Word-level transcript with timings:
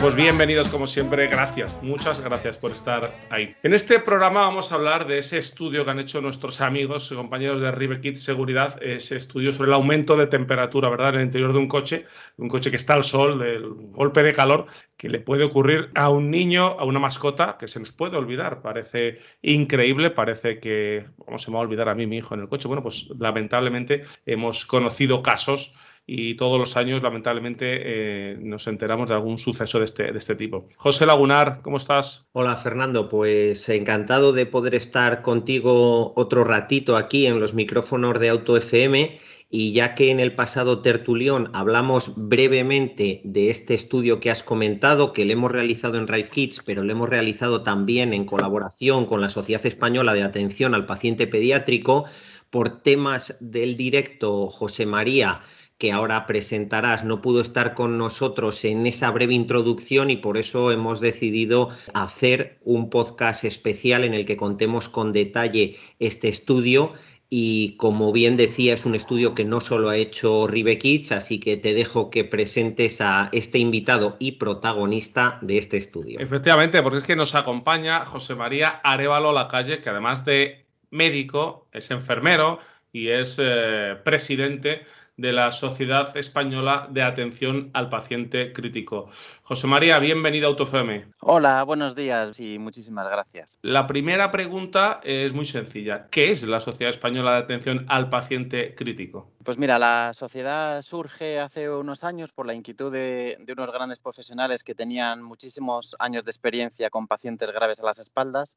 Pues 0.00 0.16
bienvenidos 0.16 0.70
como 0.70 0.86
siempre, 0.86 1.26
gracias, 1.26 1.78
muchas 1.82 2.20
gracias 2.20 2.56
por 2.56 2.72
estar 2.72 3.14
ahí. 3.28 3.54
En 3.62 3.74
este 3.74 4.00
programa 4.00 4.40
vamos 4.40 4.72
a 4.72 4.76
hablar 4.76 5.06
de 5.06 5.18
ese 5.18 5.36
estudio 5.36 5.84
que 5.84 5.90
han 5.90 5.98
hecho 5.98 6.22
nuestros 6.22 6.62
amigos 6.62 7.12
y 7.12 7.16
compañeros 7.16 7.60
de 7.60 7.70
Riverkit 7.70 8.16
Seguridad, 8.16 8.82
ese 8.82 9.18
estudio 9.18 9.52
sobre 9.52 9.68
el 9.68 9.74
aumento 9.74 10.16
de 10.16 10.26
temperatura, 10.26 10.88
¿verdad?, 10.88 11.10
en 11.10 11.16
el 11.16 11.26
interior 11.26 11.52
de 11.52 11.58
un 11.58 11.68
coche, 11.68 12.06
un 12.38 12.48
coche 12.48 12.70
que 12.70 12.78
está 12.78 12.94
al 12.94 13.04
sol, 13.04 13.40
del 13.40 13.68
golpe 13.92 14.22
de 14.22 14.32
calor 14.32 14.64
que 14.96 15.10
le 15.10 15.20
puede 15.20 15.44
ocurrir 15.44 15.90
a 15.94 16.08
un 16.08 16.30
niño, 16.30 16.76
a 16.78 16.84
una 16.84 16.98
mascota, 16.98 17.58
que 17.58 17.68
se 17.68 17.78
nos 17.78 17.92
puede 17.92 18.16
olvidar, 18.16 18.62
parece 18.62 19.18
increíble, 19.42 20.10
parece 20.10 20.60
que, 20.60 21.04
¿cómo 21.18 21.36
se 21.36 21.50
me 21.50 21.56
va 21.56 21.60
a 21.60 21.64
olvidar 21.64 21.90
a 21.90 21.94
mí 21.94 22.06
mi 22.06 22.16
hijo 22.16 22.34
en 22.34 22.40
el 22.40 22.48
coche? 22.48 22.68
Bueno, 22.68 22.82
pues 22.82 23.06
lamentablemente 23.18 24.04
hemos 24.24 24.64
conocido 24.64 25.22
casos 25.22 25.74
y 26.06 26.34
todos 26.34 26.58
los 26.58 26.76
años, 26.76 27.02
lamentablemente, 27.02 27.66
eh, 27.84 28.36
nos 28.40 28.66
enteramos 28.66 29.08
de 29.08 29.14
algún 29.14 29.38
suceso 29.38 29.78
de 29.78 29.84
este, 29.84 30.10
de 30.10 30.18
este 30.18 30.34
tipo. 30.34 30.68
José 30.76 31.06
Lagunar, 31.06 31.60
¿cómo 31.62 31.76
estás? 31.76 32.26
Hola, 32.32 32.56
Fernando. 32.56 33.08
Pues 33.08 33.68
encantado 33.68 34.32
de 34.32 34.44
poder 34.44 34.74
estar 34.74 35.22
contigo 35.22 36.12
otro 36.16 36.42
ratito 36.42 36.96
aquí 36.96 37.26
en 37.26 37.38
los 37.38 37.54
micrófonos 37.54 38.18
de 38.18 38.28
Auto 38.28 38.56
FM. 38.56 39.20
Y 39.52 39.72
ya 39.72 39.94
que 39.96 40.10
en 40.10 40.20
el 40.20 40.34
pasado 40.34 40.80
tertulión 40.80 41.50
hablamos 41.52 42.12
brevemente 42.16 43.20
de 43.24 43.50
este 43.50 43.74
estudio 43.74 44.20
que 44.20 44.30
has 44.30 44.44
comentado, 44.44 45.12
que 45.12 45.24
le 45.24 45.32
hemos 45.32 45.50
realizado 45.50 45.96
en 45.96 46.06
Rive 46.06 46.28
Kids, 46.28 46.62
pero 46.64 46.84
lo 46.84 46.92
hemos 46.92 47.08
realizado 47.08 47.64
también 47.64 48.12
en 48.12 48.26
colaboración 48.26 49.06
con 49.06 49.20
la 49.20 49.28
Sociedad 49.28 49.66
Española 49.66 50.14
de 50.14 50.22
Atención 50.22 50.74
al 50.74 50.86
Paciente 50.86 51.26
Pediátrico, 51.26 52.04
por 52.50 52.82
temas 52.82 53.36
del 53.40 53.76
directo, 53.76 54.50
José 54.50 54.86
María 54.86 55.40
que 55.80 55.92
ahora 55.92 56.26
presentarás, 56.26 57.04
no 57.04 57.22
pudo 57.22 57.40
estar 57.40 57.72
con 57.72 57.96
nosotros 57.96 58.66
en 58.66 58.86
esa 58.86 59.10
breve 59.10 59.32
introducción 59.32 60.10
y 60.10 60.18
por 60.18 60.36
eso 60.36 60.70
hemos 60.70 61.00
decidido 61.00 61.70
hacer 61.94 62.58
un 62.64 62.90
podcast 62.90 63.44
especial 63.44 64.04
en 64.04 64.12
el 64.12 64.26
que 64.26 64.36
contemos 64.36 64.90
con 64.90 65.14
detalle 65.14 65.76
este 65.98 66.28
estudio. 66.28 66.92
Y 67.30 67.76
como 67.78 68.12
bien 68.12 68.36
decía, 68.36 68.74
es 68.74 68.84
un 68.84 68.94
estudio 68.94 69.34
que 69.34 69.46
no 69.46 69.62
solo 69.62 69.88
ha 69.88 69.96
hecho 69.96 70.46
Ribe 70.46 70.76
Kids, 70.76 71.12
así 71.12 71.40
que 71.40 71.56
te 71.56 71.72
dejo 71.72 72.10
que 72.10 72.24
presentes 72.24 73.00
a 73.00 73.30
este 73.32 73.58
invitado 73.58 74.18
y 74.18 74.32
protagonista 74.32 75.38
de 75.40 75.56
este 75.56 75.78
estudio. 75.78 76.20
Efectivamente, 76.20 76.82
porque 76.82 76.98
es 76.98 77.04
que 77.04 77.16
nos 77.16 77.34
acompaña 77.34 78.04
José 78.04 78.34
María 78.34 78.80
Arevalo 78.84 79.32
Lacalle, 79.32 79.80
que 79.80 79.88
además 79.88 80.26
de 80.26 80.66
médico, 80.90 81.68
es 81.72 81.90
enfermero 81.90 82.58
y 82.92 83.08
es 83.08 83.38
eh, 83.40 83.96
presidente 84.04 84.82
de 85.20 85.32
la 85.32 85.52
Sociedad 85.52 86.16
Española 86.16 86.88
de 86.90 87.02
Atención 87.02 87.70
al 87.74 87.90
Paciente 87.90 88.54
Crítico. 88.54 89.10
José 89.42 89.66
María, 89.66 89.98
bienvenido 89.98 90.46
a 90.46 90.50
Autofeme. 90.50 91.08
Hola, 91.20 91.62
buenos 91.64 91.94
días 91.94 92.40
y 92.40 92.58
muchísimas 92.58 93.06
gracias. 93.06 93.58
La 93.60 93.86
primera 93.86 94.30
pregunta 94.30 95.00
es 95.04 95.34
muy 95.34 95.44
sencilla. 95.44 96.06
¿Qué 96.10 96.30
es 96.30 96.42
la 96.44 96.60
Sociedad 96.60 96.90
Española 96.90 97.32
de 97.32 97.38
Atención 97.38 97.84
al 97.88 98.08
Paciente 98.08 98.74
Crítico? 98.74 99.30
Pues 99.44 99.58
mira, 99.58 99.78
la 99.78 100.12
sociedad 100.14 100.80
surge 100.80 101.38
hace 101.38 101.68
unos 101.68 102.02
años 102.02 102.32
por 102.32 102.46
la 102.46 102.54
inquietud 102.54 102.90
de, 102.90 103.36
de 103.40 103.52
unos 103.52 103.70
grandes 103.72 103.98
profesionales 103.98 104.64
que 104.64 104.74
tenían 104.74 105.22
muchísimos 105.22 105.96
años 105.98 106.24
de 106.24 106.30
experiencia 106.30 106.88
con 106.88 107.06
pacientes 107.06 107.50
graves 107.50 107.80
a 107.80 107.84
las 107.84 107.98
espaldas 107.98 108.56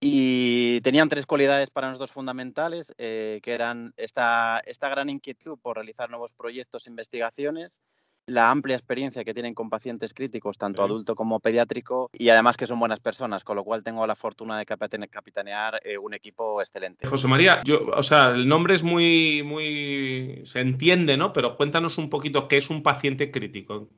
y 0.00 0.80
tenían 0.82 1.08
tres 1.08 1.26
cualidades 1.26 1.70
para 1.70 1.88
nosotros 1.88 2.12
fundamentales, 2.12 2.94
eh, 2.98 3.40
que 3.42 3.52
eran 3.52 3.92
esta, 3.96 4.60
esta 4.64 4.88
gran 4.88 5.08
inquietud 5.08 5.58
por 5.60 5.76
realizar 5.76 6.08
nuevos 6.08 6.32
proyectos 6.32 6.86
e 6.86 6.90
investigaciones, 6.90 7.80
la 8.26 8.50
amplia 8.50 8.76
experiencia 8.76 9.24
que 9.24 9.32
tienen 9.32 9.54
con 9.54 9.70
pacientes 9.70 10.12
críticos, 10.12 10.58
tanto 10.58 10.82
adulto 10.82 11.16
como 11.16 11.40
pediátrico, 11.40 12.10
y 12.12 12.28
además 12.28 12.56
que 12.56 12.66
son 12.66 12.78
buenas 12.78 13.00
personas, 13.00 13.42
con 13.42 13.56
lo 13.56 13.64
cual 13.64 13.82
tengo 13.82 14.06
la 14.06 14.14
fortuna 14.14 14.58
de 14.58 14.66
capitanear 14.66 15.80
eh, 15.82 15.96
un 15.96 16.12
equipo 16.12 16.60
excelente. 16.60 17.06
José 17.06 17.26
María, 17.26 17.62
yo, 17.64 17.86
o 17.86 18.02
sea, 18.02 18.30
el 18.30 18.46
nombre 18.46 18.74
es 18.74 18.82
muy, 18.82 19.42
muy, 19.44 20.42
se 20.44 20.60
entiende, 20.60 21.16
¿no? 21.16 21.32
Pero 21.32 21.56
cuéntanos 21.56 21.96
un 21.96 22.10
poquito 22.10 22.48
qué 22.48 22.58
es 22.58 22.68
un 22.68 22.82
paciente 22.82 23.30
crítico. 23.30 23.88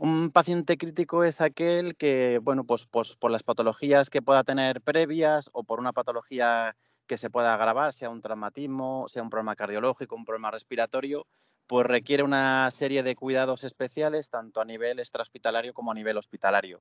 Un 0.00 0.30
paciente 0.30 0.76
crítico 0.78 1.24
es 1.24 1.40
aquel 1.40 1.96
que, 1.96 2.38
bueno, 2.40 2.62
pues, 2.64 2.86
pues, 2.86 3.16
por 3.16 3.32
las 3.32 3.42
patologías 3.42 4.10
que 4.10 4.22
pueda 4.22 4.44
tener 4.44 4.80
previas 4.80 5.50
o 5.52 5.64
por 5.64 5.80
una 5.80 5.92
patología 5.92 6.76
que 7.08 7.18
se 7.18 7.30
pueda 7.30 7.52
agravar, 7.54 7.92
sea 7.94 8.08
un 8.08 8.20
traumatismo, 8.20 9.08
sea 9.08 9.22
un 9.24 9.30
problema 9.30 9.56
cardiológico, 9.56 10.14
un 10.14 10.24
problema 10.24 10.52
respiratorio, 10.52 11.26
pues 11.66 11.84
requiere 11.84 12.22
una 12.22 12.70
serie 12.70 13.02
de 13.02 13.16
cuidados 13.16 13.64
especiales, 13.64 14.30
tanto 14.30 14.60
a 14.60 14.64
nivel 14.64 15.00
extrahospitalario 15.00 15.74
como 15.74 15.90
a 15.90 15.94
nivel 15.94 16.16
hospitalario. 16.16 16.80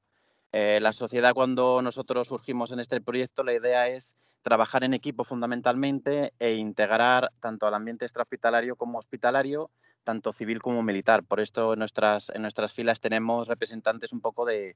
Eh, 0.52 0.78
la 0.80 0.94
sociedad, 0.94 1.34
cuando 1.34 1.82
nosotros 1.82 2.28
surgimos 2.28 2.72
en 2.72 2.80
este 2.80 3.02
proyecto, 3.02 3.44
la 3.44 3.54
idea 3.54 3.88
es 3.88 4.16
trabajar 4.44 4.84
en 4.84 4.94
equipo 4.94 5.24
fundamentalmente 5.24 6.34
e 6.38 6.54
integrar 6.54 7.32
tanto 7.40 7.66
al 7.66 7.74
ambiente 7.74 8.06
extrahospitalario 8.06 8.76
como 8.76 9.00
hospitalario 9.00 9.72
tanto 10.08 10.32
civil 10.32 10.62
como 10.62 10.84
militar. 10.84 11.26
Por 11.26 11.42
esto 11.42 11.74
en 11.74 11.80
nuestras, 11.80 12.32
en 12.34 12.42
nuestras 12.42 12.72
filas 12.72 13.02
tenemos 13.02 13.50
representantes 13.50 14.14
un 14.14 14.22
poco 14.22 14.46
de, 14.46 14.74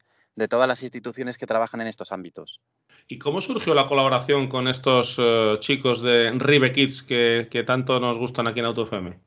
todas 0.49 0.67
las 0.67 0.83
instituciones 0.83 1.37
que 1.37 1.47
trabajan 1.47 1.79
en 1.79 1.87
estos 1.87 2.11
ámbitos. 2.11 2.59
¿Y 3.07 3.17
cómo 3.17 3.39
surgió 3.39 3.73
la 3.73 3.85
colaboración 3.85 4.49
con 4.49 4.67
estos 4.67 5.15
eh, 5.17 5.55
chicos 5.61 6.01
de 6.01 6.31
Rive 6.31 6.73
Kids 6.73 7.01
que, 7.01 7.63
tanto 7.65 8.01
nos 8.01 8.17
gustan 8.17 8.47
aquí 8.47 8.59
en 8.59 8.65
AutoFM? 8.65 9.19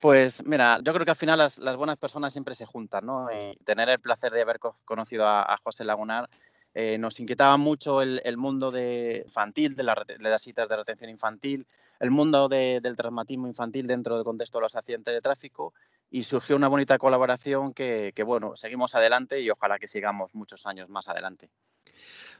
Pues 0.00 0.44
mira, 0.44 0.80
yo 0.82 0.92
creo 0.92 1.04
que 1.04 1.12
al 1.12 1.16
final 1.16 1.38
las, 1.38 1.76
buenas 1.76 1.98
personas 1.98 2.32
siempre 2.32 2.56
se 2.56 2.66
juntan, 2.66 3.06
¿no? 3.06 3.28
Y 3.30 3.56
tener 3.64 3.88
el 3.88 4.00
placer 4.00 4.32
de 4.32 4.42
haber 4.42 4.58
conocido 4.84 5.28
a 5.28 5.56
José 5.62 5.84
Lagunar 5.84 6.28
eh, 6.74 6.98
nos 6.98 7.20
inquietaba 7.20 7.56
mucho 7.56 8.02
el, 8.02 8.36
mundo 8.36 8.72
de 8.72 9.22
infantil, 9.24 9.76
de, 9.76 9.84
las 9.84 10.42
citas 10.42 10.68
de 10.68 10.76
retención 10.76 11.08
infantil, 11.08 11.68
el 12.04 12.10
mundo 12.10 12.48
del 12.48 12.96
traumatismo 12.96 13.48
infantil 13.48 13.86
dentro 13.86 14.14
del 14.14 14.24
contexto 14.24 14.58
de 14.58 14.62
los 14.62 14.76
accidentes 14.76 15.12
de 15.12 15.20
tráfico 15.20 15.74
y 16.10 16.22
surgió 16.22 16.54
una 16.54 16.68
bonita 16.68 16.98
colaboración 16.98 17.74
que, 17.74 18.12
bueno, 18.24 18.56
seguimos 18.56 18.94
adelante 18.94 19.40
y 19.40 19.50
ojalá 19.50 19.78
que 19.78 19.88
sigamos 19.88 20.34
muchos 20.34 20.66
años 20.66 20.88
más 20.88 21.08
adelante. 21.08 21.48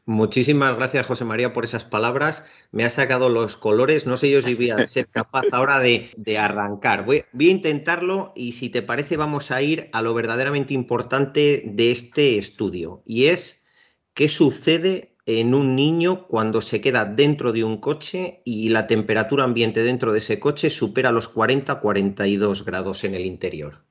Muchísimas 0.07 0.77
gracias, 0.77 1.07
José 1.07 1.25
María, 1.25 1.55
por 1.55 1.65
esas 1.65 1.87
palabras. 1.87 2.45
Me 2.71 2.85
ha 2.85 2.91
sacado 2.91 3.31
los 3.31 3.57
colores. 3.57 4.07
No 4.07 4.19
sé 4.19 4.31
yo 4.31 4.43
si 4.43 4.55
voy 4.55 4.71
a 4.71 4.87
ser 4.87 5.09
capaz 5.09 5.45
ahora 5.51 5.81
de, 5.81 6.39
arrancar. 6.39 7.07
voy, 7.07 7.25
a 7.39 7.43
intentarlo 7.43 8.33
y 8.37 8.53
si 8.53 8.69
te 8.69 8.83
parece 8.83 9.17
vamos 9.17 9.51
a 9.51 9.63
ir 9.63 9.89
a 9.93 10.03
lo 10.03 10.13
verdaderamente 10.13 10.75
importante 10.75 11.63
de 11.65 11.91
este 11.91 12.37
estudio 12.37 13.03
y 13.07 13.27
es 13.27 13.65
¿Qué 14.15 14.29
sucede 14.29 15.14
en 15.27 15.55
un 15.55 15.75
niño 15.75 16.27
cuando 16.27 16.61
se 16.61 16.81
queda 16.81 17.05
dentro 17.05 17.53
de 17.53 17.65
un 17.65 17.79
coche 17.79 18.43
y 18.45 18.69
la 18.69 18.87
temperatura 18.87 19.45
ambiente 19.45 19.83
dentro 19.83 20.13
de 20.13 20.19
ese 20.19 20.39
coche 20.39 20.71
supera 20.71 21.13
los 21.13 21.33
40-42 21.33 22.65
grados 22.65 23.05
en 23.05 23.15
el 23.15 23.25
interior? 23.25 23.85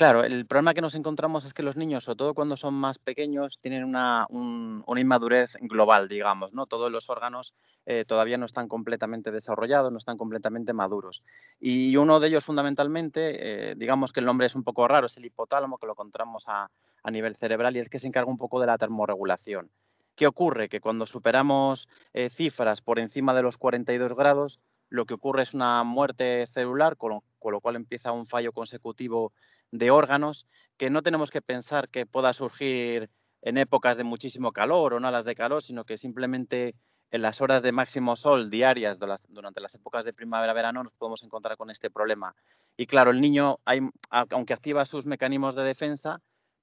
Claro, 0.00 0.24
el 0.24 0.46
problema 0.46 0.72
que 0.72 0.80
nos 0.80 0.94
encontramos 0.94 1.44
es 1.44 1.52
que 1.52 1.62
los 1.62 1.76
niños, 1.76 2.04
sobre 2.04 2.16
todo 2.16 2.32
cuando 2.32 2.56
son 2.56 2.72
más 2.72 2.98
pequeños, 2.98 3.60
tienen 3.60 3.84
una, 3.84 4.26
inmadurez 4.96 5.58
global, 5.60 6.08
digamos, 6.08 6.54
¿no? 6.54 6.64
Todos 6.64 6.90
los 6.90 7.10
órganos 7.10 7.52
eh, 7.84 8.06
todavía 8.06 8.38
no 8.38 8.46
están 8.46 8.66
completamente 8.66 9.30
desarrollados, 9.30 9.92
no 9.92 9.98
están 9.98 10.16
completamente 10.16 10.72
maduros. 10.72 11.22
Y 11.58 11.98
uno 11.98 12.18
de 12.18 12.28
ellos, 12.28 12.44
fundamentalmente, 12.44 13.72
eh, 13.72 13.74
digamos 13.76 14.10
que 14.10 14.20
el 14.20 14.26
nombre 14.26 14.46
es 14.46 14.54
un 14.54 14.64
poco 14.64 14.88
raro, 14.88 15.06
es 15.06 15.18
el 15.18 15.26
hipotálamo, 15.26 15.76
que 15.76 15.84
lo 15.84 15.92
encontramos 15.92 16.44
a, 16.46 16.70
nivel 17.10 17.36
cerebral 17.36 17.76
y 17.76 17.80
es 17.80 17.90
que 17.90 17.98
se 17.98 18.06
encarga 18.06 18.30
un 18.30 18.38
poco 18.38 18.58
de 18.58 18.68
la 18.68 18.78
termorregulación. 18.78 19.70
¿Qué 20.14 20.26
ocurre? 20.26 20.68
Que 20.68 20.80
cuando 20.80 21.06
superamos 21.06 21.88
eh, 22.12 22.30
cifras 22.30 22.80
por 22.82 22.98
encima 22.98 23.34
de 23.34 23.42
los 23.42 23.58
42 23.58 24.14
grados, 24.14 24.60
lo 24.88 25.06
que 25.06 25.14
ocurre 25.14 25.42
es 25.42 25.54
una 25.54 25.82
muerte 25.84 26.46
celular, 26.48 26.96
con 26.96 27.22
lo 27.42 27.60
cual 27.60 27.76
empieza 27.76 28.12
un 28.12 28.26
fallo 28.26 28.52
consecutivo 28.52 29.32
de 29.70 29.90
órganos 29.90 30.46
que 30.76 30.90
no 30.90 31.02
tenemos 31.02 31.30
que 31.30 31.42
pensar 31.42 31.88
que 31.88 32.06
pueda 32.06 32.32
surgir 32.32 33.10
en 33.42 33.58
épocas 33.58 33.96
de 33.96 34.04
muchísimo 34.04 34.52
calor 34.52 34.94
o 34.94 34.98
en 34.98 35.04
alas 35.04 35.24
de 35.24 35.34
calor, 35.34 35.62
sino 35.62 35.84
que 35.84 35.96
simplemente 35.96 36.74
en 37.10 37.22
las 37.22 37.40
horas 37.40 37.62
de 37.62 37.72
máximo 37.72 38.16
sol 38.16 38.50
diarias 38.50 38.98
durante 39.28 39.60
las 39.60 39.74
épocas 39.74 40.04
de 40.04 40.12
primavera-verano 40.12 40.84
nos 40.84 40.92
podemos 40.94 41.22
encontrar 41.22 41.56
con 41.56 41.70
este 41.70 41.90
problema. 41.90 42.34
Y 42.76 42.86
claro, 42.86 43.10
el 43.10 43.20
niño, 43.20 43.58
aunque 44.10 44.52
activa 44.52 44.86
sus 44.86 45.06
mecanismos 45.06 45.54
de 45.54 45.64
defensa, 45.64 46.20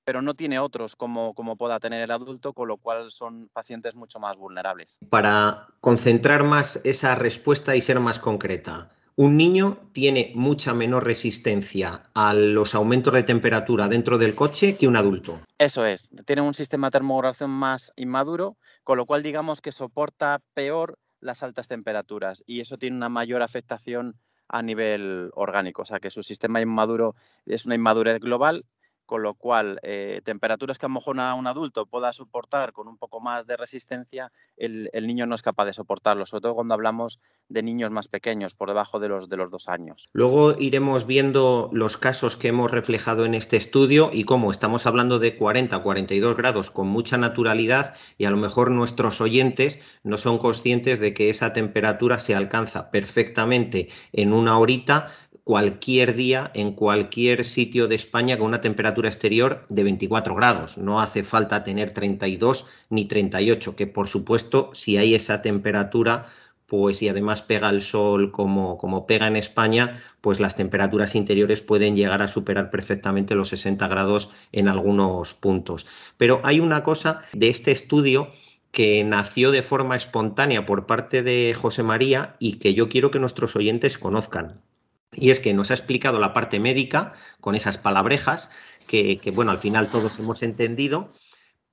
pero 0.08 0.22
no 0.22 0.36
tiene 0.36 0.58
otros 0.58 0.96
como, 0.96 1.34
como 1.34 1.58
pueda 1.58 1.82
tener 1.82 2.00
el 2.00 2.12
adulto, 2.12 2.54
con 2.54 2.70
lo 2.70 2.78
cual 2.78 3.12
son 3.12 3.50
pacientes 3.52 3.94
mucho 3.94 4.22
más 4.22 4.38
vulnerables. 4.38 5.00
Para 5.10 5.68
concentrar 5.82 6.46
más 6.46 6.80
esa 6.86 7.14
respuesta 7.16 7.76
y 7.76 7.82
ser 7.82 8.00
más 8.00 8.18
concreta, 8.18 8.88
un 9.18 9.36
niño 9.36 9.80
tiene 9.92 10.32
mucha 10.34 10.74
menor 10.74 11.04
resistencia 11.04 12.04
a 12.14 12.34
los 12.34 12.74
aumentos 12.74 13.14
de 13.14 13.24
temperatura 13.24 13.90
dentro 13.90 14.18
del 14.18 14.34
coche 14.34 14.78
que 14.78 14.88
un 14.88 14.96
adulto. 14.96 15.42
Eso 15.58 15.86
es, 15.86 16.10
tiene 16.26 16.42
un 16.42 16.54
sistema 16.54 16.88
de 16.88 16.92
termorregulación 16.92 17.50
más 17.50 17.92
inmaduro, 17.98 18.56
con 18.86 18.98
lo 18.98 19.06
cual 19.06 19.24
digamos 19.24 19.60
que 19.60 19.74
soporta 19.74 20.40
peor 20.54 20.98
las 21.20 21.44
altas 21.44 21.68
temperaturas 21.68 22.46
y 22.48 22.62
eso 22.62 22.78
tiene 22.78 22.96
una 22.96 23.10
mayor 23.10 23.42
afectación 23.42 24.16
a 24.48 24.62
nivel 24.62 25.32
orgánico, 25.34 25.82
o 25.82 25.86
sea 25.86 26.00
que 26.00 26.12
su 26.12 26.24
sistema 26.24 26.62
inmaduro 26.62 27.16
es 27.46 27.66
una 27.66 27.76
inmadurez 27.76 28.22
global 28.22 28.64
con 29.08 29.24
lo 29.24 29.34
cual 29.34 29.80
eh, 29.82 30.22
temperaturas 30.24 30.78
que 30.78 30.86
a 30.86 30.90
lo 30.90 30.96
mejor 30.96 31.16
un 31.16 31.48
adulto 31.48 31.86
pueda 31.86 32.14
soportar 32.14 32.74
con 32.74 32.88
un 32.88 32.98
poco 32.98 33.20
más 33.22 33.48
de 33.48 33.58
resistencia, 33.58 34.32
el, 34.58 34.90
niño 35.08 35.26
no 35.26 35.34
es 35.34 35.42
capaz 35.42 35.66
de 35.66 35.74
soportarlo, 35.74 36.26
sobre 36.26 36.42
todo 36.42 36.56
cuando 36.56 36.74
hablamos 36.74 37.20
de 37.48 37.64
niños 37.64 37.90
más 37.90 38.10
pequeños, 38.10 38.54
por 38.54 38.68
debajo 38.68 39.00
de 39.00 39.08
los, 39.08 39.30
de 39.30 39.38
los 39.38 39.50
dos 39.50 39.70
años. 39.70 40.10
Luego 40.12 40.60
iremos 40.60 41.08
viendo 41.08 41.70
los 41.72 41.98
casos 41.98 42.36
que 42.36 42.50
hemos 42.50 42.70
reflejado 42.70 43.26
en 43.26 43.34
este 43.34 43.56
estudio 43.56 44.10
y 44.12 44.26
cómo 44.26 44.52
estamos 44.52 44.86
hablando 44.86 45.20
de 45.20 45.38
40, 45.38 45.80
42 45.80 46.36
grados 46.36 46.70
con 46.70 46.88
mucha 46.88 47.18
naturalidad 47.18 47.96
y 48.18 48.26
a 48.26 48.30
lo 48.30 48.38
mejor 48.38 48.72
nuestros 48.72 49.22
oyentes 49.22 49.80
no 50.04 50.18
son 50.18 50.38
conscientes 50.38 51.00
de 51.00 51.14
que 51.14 51.30
esa 51.30 51.54
temperatura 51.54 52.20
se 52.20 52.36
alcanza 52.36 52.92
perfectamente 52.92 53.88
en 54.12 54.34
una 54.34 54.60
horita 54.60 55.14
cualquier 55.48 56.14
día 56.14 56.52
en 56.56 56.74
cualquier 56.74 57.46
sitio 57.46 57.88
de 57.88 57.96
España 57.96 58.38
con 58.38 58.48
una 58.48 58.60
temperatura 58.60 59.08
exterior 59.08 59.64
de 59.70 59.84
24 59.84 60.36
grados. 60.36 60.78
No 60.78 61.00
hace 61.00 61.24
falta 61.24 61.64
tener 61.64 61.92
32 61.92 62.66
ni 62.90 63.06
38, 63.06 63.78
que 63.78 63.88
por 63.88 64.10
supuesto 64.10 64.72
si 64.74 64.98
hay 64.98 65.16
esa 65.16 65.42
temperatura, 65.42 66.28
pues 66.66 67.02
y 67.02 67.08
además 67.08 67.44
pega 67.44 67.70
el 67.70 67.82
sol 67.82 68.34
como, 68.34 68.78
como 68.78 69.08
pega 69.08 69.28
en 69.28 69.38
España, 69.38 70.04
pues 70.20 70.42
las 70.42 70.58
temperaturas 70.58 71.16
interiores 71.16 71.62
pueden 71.62 71.96
llegar 71.96 72.22
a 72.22 72.28
superar 72.28 72.70
perfectamente 72.70 73.34
los 73.34 73.48
60 73.48 73.88
grados 73.88 74.30
en 74.52 74.68
algunos 74.68 75.34
puntos. 75.34 75.86
Pero 76.18 76.42
hay 76.44 76.60
una 76.60 76.84
cosa 76.84 77.22
de 77.32 77.48
este 77.48 77.72
estudio 77.72 78.28
que 78.74 79.02
nació 79.06 79.52
de 79.52 79.64
forma 79.64 79.96
espontánea 79.96 80.66
por 80.66 80.88
parte 80.88 81.24
de 81.24 81.56
José 81.58 81.84
María 81.84 82.36
y 82.38 82.60
que 82.60 82.74
yo 82.74 82.90
quiero 82.90 83.12
que 83.12 83.20
nuestros 83.20 83.56
oyentes 83.56 83.98
conozcan. 83.98 84.67
Y 85.14 85.30
es 85.30 85.40
que 85.40 85.54
nos 85.54 85.72
ha 85.72 85.74
explicado 85.74 86.20
la 86.20 86.34
parte 86.34 86.60
médica 86.60 87.14
con 87.40 87.56
esas 87.56 87.78
palabrejas 87.78 88.50
que, 88.88 89.32
bueno, 89.34 89.52
al 89.52 89.60
final 89.60 89.90
todos 89.90 90.18
hemos 90.20 90.42
entendido, 90.42 91.12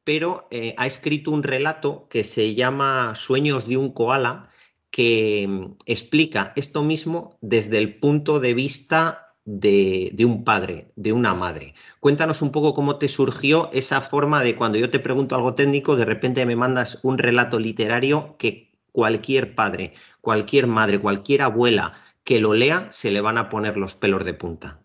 pero 0.03 0.49
eh, 0.51 0.75
ha 0.77 0.87
escrito 0.87 1.31
un 1.31 1.43
relato 1.43 2.09
que 2.09 2.25
se 2.25 2.55
llama 2.55 3.15
Sueños 3.15 3.67
de 3.67 3.77
un 3.77 3.93
koala, 3.93 4.51
que 4.91 5.47
mm, 5.49 5.77
explica 5.87 6.53
esto 6.57 6.83
mismo 6.83 7.39
desde 7.41 7.79
el 7.79 7.99
punto 7.99 8.41
de 8.41 8.55
vista 8.55 9.35
de, 9.45 10.11
de, 10.13 10.25
un 10.25 10.45
padre, 10.45 10.93
de 10.97 11.13
una 11.13 11.35
madre. 11.35 11.75
Cuéntanos 12.01 12.43
un 12.43 12.51
poco 12.51 12.75
cómo 12.75 12.99
te 12.99 13.09
surgió 13.09 13.71
esa 13.73 14.01
forma 14.01 14.43
de 14.43 14.57
cuando 14.57 14.79
yo 14.79 14.91
te 14.91 15.01
pregunto 15.01 15.37
algo 15.37 15.55
técnico, 15.55 15.97
de 15.97 16.05
repente 16.05 16.47
me 16.47 16.57
mandas 16.57 16.99
un 17.03 17.19
relato 17.19 17.59
literario 17.59 18.37
que 18.39 18.73
cualquier 18.93 19.55
padre, 19.55 19.95
cualquier 20.21 20.67
madre, 20.67 21.01
cualquier 21.01 21.43
abuela, 21.43 21.95
que 22.25 22.41
lo 22.41 22.55
lea 22.55 22.89
se 22.91 23.11
le 23.11 23.21
van 23.21 23.39
a 23.39 23.49
poner 23.49 23.77
los 23.77 23.95
pelos 23.95 24.25
de 24.25 24.35
punta. 24.35 24.81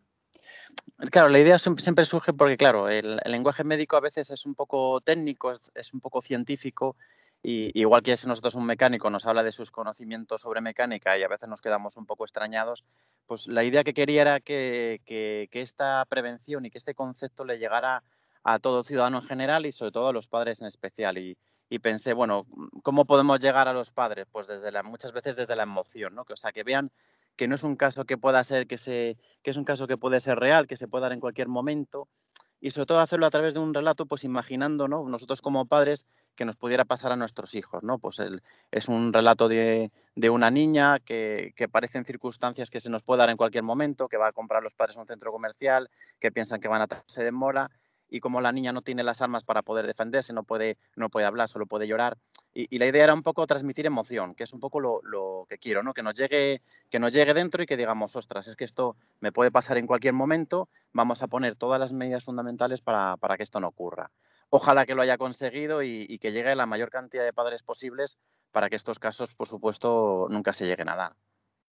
Claro, 1.11 1.29
la 1.29 1.39
idea 1.39 1.57
siempre, 1.57 2.03
surge 2.03 2.33
porque, 2.33 2.57
claro, 2.57 2.89
el, 2.89 3.21
lenguaje 3.23 3.63
médico 3.63 3.95
a 3.95 4.01
veces 4.01 4.29
es 4.31 4.45
un 4.45 4.53
poco 4.53 4.99
técnico, 4.99 5.53
es, 5.53 5.93
un 5.93 6.01
poco 6.01 6.21
científico, 6.21 6.97
y 7.41 7.71
igual 7.79 8.03
que 8.03 8.17
si 8.17 8.27
nosotros 8.27 8.55
un 8.55 8.65
mecánico 8.65 9.09
nos 9.09 9.25
habla 9.25 9.41
de 9.41 9.53
sus 9.53 9.71
conocimientos 9.71 10.41
sobre 10.41 10.59
mecánica 10.59 11.17
y 11.17 11.23
a 11.23 11.29
veces 11.29 11.47
nos 11.47 11.61
quedamos 11.61 11.95
un 11.95 12.05
poco 12.05 12.25
extrañados, 12.25 12.83
pues 13.27 13.47
la 13.47 13.63
idea 13.63 13.85
que 13.85 13.93
quería 13.93 14.23
era 14.23 14.39
que, 14.41 14.99
esta 15.53 16.03
prevención 16.09 16.65
y 16.65 16.69
que 16.69 16.77
este 16.77 16.95
concepto 16.95 17.45
le 17.45 17.59
llegara 17.59 18.03
a 18.43 18.59
todo 18.59 18.83
ciudadano 18.83 19.19
en 19.19 19.27
general 19.27 19.65
y 19.65 19.71
sobre 19.71 19.93
todo 19.93 20.09
a 20.09 20.13
los 20.13 20.27
padres 20.27 20.59
en 20.59 20.67
especial. 20.67 21.17
Y, 21.17 21.37
pensé, 21.81 22.11
bueno, 22.11 22.45
¿cómo 22.83 23.05
podemos 23.05 23.39
llegar 23.39 23.69
a 23.69 23.73
los 23.73 23.91
padres? 23.91 24.25
Pues 24.29 24.47
desde 24.47 24.69
la, 24.71 24.83
muchas 24.83 25.13
veces 25.13 25.37
desde 25.37 25.55
la 25.55 25.63
emoción, 25.63 26.15
¿no? 26.15 26.25
Que, 26.25 26.33
o 26.33 26.37
sea, 26.37 26.51
que 26.51 26.63
vean 26.63 26.91
que 27.39 27.47
no 27.47 27.55
es 27.55 27.63
un 27.63 27.77
caso 27.77 28.03
que 28.03 28.17
pueda 28.17 28.43
ser, 28.43 28.67
que, 28.67 28.77
se, 28.77 29.17
que 29.43 29.51
es 29.51 29.55
un 29.55 29.63
caso 29.63 29.87
que 29.87 29.95
puede 29.95 30.19
ser 30.19 30.37
real, 30.39 30.67
que 30.67 30.75
se 30.75 30.89
puede 30.89 31.03
dar 31.03 31.13
en 31.13 31.21
cualquier 31.21 31.47
momento, 31.47 32.09
y 32.59 32.71
sobre 32.71 32.87
todo 32.87 32.99
hacerlo 32.99 33.25
a 33.25 33.29
través 33.29 33.53
de 33.53 33.61
un 33.61 33.73
relato, 33.73 34.05
pues 34.05 34.25
imaginando, 34.25 34.89
¿no? 34.89 35.07
Nosotros 35.07 35.39
como 35.39 35.65
padres 35.65 36.05
que 36.35 36.43
nos 36.43 36.57
pudiera 36.57 36.83
pasar 36.83 37.13
a 37.13 37.15
nuestros 37.15 37.55
hijos, 37.55 37.81
¿no? 37.81 37.97
Pues 37.97 38.17
es 38.71 38.89
un 38.89 39.13
relato 39.13 39.47
de, 39.47 39.89
de 40.15 40.29
una 40.29 40.51
niña 40.51 40.99
que, 40.99 41.53
que 41.55 41.69
parecen 41.69 42.03
circunstancias 42.03 42.69
que 42.69 42.81
se 42.81 42.89
nos 42.89 43.03
puede 43.03 43.19
dar 43.19 43.29
en 43.29 43.37
cualquier 43.37 43.63
momento, 43.63 44.09
que 44.09 44.17
va 44.17 44.27
a 44.27 44.33
comprar 44.33 44.61
los 44.61 44.73
padres 44.73 44.97
en 44.97 45.03
un 45.03 45.07
centro 45.07 45.31
comercial, 45.31 45.89
que 46.19 46.33
piensan 46.33 46.59
que 46.59 46.67
van 46.67 46.81
a 46.81 46.87
se 47.05 47.23
demora 47.23 47.71
y 48.09 48.19
como 48.19 48.41
la 48.41 48.51
niña 48.51 48.73
no 48.73 48.81
tiene 48.81 49.03
las 49.03 49.21
armas 49.21 49.43
para 49.43 49.61
poder 49.61 49.85
defenderse, 49.87 50.33
no 50.33 50.43
puede, 50.43 50.77
no 50.95 51.09
puede 51.09 51.25
hablar, 51.25 51.49
solo 51.49 51.65
puede 51.65 51.87
llorar. 51.87 52.17
Y, 52.53 52.77
la 52.79 52.87
idea 52.87 53.03
era 53.03 53.13
un 53.13 53.21
poco 53.21 53.45
transmitir 53.45 53.85
emoción, 53.85 54.33
que 54.33 54.43
es 54.43 54.53
un 54.53 54.59
poco 54.59 54.79
lo, 54.79 55.45
que 55.47 55.59
quiero, 55.59 55.83
¿no? 55.83 55.93
Que 55.93 56.01
nos, 56.01 56.15
llegue, 56.15 56.61
que 56.89 56.99
nos 56.99 57.13
llegue 57.13 57.33
dentro 57.33 57.61
y 57.61 57.65
que 57.65 57.77
digamos, 57.77 58.15
ostras, 58.15 58.47
es 58.47 58.55
que 58.55 58.65
esto 58.65 58.95
me 59.19 59.31
puede 59.31 59.51
pasar 59.51 59.77
en 59.77 59.85
cualquier 59.85 60.13
momento, 60.13 60.67
vamos 60.91 61.21
a 61.21 61.27
poner 61.27 61.55
todas 61.55 61.79
las 61.79 61.91
medidas 61.91 62.23
fundamentales 62.23 62.81
para, 62.81 63.17
que 63.37 63.43
esto 63.43 63.59
no 63.59 63.67
ocurra. 63.67 64.11
Ojalá 64.49 64.87
que 64.87 64.95
lo 64.95 65.03
haya 65.03 65.17
conseguido 65.17 65.83
y, 65.83 66.17
que 66.19 66.31
llegue 66.31 66.55
la 66.55 66.65
mayor 66.65 66.89
cantidad 66.89 67.23
de 67.23 67.33
padres 67.33 67.61
posibles 67.61 68.17
para 68.51 68.69
que 68.69 68.75
estos 68.75 68.97
casos, 68.97 69.35
por 69.35 69.47
supuesto, 69.47 70.25
nunca 70.29 70.53
se 70.53 70.65
lleguen 70.65 70.89
a 70.89 70.95
dar. 70.95 71.15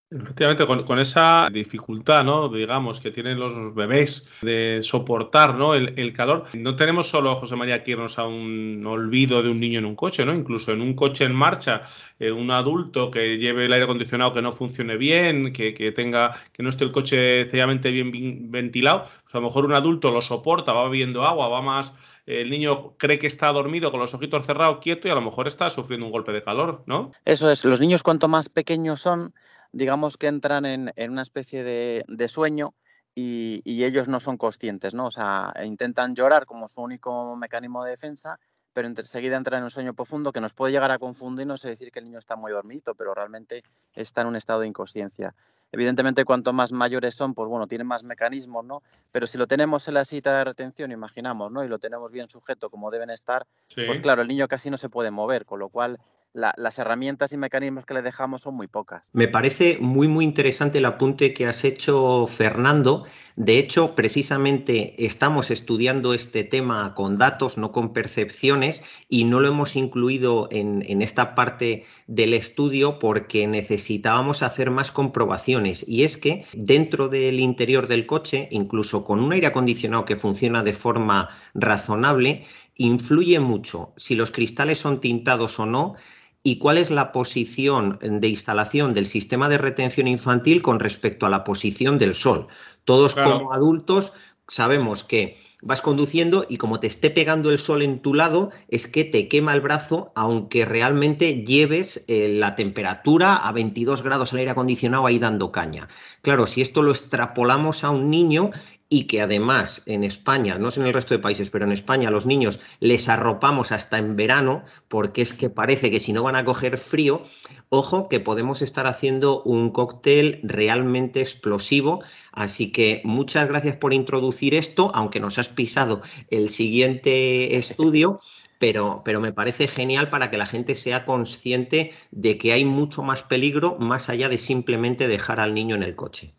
Efectivamente, 0.09 0.65
con, 0.65 0.99
esa 0.99 1.49
dificultad, 1.51 2.23
¿no? 2.23 2.47
Digamos, 2.47 3.01
que 3.01 3.11
tienen 3.11 3.37
los 3.37 3.75
bebés 3.75 4.29
de 4.41 4.79
soportar, 4.81 5.55
¿no? 5.55 5.73
El, 5.73 6.13
calor. 6.13 6.45
No 6.53 6.77
tenemos 6.77 7.09
solo, 7.09 7.35
José 7.35 7.57
María, 7.57 7.83
que 7.83 7.91
irnos 7.91 8.17
a 8.17 8.25
un 8.25 8.85
olvido 8.87 9.43
de 9.43 9.49
un 9.49 9.59
niño 9.59 9.79
en 9.79 9.85
un 9.85 9.97
coche, 9.97 10.25
¿no? 10.25 10.33
Incluso 10.33 10.71
en 10.71 10.81
un 10.81 10.93
coche 10.93 11.25
en 11.25 11.35
marcha, 11.35 11.81
eh, 12.19 12.31
un 12.31 12.51
adulto 12.51 13.11
que 13.11 13.37
lleve 13.37 13.65
el 13.65 13.73
aire 13.73 13.83
acondicionado 13.83 14.31
que 14.31 14.41
no 14.41 14.53
funcione 14.53 14.95
bien, 14.95 15.51
que, 15.51 15.91
tenga, 15.93 16.41
que 16.53 16.63
no 16.63 16.69
esté 16.69 16.85
el 16.85 16.93
coche 16.93 17.43
sencillamente 17.43 17.91
bien, 17.91 18.49
ventilado, 18.49 19.09
pues 19.23 19.35
a 19.35 19.39
lo 19.39 19.47
mejor 19.47 19.65
un 19.65 19.73
adulto 19.73 20.09
lo 20.11 20.21
soporta, 20.21 20.71
va 20.71 20.85
bebiendo 20.85 21.25
agua, 21.25 21.49
va 21.49 21.61
más 21.61 21.91
el 22.27 22.49
niño 22.49 22.93
cree 22.97 23.17
que 23.19 23.27
está 23.27 23.51
dormido 23.53 23.89
con 23.89 24.01
los 24.01 24.13
ojitos 24.13 24.45
cerrados, 24.45 24.79
quieto, 24.81 25.07
y 25.07 25.11
a 25.11 25.15
lo 25.15 25.21
mejor 25.21 25.47
está 25.47 25.69
sufriendo 25.69 26.05
un 26.05 26.11
golpe 26.11 26.33
de 26.33 26.43
calor, 26.43 26.83
¿no? 26.85 27.13
Eso 27.23 27.49
es, 27.49 27.63
los 27.63 27.79
niños 27.79 28.03
cuanto 28.03 28.27
más 28.27 28.49
pequeños 28.49 28.99
son, 28.99 29.33
digamos 29.77 30.17
que 30.17 30.27
entran 30.27 30.65
en, 30.65 30.91
una 31.10 31.22
especie 31.22 31.63
de, 31.63 32.27
sueño 32.27 32.74
y, 33.13 33.62
ellos 33.84 34.07
no 34.07 34.19
son 34.19 34.38
conscientes, 34.38 34.93
¿no? 34.93 35.05
O 35.05 35.12
sea, 35.12 35.53
intentan 35.63 36.15
llorar 36.15 36.46
como 36.46 36.67
su 36.67 36.81
único 36.81 37.36
mecanismo 37.36 37.84
de 37.84 37.91
defensa, 37.91 38.39
pero 38.74 38.88
enseguida 38.88 39.38
entran 39.38 39.60
en 39.60 39.65
un 39.65 39.72
sueño 39.72 39.93
profundo 39.93 40.31
que 40.34 40.41
nos 40.41 40.53
puede 40.53 40.74
llegar 40.74 40.91
a 40.91 40.98
confundirnos 40.98 41.63
y 41.63 41.69
decir 41.69 41.91
que 41.91 42.00
el 42.00 42.05
niño 42.05 42.19
está 42.19 42.36
muy 42.36 42.51
dormido, 42.51 42.96
pero 42.96 43.13
realmente 43.13 43.63
está 43.93 44.22
en 44.22 44.27
un 44.27 44.36
estado 44.36 44.62
de 44.62 44.67
inconsciencia. 44.67 45.36
Evidentemente, 45.72 46.25
cuanto 46.25 46.53
más 46.53 46.72
mayores 46.72 47.13
son, 47.13 47.34
pues 47.34 47.50
bueno, 47.50 47.67
tienen 47.67 47.88
más 47.88 48.03
mecanismos, 48.03 48.65
¿no? 48.65 48.81
Pero 49.12 49.27
si 49.27 49.38
lo 49.38 49.48
tenemos 49.48 49.88
en 49.88 49.96
la 49.96 50.05
cita 50.05 50.38
de 50.38 50.43
retención, 50.43 50.91
imaginamos, 50.91 51.51
¿no? 51.51 51.63
Y 51.63 51.67
lo 51.67 51.77
tenemos 51.77 52.12
bien 52.12 52.29
sujeto 52.29 52.69
como 52.69 52.89
deben 52.89 53.10
estar, 53.10 53.46
pues 53.75 54.00
claro, 54.00 54.22
el 54.24 54.27
niño 54.27 54.48
casi 54.48 54.69
no 54.69 54.77
se 54.77 54.89
puede 54.89 55.12
mover, 55.12 55.46
con 55.46 55.60
lo 55.60 55.69
cual 55.69 56.00
las 56.34 56.77
herramientas 56.77 57.34
y 57.34 57.38
mecanismos 57.38 57.86
que 57.86 57.93
le 57.93 58.01
dejamos 58.01 58.41
son 58.41 58.55
muy 58.55 58.67
pocas. 58.67 59.10
Me 59.13 59.27
parece 59.27 59.77
muy, 59.79 60.07
muy 60.07 60.24
interesante 60.24 60.77
el 60.77 60.86
apunte 60.86 61.34
que 61.34 61.48
has 61.48 61.63
hecho, 61.63 62.27
Fernando. 62.27 63.05
De 63.36 63.60
hecho, 63.60 63.96
precisamente 63.96 65.05
estamos 65.05 65.51
estudiando 65.51 66.13
este 66.13 66.43
tema 66.43 66.93
con 66.96 67.17
datos, 67.17 67.57
no 67.57 67.72
con 67.72 67.93
percepciones, 67.93 68.84
y 69.10 69.24
no 69.25 69.39
lo 69.39 69.48
hemos 69.48 69.75
incluido 69.75 70.48
en, 70.51 70.84
en 70.88 71.01
esta 71.01 71.36
parte 71.36 71.86
del 72.07 72.34
estudio 72.34 73.00
porque 73.00 73.48
necesitábamos 73.48 74.43
hacer 74.43 74.72
más 74.72 74.91
comprobaciones. 74.91 75.86
Y 75.88 76.03
es 76.03 76.17
que 76.17 76.46
dentro 76.53 77.10
del 77.10 77.39
interior 77.39 77.88
del 77.88 78.05
coche, 78.05 78.48
incluso 78.51 79.05
con 79.05 79.19
un 79.19 79.34
aire 79.34 79.48
acondicionado 79.48 80.05
que 80.05 80.17
funciona 80.17 80.63
de 80.63 80.74
forma 80.74 81.29
razonable, 81.53 82.46
influye 82.77 83.39
mucho 83.39 83.93
si 83.98 84.15
los 84.15 84.31
cristales 84.31 84.79
son 84.79 85.01
tintados 85.01 85.60
o 85.60 85.65
no 85.65 85.96
y 86.43 86.60
cuál 86.60 86.77
es 86.77 86.89
la 86.89 87.12
posición 87.12 88.00
de 88.01 88.27
instalación 88.27 88.93
del 88.93 89.07
sistema 89.07 89.50
de 89.50 89.57
retención 89.57 90.07
infantil 90.07 90.62
con 90.62 90.79
respecto 90.79 91.25
a 91.25 91.29
la 91.29 91.43
posición 91.43 91.98
del 91.98 92.15
sol. 92.15 92.48
Todos 92.86 93.15
como 93.15 93.53
adultos 93.53 94.13
sabemos 94.48 95.03
que 95.03 95.38
vas 95.62 95.81
conduciendo 95.81 96.46
y 96.48 96.57
como 96.57 96.79
te 96.79 96.88
esté 96.88 97.10
pegando 97.10 97.50
el 97.50 97.57
sol 97.57 97.81
en 97.81 98.00
tu 98.00 98.13
lado, 98.13 98.51
es 98.67 98.88
que 98.88 99.03
te 99.03 99.27
quema 99.27 99.53
el 99.53 99.62
brazo, 99.62 100.12
aunque 100.15 100.65
realmente 100.65 101.43
lleves 101.43 102.03
eh, 102.07 102.29
la 102.29 102.55
temperatura 102.55 103.36
a 103.36 103.51
22 103.51 104.03
grados 104.03 104.31
al 104.31 104.39
aire 104.39 104.51
acondicionado 104.51 105.05
ahí 105.07 105.19
dando 105.19 105.51
caña. 105.51 105.89
Claro, 106.22 106.48
si 106.48 106.62
esto 106.62 106.84
lo 106.84 106.91
extrapolamos 106.91 107.84
a 107.84 107.89
un 107.89 108.10
niño 108.10 108.51
y 108.89 109.03
que 109.06 109.22
además 109.22 109.84
en 109.86 110.03
España, 110.03 110.58
no 110.58 110.72
sé 110.72 110.79
en 110.79 110.88
el 110.88 110.94
resto 110.94 111.13
de 111.13 111.20
países, 111.20 111.50
pero 111.50 111.65
en 111.65 111.74
España 111.74 112.10
los 112.10 112.25
niños 112.25 112.60
les 112.79 113.10
arropamos 113.10 113.72
hasta 113.72 113.98
en 113.98 114.15
verano 114.15 114.63
porque 114.88 115.22
es 115.22 115.34
que 115.34 115.50
parece 115.50 115.91
que 115.91 116.00
si 116.00 116.13
no 116.13 116.24
van 116.24 116.38
a 116.38 116.46
coger 116.46 116.77
frío, 116.77 117.24
ojo 117.70 118.08
que 118.08 118.20
podemos 118.20 118.62
estar 118.62 118.88
haciendo 118.88 119.44
un 119.44 119.72
cóctel 119.72 120.39
realmente 120.44 121.22
explosivo. 121.22 122.01
Así 122.32 122.72
que 122.72 123.01
muchas 123.03 123.48
gracias 123.48 123.75
por 123.75 123.94
introducir 123.94 124.56
esto, 124.56 124.91
aunque 124.94 125.20
nos 125.20 125.38
has 125.38 125.50
pisado 125.50 126.01
el 126.29 126.50
siguiente 126.50 127.58
estudio. 127.58 128.20
Pero, 128.60 129.03
pero, 129.06 129.22
me 129.22 129.34
parece 129.34 129.67
genial 129.67 130.10
para 130.10 130.32
que 130.32 130.38
la 130.38 130.48
gente 130.48 130.74
sea 130.74 131.06
consciente 131.06 131.94
de 132.10 132.39
que 132.39 132.53
hay 132.53 132.65
mucho 132.65 133.03
más 133.03 133.22
peligro 133.22 133.77
más 133.79 134.10
allá 134.10 134.29
de 134.29 134.39
simplemente 134.39 135.08
dejar 135.08 135.39
al 135.39 135.53
niño 135.53 135.75
en 135.75 135.84
el 135.84 135.96
coche. 135.96 136.34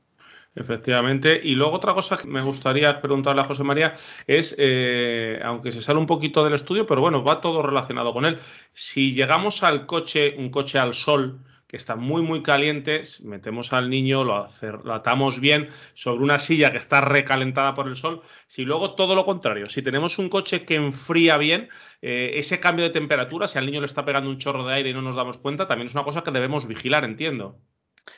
Efectivamente. 0.58 1.40
Y 1.42 1.54
luego 1.54 1.76
otra 1.76 1.94
cosa 1.94 2.16
que 2.16 2.26
me 2.26 2.42
gustaría 2.42 3.00
preguntarle 3.00 3.42
a 3.42 3.44
José 3.44 3.62
María 3.62 3.94
es, 4.26 4.56
eh, 4.58 5.40
aunque 5.44 5.70
se 5.70 5.80
sale 5.80 6.00
un 6.00 6.06
poquito 6.06 6.44
del 6.44 6.54
estudio, 6.54 6.84
pero 6.86 7.00
bueno, 7.00 7.22
va 7.22 7.40
todo 7.40 7.62
relacionado 7.62 8.12
con 8.12 8.24
él. 8.24 8.38
Si 8.72 9.14
llegamos 9.14 9.62
al 9.62 9.86
coche, 9.86 10.34
un 10.36 10.50
coche 10.50 10.80
al 10.80 10.94
sol, 10.94 11.44
que 11.68 11.76
está 11.76 11.94
muy, 11.94 12.22
muy 12.22 12.42
caliente, 12.42 13.02
metemos 13.22 13.72
al 13.72 13.88
niño, 13.88 14.24
lo, 14.24 14.46
atamos 14.92 15.38
bien 15.38 15.68
sobre 15.94 16.24
una 16.24 16.40
silla 16.40 16.72
que 16.72 16.78
está 16.78 17.02
recalentada 17.02 17.74
por 17.74 17.86
el 17.86 17.96
sol. 17.96 18.22
Si 18.48 18.64
luego 18.64 18.94
todo 18.94 19.14
lo 19.14 19.24
contrario, 19.24 19.68
si 19.68 19.82
tenemos 19.82 20.18
un 20.18 20.28
coche 20.28 20.64
que 20.64 20.74
enfría 20.74 21.36
bien, 21.36 21.68
eh, 22.02 22.32
ese 22.34 22.58
cambio 22.58 22.84
de 22.84 22.90
temperatura, 22.90 23.46
si 23.46 23.58
al 23.58 23.66
niño 23.66 23.80
le 23.80 23.86
está 23.86 24.04
pegando 24.04 24.30
un 24.30 24.38
chorro 24.38 24.66
de 24.66 24.74
aire 24.74 24.90
y 24.90 24.94
no 24.94 25.02
nos 25.02 25.14
damos 25.14 25.38
cuenta, 25.38 25.68
también 25.68 25.86
es 25.88 25.94
una 25.94 26.04
cosa 26.04 26.22
que 26.24 26.32
debemos 26.32 26.66
vigilar, 26.66 27.04
entiendo. 27.04 27.60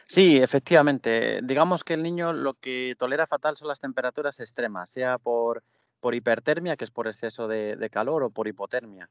Sí, 0.06 0.38
efectivamente. 0.38 1.40
Digamos 1.42 1.84
que 1.84 1.94
el 1.94 2.02
niño 2.02 2.32
lo 2.32 2.54
que 2.54 2.96
tolera 2.98 3.26
fatal 3.26 3.56
son 3.56 3.68
las 3.68 3.80
temperaturas 3.80 4.40
extremas, 4.40 4.90
sea 4.90 5.18
por, 5.18 5.62
por 6.00 6.14
hipertermia, 6.14 6.76
que 6.76 6.84
es 6.84 6.90
por 6.90 7.06
exceso 7.06 7.46
de, 7.46 7.88
calor, 7.92 8.24
o 8.24 8.30
por 8.30 8.48
hipotermia. 8.48 9.08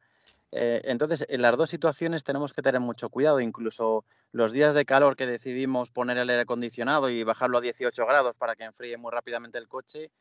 Eh, 0.51 0.81
entonces, 0.85 1.25
en 1.29 1.41
las 1.41 1.55
dos 1.55 1.69
situaciones 1.69 2.23
tenemos 2.23 2.53
que 2.53 2.61
tener 2.61 2.81
mucho 2.81 3.09
cuidado. 3.09 3.39
Incluso 3.39 4.03
los 4.31 4.51
días 4.51 4.73
de 4.73 4.85
calor 4.85 5.15
que 5.15 5.27
decidimos 5.27 5.89
poner 5.89 6.17
el 6.17 6.29
aire 6.29 6.41
acondicionado 6.41 7.09
y 7.09 7.23
bajarlo 7.23 7.59
a 7.59 7.61
18 7.61 8.05
grados 8.05 8.35
para 8.35 8.55
que 8.55 8.63
enfríe 8.63 8.97
muy 8.97 9.11
rápidamente 9.11 9.57
el 9.59 9.67
coche, 9.67 10.11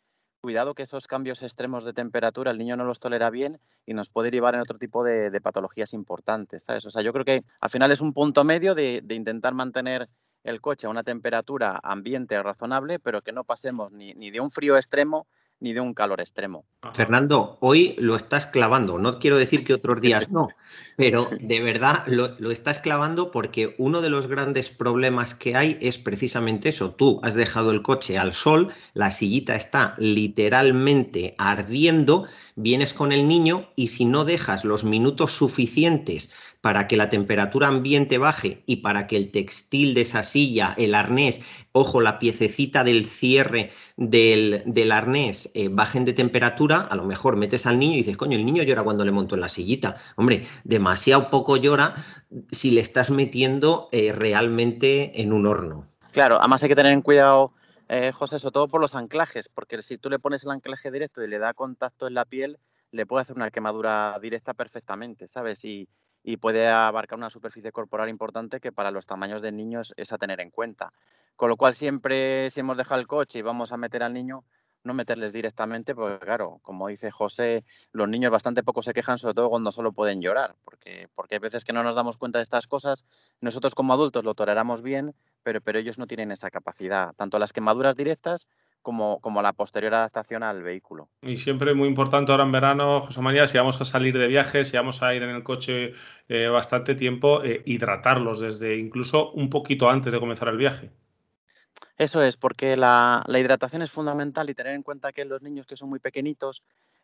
cuidado 0.41 0.75
que 0.75 0.85
esos 0.85 1.09
cambios 1.09 1.43
extremos 1.43 1.85
de 1.85 1.93
temperatura 1.93 2.53
el 2.53 2.59
niño 2.59 2.77
no 2.77 2.85
los 2.85 3.01
tolera 3.01 3.29
bien 3.31 3.59
y 3.85 3.95
nos 3.95 4.09
puede 4.09 4.31
llevar 4.31 4.55
en 4.55 4.61
otro 4.61 4.79
tipo 4.79 5.03
de, 5.03 5.41
patologías 5.41 5.93
importantes. 5.95 6.63
¿sabes? 6.63 6.85
O 6.85 6.91
sea, 6.91 7.03
yo 7.03 7.13
creo 7.13 7.25
que 7.25 7.43
al 7.61 7.71
final 7.71 7.91
es 7.91 8.01
un 8.01 8.13
punto 8.13 8.45
medio 8.45 8.75
de 8.75 9.03
intentar 9.11 9.55
mantener 9.55 10.09
el 10.49 10.61
coche 10.61 10.87
a 10.87 10.91
una 10.91 11.05
temperatura 11.05 11.79
ambiente 11.83 12.43
razonable, 12.43 12.99
pero 12.99 13.23
que 13.23 13.33
no 13.33 13.45
pasemos 13.45 13.93
ni, 13.93 14.15
ni 14.15 14.31
de 14.31 14.41
un 14.41 14.51
frío 14.51 14.77
extremo 14.77 15.27
ni 15.61 15.73
de 15.73 15.81
un 15.81 15.93
calor 15.93 16.21
extremo. 16.21 16.65
Fernando, 16.93 17.59
hoy 17.61 17.97
lo 17.99 18.15
estás 18.15 18.47
clavando. 18.47 18.99
No 18.99 19.19
quiero 19.19 19.37
decir 19.37 19.65
que 19.65 19.75
otros 19.75 20.01
días 20.01 20.31
no, 20.31 20.49
pero 20.97 21.29
de 21.41 21.61
verdad 21.61 22.05
lo, 22.07 22.37
lo, 22.39 22.51
estás 22.51 22.79
clavando 22.79 23.31
porque 23.33 23.75
uno 23.79 24.01
de 24.01 24.11
los 24.11 24.29
grandes 24.29 24.71
problemas 24.71 25.35
que 25.35 25.57
hay 25.57 25.77
es 25.81 25.99
precisamente 25.99 26.69
eso. 26.69 26.93
Tú 26.93 27.21
has 27.23 27.35
dejado 27.35 27.73
el 27.73 27.83
coche 27.83 28.19
al 28.19 28.35
sol, 28.35 28.73
la 28.95 29.11
sillita 29.11 29.57
está 29.57 29.95
literalmente 29.99 31.35
ardiendo, 31.39 32.27
vienes 32.55 32.95
con 32.95 33.11
el 33.13 33.27
niño 33.27 33.69
y 33.75 33.89
si 33.89 34.05
no 34.05 34.25
dejas 34.25 34.65
los 34.65 34.85
minutos 34.85 35.33
suficientes 35.33 36.33
para 36.61 36.89
que 36.89 36.97
la 36.97 37.09
temperatura 37.09 37.69
ambiente 37.69 38.19
baje 38.19 38.63
y 38.67 38.77
para 38.77 39.07
que 39.07 39.17
el 39.17 39.31
textil 39.31 39.95
de 39.95 40.01
esa 40.01 40.23
silla, 40.25 40.75
el 40.77 40.95
arnés, 40.95 41.41
ojo, 41.73 42.01
la 42.01 42.19
piececita 42.19 42.83
del 42.83 43.07
cierre 43.07 43.71
del, 43.97 44.93
arnés 44.93 45.51
eh, 45.55 45.69
bajen 45.69 46.05
de 46.05 46.13
temperatura, 46.13 46.81
a 46.81 46.97
lo 46.97 47.05
mejor 47.05 47.37
metes 47.37 47.67
al 47.67 47.79
niño 47.79 47.95
y 47.95 47.99
dices, 47.99 48.17
coño, 48.17 48.37
el 48.37 48.45
niño 48.45 48.65
llora 48.65 48.83
cuando 48.83 49.05
le 49.05 49.13
monto 49.13 49.37
en 49.37 49.41
la 49.41 49.49
sillita. 49.49 49.97
Hombre, 50.17 50.49
demasiado 50.65 51.31
poco 51.31 51.57
llora 51.57 51.95
si 52.51 52.73
le 52.73 52.81
estás 52.81 53.11
metiendo 53.11 53.89
eh, 53.93 54.13
realmente 54.13 55.23
en 55.23 55.33
un 55.33 55.47
horno. 55.47 55.87
Claro, 56.13 56.39
además 56.41 56.63
hay 56.63 56.71
que 56.71 56.77
tener 56.77 56.93
en 56.93 57.03
cuidado, 57.03 57.53
eh, 57.89 58.11
José, 58.13 58.41
sobre 58.41 58.55
todo 58.55 58.69
por 58.69 58.81
los 58.81 58.97
anclajes, 58.97 59.49
porque 59.49 59.81
si 59.83 59.97
tú 59.99 60.11
le 60.11 60.19
pones 60.19 60.43
el 60.43 60.51
anclaje 60.51 60.91
directo 60.91 61.23
y 61.23 61.29
le 61.29 61.39
da 61.39 61.55
contacto 61.55 62.09
en 62.09 62.15
la 62.15 62.25
piel, 62.25 62.59
le 62.91 63.07
puede 63.07 63.23
hacer 63.23 63.37
una 63.37 63.51
quemadura 63.51 64.19
directa 64.21 64.55
perfectamente, 64.55 65.29
¿sabes? 65.29 65.65
Y, 65.65 65.89
y 66.23 66.37
puede 66.37 66.69
abarcar 66.69 67.19
una 67.19 67.31
superficie 67.31 67.73
corporal 67.73 68.09
importante 68.09 68.61
que 68.61 68.73
para 68.73 68.91
los 68.91 69.07
tamaños 69.07 69.43
de 69.43 69.53
niños 69.53 69.95
es 69.97 70.13
a 70.13 70.19
tener 70.19 70.41
en 70.41 70.51
cuenta. 70.51 70.93
Con 71.37 71.49
lo 71.49 71.57
cual 71.57 71.75
siempre 71.75 72.51
si 72.51 72.61
hemos 72.61 72.77
dejado 72.77 73.01
el 73.01 73.07
coche 73.07 73.39
y 73.39 73.43
vamos 73.43 73.73
a 73.73 73.77
meter 73.77 74.03
al 74.03 74.13
niño, 74.13 74.45
no 74.85 74.95
meterles 74.95 75.33
directamente, 75.33 75.95
porque 75.95 76.25
claro, 76.25 76.61
como 76.63 76.89
dice 76.89 77.11
José, 77.11 77.65
los 77.93 78.09
niños 78.09 78.31
bastante 78.31 78.63
poco 78.63 78.83
se 78.83 78.93
quejan, 78.93 79.19
sobre 79.19 79.35
todo 79.35 79.51
cuando 79.51 79.73
solo 79.73 79.93
pueden 79.93 80.21
llorar, 80.21 80.55
porque, 80.65 81.09
porque 81.15 81.37
hay 81.37 81.41
veces 81.41 81.65
que 81.65 81.73
no 81.73 81.83
nos 81.83 81.95
damos 81.95 82.17
cuenta 82.17 82.39
de 82.39 82.45
estas 82.45 82.67
cosas, 82.67 83.05
nosotros 83.41 83.75
como 83.75 83.93
adultos 83.93 84.25
lo 84.25 84.35
toleramos 84.35 84.83
bien, 84.83 85.15
pero, 85.43 85.61
pero 85.61 85.79
ellos 85.79 85.99
no 85.99 86.07
tienen 86.07 86.31
esa 86.31 86.51
capacidad, 86.51 87.13
tanto 87.15 87.39
las 87.39 87.53
quemaduras 87.53 87.97
directas 87.97 88.49
como, 88.83 89.21
como 89.21 89.43
la 89.43 89.53
posterior 89.53 89.95
adaptación 89.95 90.43
al 90.43 90.63
vehículo. 90.63 91.09
Y 91.23 91.39
siempre 91.39 91.75
muy 91.75 91.89
importante 91.89 92.33
ahora 92.33 92.45
en 92.45 92.53
verano, 92.53 93.01
José 93.01 93.21
María, 93.21 93.49
si 93.49 93.59
vamos 93.59 93.81
a 93.81 93.85
salir 93.85 94.19
de 94.19 94.29
viaje, 94.29 94.65
si 94.65 94.77
vamos 94.77 95.03
a 95.03 95.15
ir 95.15 95.23
en 95.23 95.31
el 95.31 95.43
coche 95.43 95.93
eh, 96.29 96.49
bastante 96.49 96.95
tiempo, 96.95 97.43
eh, 97.45 97.63
hidratarlos 97.67 98.41
desde 98.41 98.77
incluso 98.77 99.33
un 99.33 99.51
poquito 99.51 99.91
antes 99.91 100.13
de 100.13 100.21
comenzar 100.21 100.49
el 100.49 100.57
viaje. 100.57 100.91
Eso 101.97 102.23
es, 102.23 102.37
porque 102.37 102.77
la, 102.77 103.25
hidratación 103.29 103.83
es 103.83 103.91
fundamental 103.91 104.49
y 104.49 104.55
tener 104.55 104.75
en 104.75 104.83
cuenta 104.83 105.13
que 105.13 105.25
los 105.25 105.43
niños 105.43 105.67
que 105.67 105.77
son 105.77 105.89
muy 105.89 105.99
pequeñitos, 105.99 106.63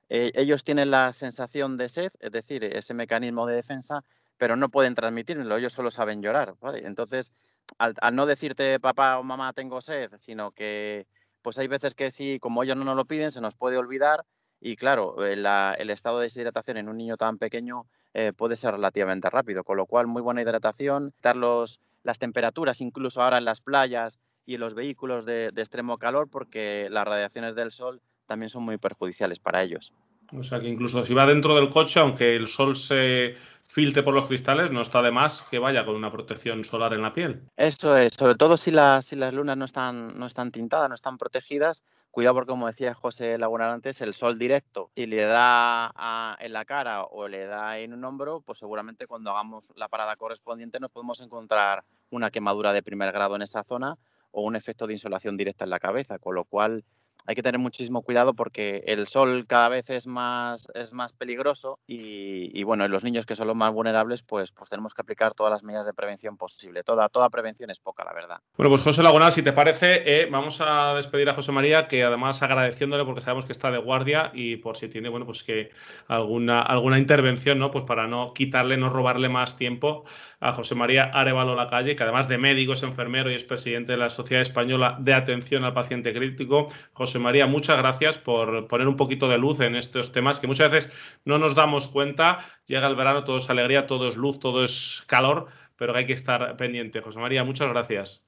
eh, 0.09 0.31
ellos 0.35 0.63
tienen 0.63 0.91
la 0.91 1.13
sensación 1.13 1.77
de 1.77 1.89
sed, 1.89 2.13
es 2.21 2.31
decir, 2.31 2.65
ese 2.65 2.95
mecanismo 2.95 3.47
de 3.47 3.57
defensa, 3.57 4.05
pero 4.37 4.57
no 4.57 4.69
pueden 4.69 4.95
transmitirlo, 4.95 5.57
ellos 5.57 5.73
solo 5.73 5.91
saben 5.91 6.23
llorar. 6.23 6.55
Entonces, 6.75 7.33
al, 7.79 7.95
no 8.13 8.27
decirte 8.27 8.79
papá 8.79 9.19
o 9.19 9.25
mamá 9.25 9.53
tengo 9.53 9.81
sed, 9.81 10.13
sino 10.19 10.53
que 10.53 11.07
pues 11.45 11.59
hay 11.59 11.69
veces 11.69 11.95
que 11.95 12.11
sí, 12.11 12.39
como 12.41 12.63
ellos 12.63 12.77
no 12.77 12.85
nos 12.85 12.97
lo 12.97 13.05
piden, 13.05 13.31
se 13.31 13.43
nos 13.43 13.55
puede 13.55 13.77
olvidar 13.77 14.25
y 14.61 14.77
claro, 14.77 15.25
eh, 15.25 15.35
el 15.35 15.91
estado 15.91 16.19
de 16.19 16.25
deshidratación 16.25 16.79
en 16.79 16.89
un 16.89 16.97
niño 16.97 17.19
tan 17.19 17.37
pequeño 17.37 17.85
eh, 18.15 18.33
puede 18.35 18.57
ser 18.57 18.73
relativamente 18.73 19.29
rápido, 19.29 19.63
con 19.63 19.77
lo 19.77 19.85
cual 19.85 20.07
muy 20.07 20.23
buena 20.23 20.41
hidratación, 20.41 21.13
dar 21.23 21.37
las 21.37 22.19
temperaturas 22.19 22.81
incluso 22.81 23.23
ahora 23.23 23.39
en 23.39 23.45
las 23.45 23.61
playas 23.61 24.19
y 24.47 24.55
en 24.55 24.61
los 24.61 24.75
vehículos 24.75 25.27
de 25.27 25.49
extremo 25.55 25.99
calor 25.99 26.29
porque 26.31 26.89
las 26.91 27.07
radiaciones 27.07 27.55
del 27.55 27.73
sol 27.73 28.01
también 28.27 28.49
son 28.49 28.63
muy 28.63 28.79
perjudiciales 28.79 29.39
para 29.39 29.63
ellos. 29.63 29.93
O 30.33 30.43
sea 30.43 30.61
que 30.61 30.69
incluso 30.69 31.05
si 31.05 31.15
va 31.15 31.27
dentro 31.27 31.55
del 31.55 31.69
coche, 31.69 32.01
aunque 32.01 32.35
el 32.35 32.47
sol 32.47 32.77
se 32.77 33.35
filtre 33.75 34.05
por 34.05 34.15
los 34.15 34.27
cristales, 34.27 34.71
no 34.71 34.83
está 34.83 35.03
de 35.03 35.11
más 35.11 35.43
que 35.51 35.59
vaya 35.59 35.85
con 35.85 35.97
una 35.97 36.13
protección 36.13 36.65
solar 36.65 36.93
en 36.93 37.03
la 37.03 37.13
piel. 37.13 37.43
Eso 37.57 37.97
es, 37.97 38.15
sobre 38.15 38.37
todo 38.37 38.57
si 38.57 38.71
las, 38.71 39.07
si 39.07 39.17
las 39.17 39.35
lunas 39.35 39.57
no 39.57 39.65
están, 39.65 40.17
no 40.17 40.27
están 40.27 40.53
tintadas, 40.53 40.89
no 40.89 40.95
están 40.95 41.19
protegidas, 41.19 41.83
cuidado 42.13 42.37
porque 42.37 42.51
como 42.51 42.69
decía 42.69 42.95
José 42.95 43.37
Laguna 43.37 43.73
antes, 43.73 44.01
el 44.01 44.15
sol 44.15 44.39
directo, 44.39 44.93
si 44.95 45.07
le 45.07 45.25
da 45.25 45.93
en 46.39 46.53
la 46.53 46.65
cara 46.65 47.03
o 47.03 47.27
le 47.27 47.47
da 47.47 47.81
en 47.81 47.93
un 47.95 48.05
hombro, 48.05 48.43
pues 48.43 48.61
seguramente 48.61 49.09
cuando 49.09 49.33
hagamos 49.33 49.73
la 49.75 49.89
parada 49.89 50.15
correspondiente 50.15 50.79
nos 50.79 50.93
podemos 50.93 51.21
encontrar 51.21 51.83
una 52.11 52.31
quemadura 52.31 52.73
de 52.73 52.85
primer 52.85 53.11
grado 53.11 53.35
en 53.35 53.43
esa 53.43 53.65
zona 53.65 53.99
o 54.31 54.43
un 54.43 54.55
efecto 54.55 54.87
de 54.87 54.93
insolación 54.93 55.37
directa 55.37 55.65
en 55.65 55.71
la 55.71 55.81
cabeza, 55.81 56.21
con 56.21 56.37
lo 56.37 56.45
cual 56.45 56.85
hay 57.27 57.35
que 57.35 57.43
tener 57.43 57.59
muchísimo 57.59 58.03
cuidado 58.03 58.35
porque 58.35 58.83
el 58.87 59.07
sol 59.07 59.47
cada 59.47 59.69
vez 59.69 59.89
es 59.91 60.07
más, 60.07 60.69
es 60.75 60.93
más 60.93 61.13
peligroso 61.13 61.79
y, 61.87 62.63
bueno, 62.65 62.85
en 62.85 62.91
los 62.91 63.05
niños 63.05 63.27
que 63.27 63.37
son 63.37 63.47
los 63.47 63.57
más 63.57 63.73
vulnerables, 63.73 64.23
pues, 64.23 64.53
pues 64.53 64.69
tenemos 64.69 64.95
que 64.95 65.03
aplicar 65.03 65.35
todas 65.35 65.53
las 65.53 65.63
medidas 65.63 65.87
de 65.87 65.95
prevención 65.95 66.37
posible. 66.37 66.83
Toda, 66.83 67.09
toda 67.09 67.31
prevención 67.31 67.71
es 67.71 67.79
poca, 67.79 68.05
la 68.05 68.13
verdad. 68.13 68.39
Bueno, 68.57 68.71
pues 68.71 68.83
José 68.83 69.03
Lagunal, 69.03 69.33
si 69.33 69.43
te 69.43 69.53
parece, 69.53 70.03
eh, 70.05 70.29
vamos 70.31 70.61
a 70.61 70.95
despedir 70.95 71.29
a 71.29 71.35
José 71.35 71.53
María, 71.53 71.89
que 71.89 72.05
además 72.05 72.43
agradeciéndole 72.43 73.05
porque 73.05 73.21
sabemos 73.21 73.47
que 73.47 73.53
está 73.53 73.71
de 73.71 73.79
guardia 73.79 74.31
y 74.35 74.57
por 74.57 74.77
si 74.77 74.89
tiene, 74.89 75.09
bueno, 75.09 75.27
pues 75.27 75.43
que 75.43 75.71
alguna, 76.09 76.61
alguna 76.61 76.99
intervención, 76.99 77.59
¿no? 77.59 77.71
Pues 77.71 77.85
para 77.85 78.07
no 78.07 78.35
quitarle, 78.35 78.77
no 78.77 78.91
robarle 78.91 79.29
más 79.29 79.57
tiempo 79.57 80.05
a 80.41 80.53
José 80.53 80.75
María 80.75 81.05
Arevalo 81.05 81.55
La 81.55 81.71
Calle, 81.71 81.97
que 81.97 82.03
además 82.03 82.29
de 82.29 82.37
médico 82.37 82.75
es 82.75 82.83
enfermero 82.83 83.31
y 83.31 83.35
es 83.35 83.45
presidente 83.45 83.93
de 83.93 83.99
la 83.99 84.11
Sociedad 84.11 84.43
Española 84.43 84.97
de 85.01 85.15
Atención 85.15 85.65
al 85.65 85.73
Paciente 85.73 86.13
Crítico. 86.13 86.67
José 86.93 87.14
María, 87.19 87.47
muchas 87.47 87.79
gracias 87.79 88.19
por 88.19 88.69
poner 88.69 88.89
un 88.89 88.97
poquito 88.97 89.29
de 89.29 89.39
luz 89.39 89.61
en 89.61 89.77
estos 89.77 90.13
temas 90.13 90.41
que 90.41 90.47
muchas 90.47 90.71
veces 90.71 90.93
no 91.25 91.39
nos 91.39 91.55
damos 91.55 91.89
cuenta. 91.89 92.45
Llega 92.67 92.87
el 92.87 92.97
verano, 92.97 93.25
todo 93.25 93.39
es 93.39 93.51
alegría, 93.51 93.87
todo 93.87 94.09
es 94.09 94.17
luz, 94.17 94.39
todo 94.39 94.65
es 94.65 95.05
calor, 95.07 95.47
pero 95.77 95.95
hay 95.95 96.07
que 96.07 96.13
estar 96.13 96.57
pendiente. 96.57 97.01
José 97.01 97.19
María, 97.19 97.45
muchas 97.45 97.69
gracias. 97.69 98.25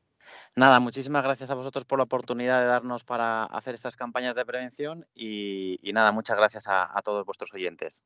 Nada, 0.54 0.80
muchísimas 0.80 1.22
gracias 1.22 1.50
a 1.50 1.54
vosotros 1.54 1.84
por 1.84 1.98
la 1.98 2.04
oportunidad 2.04 2.60
de 2.60 2.66
darnos 2.66 3.04
para 3.04 3.44
hacer 3.44 3.74
estas 3.74 3.96
campañas 3.96 4.34
de 4.34 4.46
prevención 4.46 5.06
y, 5.14 5.78
nada, 5.92 6.12
muchas 6.12 6.36
gracias 6.36 6.64
a 6.68 7.00
todos 7.04 7.26
vuestros 7.26 7.52
oyentes. 7.52 8.04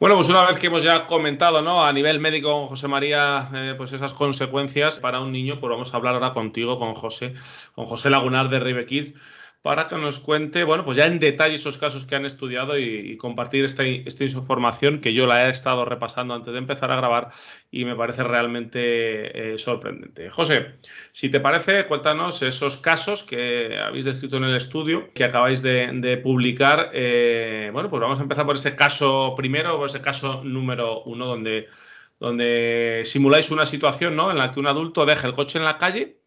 Bueno, 0.00 0.16
pues 0.16 0.28
una 0.28 0.44
vez 0.44 0.58
que 0.58 0.66
hemos 0.66 0.82
ya 0.82 1.06
comentado, 1.06 1.62
¿no? 1.62 1.84
A 1.84 1.92
nivel 1.92 2.18
médico, 2.18 2.66
José 2.66 2.88
María, 2.88 3.48
eh, 3.54 3.74
pues 3.76 3.92
esas 3.92 4.12
consecuencias 4.12 4.98
para 4.98 5.20
un 5.20 5.32
niño, 5.32 5.60
pues 5.60 5.70
vamos 5.70 5.92
a 5.92 5.96
hablar 5.96 6.14
ahora 6.14 6.30
contigo, 6.30 6.76
con 6.76 6.94
José, 6.94 7.34
con 7.74 7.86
José 7.86 8.10
Lagunar 8.10 8.48
de 8.48 8.58
Ribequiz, 8.58 9.14
para 9.62 9.86
que 9.86 9.96
nos 9.96 10.18
cuente, 10.18 10.64
bueno, 10.64 10.84
pues 10.84 10.96
ya 10.96 11.06
en 11.06 11.20
detalle 11.20 11.54
esos 11.54 11.78
casos 11.78 12.04
que 12.04 12.16
han 12.16 12.26
estudiado 12.26 12.76
y, 12.78 13.16
compartir 13.16 13.64
esta, 13.64 13.84
esta, 13.84 14.24
información 14.24 15.00
que 15.00 15.14
yo 15.14 15.28
la 15.28 15.46
he 15.46 15.50
estado 15.50 15.84
repasando 15.84 16.34
antes 16.34 16.52
de 16.52 16.58
empezar 16.58 16.90
a 16.90 16.96
grabar 16.96 17.30
y 17.70 17.84
me 17.84 17.94
parece 17.94 18.24
realmente 18.24 19.54
eh, 19.54 19.58
sorprendente. 19.58 20.30
José, 20.30 20.74
si 21.12 21.28
te 21.28 21.38
parece, 21.38 21.86
cuéntanos 21.86 22.42
esos 22.42 22.76
casos 22.78 23.22
que 23.22 23.78
habéis 23.78 24.04
descrito 24.04 24.38
en 24.38 24.44
el 24.44 24.56
estudio 24.56 25.12
que 25.14 25.24
acabáis 25.24 25.62
de, 25.62 26.20
publicar. 26.22 26.90
Eh, 26.92 27.70
bueno, 27.72 27.88
pues 27.88 28.02
vamos 28.02 28.18
a 28.18 28.22
empezar 28.22 28.44
por 28.44 28.56
ese 28.56 28.74
caso 28.74 29.34
primero, 29.36 29.76
por 29.76 29.88
ese 29.88 30.00
caso 30.00 30.42
número 30.42 31.02
uno, 31.04 31.26
donde, 31.26 31.68
donde 32.18 33.02
simuláis 33.04 33.50
una 33.52 33.66
situación 33.66 34.16
¿no? 34.16 34.32
en 34.32 34.38
la 34.38 34.52
que 34.52 34.58
un 34.58 34.66
adulto 34.66 35.06
deja 35.06 35.28
el 35.28 35.34
coche 35.34 35.58
en 35.58 35.64
la 35.64 35.78
calle, 35.78 36.18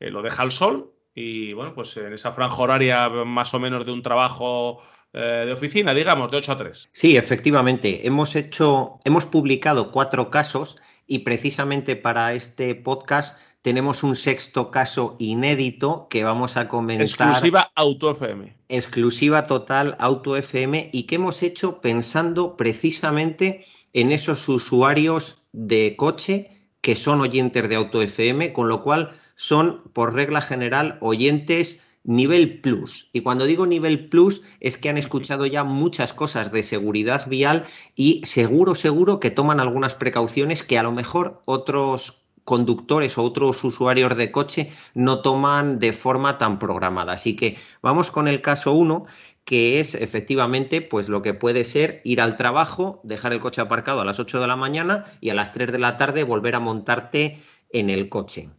eh, 0.00 0.10
lo 0.10 0.20
deja 0.20 0.42
al 0.42 0.52
sol 0.52 0.93
y 1.14 1.52
bueno, 1.52 1.74
pues 1.74 1.96
en 1.96 2.12
esa 2.12 2.32
franja 2.32 2.56
horaria 2.56 3.08
más 3.08 3.54
o 3.54 3.60
menos 3.60 3.86
de 3.86 3.92
un 3.92 4.02
trabajo 4.02 4.82
eh, 5.12 5.44
de 5.46 5.52
oficina, 5.52 5.94
digamos, 5.94 6.30
de 6.30 6.38
8 6.38 6.52
a 6.52 6.56
3. 6.56 6.88
Sí, 6.90 7.16
efectivamente. 7.16 8.06
Hemos 8.06 8.34
hecho, 8.34 8.98
hemos 9.04 9.24
publicado 9.26 9.92
cuatro 9.92 10.28
casos 10.30 10.76
y 11.06 11.20
precisamente 11.20 11.94
para 11.94 12.34
este 12.34 12.74
podcast 12.74 13.38
tenemos 13.62 14.02
un 14.02 14.16
sexto 14.16 14.70
caso 14.70 15.16
inédito 15.20 16.08
que 16.10 16.24
vamos 16.24 16.56
a 16.56 16.68
comentar. 16.68 17.06
Exclusiva 17.06 17.70
Auto 17.76 18.10
FM. 18.10 18.56
Exclusiva 18.68 19.46
total 19.46 19.96
Auto 20.00 20.36
FM 20.36 20.90
y 20.92 21.04
que 21.04 21.14
hemos 21.14 21.42
hecho 21.42 21.80
pensando 21.80 22.56
precisamente 22.56 23.64
en 23.92 24.10
esos 24.10 24.48
usuarios 24.48 25.46
de 25.52 25.94
coche 25.96 26.50
que 26.80 26.96
son 26.96 27.20
oyentes 27.20 27.68
de 27.68 27.76
Auto 27.76 28.02
FM, 28.02 28.52
con 28.52 28.68
lo 28.68 28.82
cual 28.82 29.16
son, 29.36 29.82
por 29.92 30.14
regla 30.14 30.40
general, 30.40 30.98
oyentes 31.00 31.82
nivel 32.04 32.60
plus. 32.60 33.08
Y 33.12 33.22
cuando 33.22 33.46
digo 33.46 33.66
nivel 33.66 34.08
plus 34.08 34.42
es 34.60 34.76
que 34.76 34.90
han 34.90 34.98
escuchado 34.98 35.46
ya 35.46 35.64
muchas 35.64 36.12
cosas 36.12 36.52
de 36.52 36.62
seguridad 36.62 37.26
vial 37.26 37.64
y 37.96 38.22
seguro, 38.24 38.74
seguro 38.74 39.18
que 39.20 39.30
toman 39.30 39.58
algunas 39.58 39.94
precauciones 39.94 40.62
que 40.62 40.78
a 40.78 40.82
lo 40.82 40.92
mejor 40.92 41.42
otros 41.46 42.20
conductores 42.44 43.16
o 43.16 43.22
otros 43.22 43.64
usuarios 43.64 44.14
de 44.16 44.30
coche 44.30 44.72
no 44.92 45.22
toman 45.22 45.78
de 45.78 45.94
forma 45.94 46.36
tan 46.36 46.58
programada. 46.58 47.14
Así 47.14 47.36
que 47.36 47.56
vamos 47.80 48.10
con 48.10 48.28
el 48.28 48.42
caso 48.42 48.72
1, 48.72 49.06
que 49.46 49.80
es 49.80 49.94
efectivamente 49.94 50.82
pues 50.82 51.08
lo 51.08 51.22
que 51.22 51.32
puede 51.32 51.64
ser 51.64 52.02
ir 52.04 52.20
al 52.20 52.36
trabajo, 52.36 53.00
dejar 53.02 53.32
el 53.32 53.40
coche 53.40 53.62
aparcado 53.62 54.02
a 54.02 54.04
las 54.04 54.20
8 54.20 54.40
de 54.40 54.46
la 54.46 54.56
mañana 54.56 55.06
y 55.22 55.30
a 55.30 55.34
las 55.34 55.52
3 55.52 55.72
de 55.72 55.78
la 55.78 55.96
tarde 55.96 56.22
volver 56.22 56.54
a 56.54 56.60
montarte 56.60 57.42
en 57.70 57.88
el 57.88 58.10
coche. 58.10 58.50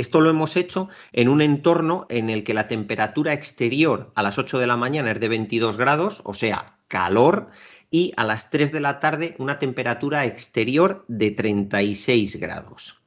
Esto 0.00 0.22
lo 0.22 0.30
hemos 0.30 0.56
hecho 0.56 0.88
en 1.12 1.28
un 1.28 1.42
entorno 1.42 2.06
en 2.08 2.30
el 2.30 2.42
que 2.42 2.54
la 2.54 2.66
temperatura 2.66 3.34
exterior 3.34 4.10
a 4.14 4.22
las 4.22 4.38
8 4.38 4.58
de 4.58 4.66
la 4.66 4.78
mañana 4.78 5.10
es 5.10 5.20
de 5.20 5.28
22 5.28 5.76
grados, 5.76 6.22
o 6.24 6.32
sea, 6.32 6.64
calor, 6.88 7.50
y 7.90 8.12
a 8.16 8.24
las 8.24 8.48
3 8.48 8.72
de 8.72 8.80
la 8.80 8.98
tarde 8.98 9.34
una 9.38 9.58
temperatura 9.58 10.24
exterior 10.24 11.04
de 11.06 11.32
36 11.32 12.40
grados. 12.40 12.98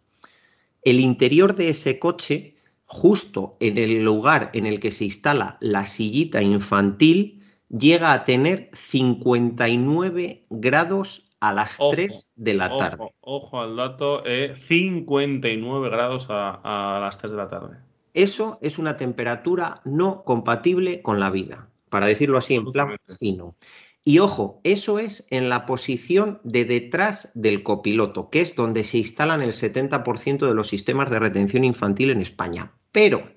El 0.84 1.00
interior 1.00 1.56
de 1.56 1.70
ese 1.70 1.98
coche, 1.98 2.58
justo 2.86 3.58
en 3.60 3.80
el 3.80 4.04
lugar 4.04 4.52
en 4.54 4.68
el 4.68 4.80
que 4.80 4.92
se 4.92 5.06
instala 5.06 5.58
la 5.62 5.88
sillita 5.88 6.44
infantil, 6.44 7.42
llega 7.70 8.14
a 8.14 8.24
tener 8.24 8.70
59 8.74 10.46
grados 10.52 11.23
a 11.44 11.52
las 11.52 11.78
3 11.78 12.30
de 12.36 12.54
la 12.54 12.70
tarde. 12.70 13.04
Ojo, 13.20 13.60
al 13.60 13.76
dato, 13.76 14.24
59 14.24 15.90
grados 15.90 16.28
a, 16.30 17.00
las 17.02 17.18
3 17.18 17.32
de 17.32 17.38
la 17.38 17.50
tarde. 17.50 17.78
Eso 18.14 18.60
es 18.62 18.78
una 18.78 18.96
temperatura 18.96 19.82
no 19.84 20.24
compatible 20.24 21.02
con 21.02 21.20
la 21.20 21.30
vida, 21.30 21.68
para 21.90 22.06
decirlo 22.06 22.38
así 22.38 22.56
en 22.56 22.72
plan 22.72 22.96
fino. 23.20 23.58
Y 24.06 24.20
ojo, 24.20 24.62
eso 24.64 25.00
es 25.00 25.26
en 25.32 25.50
la 25.50 25.66
posición 25.66 26.40
de 26.46 26.64
detrás 26.64 27.30
del 27.34 27.62
copiloto, 27.62 28.30
que 28.30 28.40
es 28.40 28.56
donde 28.56 28.86
se 28.86 29.00
instalan 29.00 29.42
el 29.42 29.52
70% 29.52 30.48
de 30.48 30.54
los 30.54 30.70
sistemas 30.70 31.10
de 31.10 31.20
retención 31.20 31.66
infantil 31.66 32.10
en 32.10 32.22
España. 32.22 32.72
Pero 32.94 33.34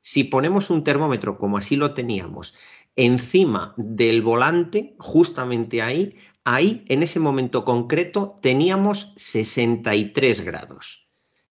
si 0.00 0.22
ponemos 0.22 0.70
un 0.70 0.84
termómetro 0.84 1.38
como 1.38 1.58
así 1.58 1.74
lo 1.74 1.92
teníamos 1.94 2.54
encima 2.96 3.74
del 3.76 4.22
volante, 4.22 4.94
justamente 4.98 5.82
ahí, 5.82 6.16
ahí, 6.44 6.84
en 6.88 7.02
ese 7.02 7.20
momento 7.20 7.64
concreto, 7.64 8.38
teníamos 8.42 9.12
63 9.16 10.40
grados. 10.42 11.06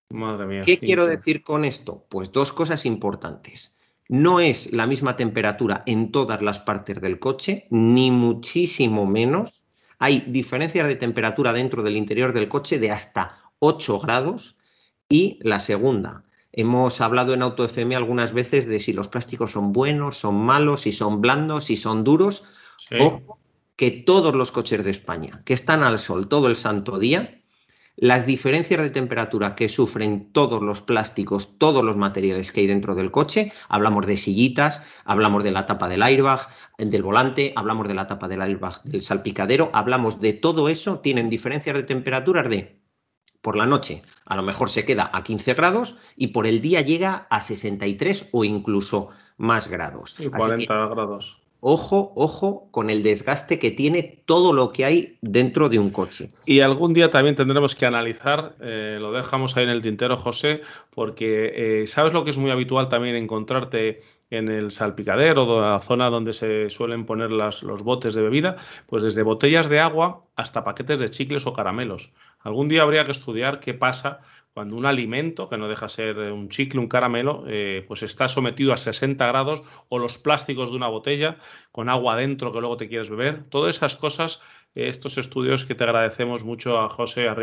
Madre 0.10 0.46
mía. 0.46 0.62
¿Qué 0.66 0.78
quiero 0.78 1.06
decir 1.06 1.44
con 1.44 1.66
esto? 1.66 2.06
Pues 2.10 2.32
dos 2.32 2.52
cosas 2.52 2.86
importantes. 2.86 3.76
No 4.10 4.42
es 4.42 4.74
la 4.74 4.88
misma 4.88 5.16
temperatura 5.16 5.84
en 5.86 6.12
todas 6.12 6.42
las 6.42 6.60
partes 6.60 7.00
del 7.00 7.20
coche, 7.20 7.68
ni 7.70 8.12
muchísimo 8.12 9.06
menos. 9.06 9.64
Hay 10.00 10.26
diferencias 10.28 10.88
de 10.88 10.96
temperatura 10.96 11.54
dentro 11.54 11.82
del 11.82 11.96
interior 11.96 12.34
del 12.34 12.50
coche 12.50 12.78
de 12.78 12.92
hasta 12.92 13.38
8 13.60 14.00
grados. 14.00 14.58
Y 15.08 15.40
la 15.42 15.60
segunda, 15.60 16.24
hemos 16.52 17.00
hablado 17.00 17.34
en 17.34 17.42
AutoFM 17.42 17.96
algunas 17.96 18.34
veces 18.34 18.66
de 18.66 18.80
si 18.80 18.92
los 18.92 19.08
plásticos 19.08 19.52
son 19.52 19.72
buenos, 19.72 20.18
son 20.18 20.36
malos, 20.36 20.82
si 20.82 20.92
son 20.92 21.22
blandos, 21.22 21.66
si 21.66 21.78
son 21.78 22.04
duros. 22.04 22.44
Ojo, 23.00 23.40
que 23.82 23.90
todos 23.90 24.36
los 24.36 24.52
coches 24.52 24.86
de 24.86 24.92
España, 24.92 25.42
que 25.44 25.56
están 25.56 25.82
al 25.82 25.98
sol 25.98 26.28
todo 26.28 26.50
el 26.50 26.56
santo 26.56 27.00
día, 27.00 27.42
las 27.96 28.28
diferencias 28.28 28.80
de 28.80 28.92
temperatura 28.92 29.56
que 29.56 29.70
sufren 29.70 30.32
todos 30.32 30.62
los 30.62 30.84
plásticos, 30.84 31.58
todos 31.58 31.84
los 31.84 31.98
materiales 31.98 32.52
que 32.52 32.60
hay 32.60 32.68
dentro 32.68 32.94
del 32.94 33.10
coche, 33.10 33.52
hablamos 33.70 34.06
de 34.06 34.18
sillitas, 34.18 34.84
hablamos 35.04 35.44
de 35.44 35.50
la 35.50 35.66
tapa 35.66 35.88
del 35.88 36.04
airbag, 36.04 36.48
del 36.78 37.02
volante, 37.02 37.54
hablamos 37.56 37.88
de 37.88 37.96
la 37.96 38.06
tapa 38.06 38.28
del 38.28 38.44
airbag 38.44 38.84
del 38.84 39.02
salpicadero, 39.02 39.72
hablamos 39.74 40.22
de 40.22 40.34
todo 40.34 40.70
eso, 40.70 41.00
tienen 41.00 41.32
diferencias 41.32 41.76
de 41.76 41.82
temperaturas 41.82 42.52
de 42.52 42.80
por 43.42 43.58
la 43.58 43.66
noche 43.66 44.04
a 44.26 44.36
lo 44.36 44.44
mejor 44.44 44.70
se 44.70 44.86
queda 44.86 45.10
a 45.12 45.24
15 45.24 45.56
grados 45.56 45.96
y 46.16 46.28
por 46.28 46.46
el 46.46 46.62
día 46.62 46.82
llega 46.82 47.26
a 47.32 47.42
63 47.42 48.30
o 48.32 48.46
incluso 48.46 49.10
más 49.38 49.68
grados. 49.68 50.16
Y 50.20 50.30
40 50.30 50.72
grados 50.86 51.41
ojo, 51.62 52.12
ojo 52.16 52.68
con 52.72 52.90
el 52.90 53.04
desgaste 53.04 53.60
que 53.60 53.72
tiene 53.72 54.24
todo 54.26 54.52
lo 54.52 54.72
que 54.72 54.84
hay 54.84 55.18
dentro 55.22 55.70
de 55.70 55.80
un 55.80 55.92
coche. 55.92 56.32
Y 56.46 56.60
algún 56.60 56.94
día 56.94 57.12
también 57.12 57.36
tendremos 57.36 57.76
que 57.76 57.86
analizar, 57.86 58.56
eh, 58.60 58.98
lo 59.00 59.12
dejamos 59.12 59.56
ahí 59.56 59.64
en 59.64 59.70
el 59.70 59.82
tintero, 59.82 60.18
José, 60.18 60.62
porque 60.90 61.82
eh, 61.84 61.88
sabes 61.88 62.14
lo 62.14 62.26
que 62.26 62.32
es 62.32 62.38
muy 62.38 62.52
habitual 62.52 62.90
también 62.90 63.16
encontrarte 63.16 64.02
en 64.32 64.50
el 64.50 64.72
salpicadero, 64.72 65.62
la 65.62 65.80
zona 65.82 66.10
donde 66.10 66.34
se 66.34 66.70
suelen 66.70 67.06
poner 67.06 67.32
las, 67.32 67.64
los 67.64 67.84
botes 67.84 68.14
de 68.14 68.22
bebida, 68.22 68.56
pues 68.88 69.04
desde 69.04 69.24
botellas 69.24 69.70
de 69.70 69.80
agua 69.80 70.24
hasta 70.36 70.64
paquetes 70.64 71.00
de 71.00 71.10
chicles 71.10 71.46
o 71.46 71.54
caramelos. 71.54 72.12
Algún 72.40 72.70
día 72.70 72.82
habría 72.82 73.06
que 73.06 73.12
estudiar 73.12 73.60
qué 73.60 73.74
pasa 73.74 74.22
cuando 74.54 74.76
un 74.76 74.86
alimento, 74.86 75.50
que 75.50 75.58
no 75.58 75.68
deja 75.68 75.88
ser 75.88 76.18
un 76.18 76.50
chicle, 76.50 76.80
un 76.80 76.88
caramelo, 76.88 77.46
eh, 77.48 77.86
pues 77.88 78.04
está 78.04 78.28
sometido 78.28 78.74
a 78.74 78.78
60 78.78 79.26
grados 79.28 79.64
o 79.90 80.00
los 80.00 80.18
plásticos 80.18 80.70
de 80.72 80.76
una 80.76 80.88
botella 80.88 81.38
con 81.72 81.90
agua 81.90 82.14
adentro 82.14 82.52
que 82.52 82.60
luego 82.60 82.78
te 82.78 82.90
quieres 82.90 83.10
beber. 83.10 83.46
Todas 83.50 83.76
esas 83.76 83.96
cosas, 83.96 84.42
eh, 84.76 84.90
estos 84.90 85.18
estudios 85.18 85.66
que 85.66 85.76
te 85.76 85.84
agradecemos 85.86 86.44
mucho 86.44 86.80
a 86.80 86.90
José, 86.90 87.30
a 87.30 87.36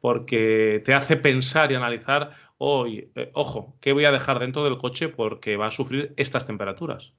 porque 0.00 0.82
te 0.84 0.94
hace 0.94 1.16
pensar 1.16 1.72
y 1.72 1.74
analizar, 1.74 2.30
hoy, 2.58 3.10
eh, 3.16 3.30
ojo, 3.34 3.76
¿qué 3.80 3.92
voy 3.92 4.04
a 4.04 4.12
dejar 4.12 4.38
dentro 4.38 4.64
del 4.64 4.78
coche 4.78 5.08
porque 5.08 5.56
va 5.56 5.66
a 5.66 5.70
sufrir 5.72 6.14
estas 6.16 6.46
temperaturas? 6.46 7.14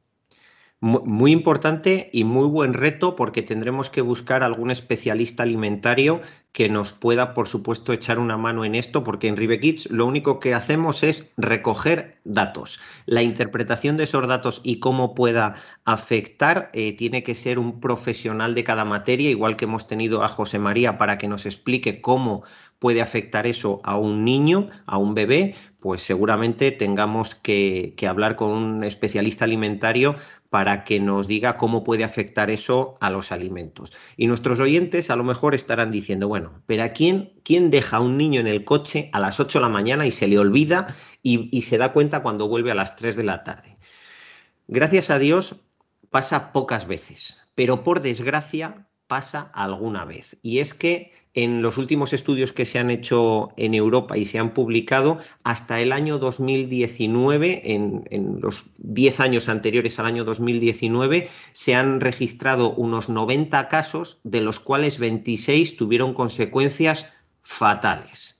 Muy 0.86 1.32
importante 1.32 2.10
y 2.12 2.26
muy 2.26 2.46
buen 2.46 2.74
reto 2.74 3.16
porque 3.16 3.42
tendremos 3.42 3.90
que 3.90 4.02
buscar 4.02 4.44
algún 4.44 4.70
especialista 4.70 5.44
alimentario 5.44 6.20
que 6.52 6.68
nos 6.68 6.92
pueda, 6.92 7.34
por 7.34 7.48
supuesto, 7.48 7.94
echar 7.94 8.20
una 8.20 8.36
mano 8.36 8.66
en 8.66 8.76
esto, 8.76 9.02
porque 9.02 9.30
en 9.30 9.38
Ribekids 9.38 9.90
lo 9.90 10.06
único 10.06 10.42
que 10.42 10.54
hacemos 10.54 11.02
es 11.02 11.32
recoger 11.38 12.18
datos. 12.26 12.82
La 13.06 13.24
interpretación 13.24 13.96
de 13.96 14.04
esos 14.04 14.28
datos 14.28 14.60
y 14.62 14.82
cómo 14.82 15.16
pueda 15.16 15.56
afectar 15.86 16.70
eh, 16.74 16.92
tiene 16.98 17.24
que 17.24 17.34
ser 17.34 17.60
un 17.60 17.80
profesional 17.80 18.54
de 18.54 18.66
cada 18.66 18.84
materia, 18.84 19.30
igual 19.30 19.56
que 19.56 19.64
hemos 19.64 19.88
tenido 19.88 20.22
a 20.22 20.28
José 20.28 20.60
María 20.60 20.98
para 20.98 21.18
que 21.18 21.30
nos 21.30 21.46
explique 21.46 22.02
cómo 22.02 22.44
puede 22.78 23.02
afectar 23.02 23.48
eso 23.48 23.80
a 23.86 23.98
un 23.98 24.26
niño, 24.26 24.68
a 24.86 24.98
un 24.98 25.14
bebé, 25.14 25.56
pues 25.80 26.02
seguramente 26.02 26.72
tengamos 26.72 27.36
que, 27.36 27.94
que 27.96 28.08
hablar 28.08 28.36
con 28.36 28.50
un 28.50 28.84
especialista 28.84 29.46
alimentario 29.46 30.18
para 30.54 30.84
que 30.84 31.00
nos 31.00 31.26
diga 31.26 31.58
cómo 31.58 31.84
puede 31.84 32.04
afectar 32.04 32.52
eso 32.52 32.96
a 33.02 33.10
los 33.10 33.32
alimentos. 33.32 33.92
Y 34.18 34.28
nuestros 34.28 34.60
oyentes 34.60 35.10
a 35.10 35.16
lo 35.16 35.24
mejor 35.24 35.56
estarán 35.56 35.90
diciendo, 35.90 36.28
bueno, 36.28 36.62
pero 36.68 36.84
¿a 36.84 36.90
quién, 36.90 37.34
quién 37.44 37.72
deja 37.72 37.98
a 37.98 38.02
un 38.02 38.20
niño 38.20 38.40
en 38.40 38.46
el 38.46 38.64
coche 38.64 39.10
a 39.14 39.20
las 39.20 39.40
8 39.40 39.58
de 39.58 39.64
la 39.64 39.70
mañana 39.70 40.06
y 40.06 40.12
se 40.12 40.28
le 40.28 40.38
olvida 40.38 40.96
y, 41.24 41.50
y 41.52 41.64
se 41.64 41.80
da 41.80 41.92
cuenta 41.92 42.22
cuando 42.22 42.48
vuelve 42.48 42.70
a 42.70 42.76
las 42.76 42.96
3 42.96 43.16
de 43.16 43.24
la 43.24 43.44
tarde? 43.44 43.80
Gracias 44.68 45.10
a 45.10 45.18
Dios 45.18 45.56
pasa 46.12 46.52
pocas 46.52 46.86
veces, 46.86 47.42
pero 47.56 47.84
por 47.84 48.02
desgracia 48.02 48.86
pasa 49.08 49.52
alguna 49.54 50.06
vez. 50.06 50.38
Y 50.42 50.60
es 50.60 50.74
que 50.74 51.12
en 51.34 51.62
los 51.62 51.78
últimos 51.78 52.14
estudios 52.14 52.54
que 52.54 52.66
se 52.66 52.78
han 52.78 52.92
hecho 52.92 53.50
en 53.58 53.74
Europa 53.74 54.18
y 54.18 54.26
se 54.26 54.38
han 54.38 54.54
publicado, 54.54 55.18
hasta 55.44 55.82
el 55.82 55.92
año 55.92 56.20
2019, 56.20 57.74
en, 57.74 58.40
los 58.40 58.66
10 58.78 59.20
años 59.20 59.50
anteriores 59.50 59.98
al 59.98 60.06
año 60.06 60.26
2019, 60.26 61.30
se 61.54 61.76
han 61.76 62.02
registrado 62.02 62.74
unos 62.76 63.10
90 63.10 63.68
casos, 63.68 64.20
de 64.24 64.42
los 64.42 64.60
cuales 64.60 65.00
26 65.00 65.76
tuvieron 65.76 66.14
consecuencias 66.14 67.08
fatales. 67.42 68.40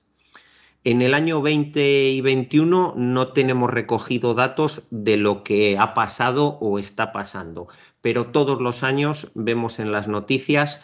En 0.84 1.00
el 1.00 1.14
año 1.14 1.40
20 1.40 2.10
y 2.10 2.20
21 2.20 2.94
no 2.96 3.28
tenemos 3.32 3.70
recogido 3.70 4.34
datos 4.34 4.82
de 4.90 5.16
lo 5.16 5.42
que 5.42 5.78
ha 5.78 5.94
pasado 5.94 6.58
o 6.60 6.78
está 6.78 7.10
pasando, 7.10 7.68
pero 8.04 8.26
todos 8.26 8.60
los 8.60 8.82
años 8.82 9.30
vemos 9.32 9.78
en 9.78 9.90
las 9.90 10.08
noticias 10.08 10.82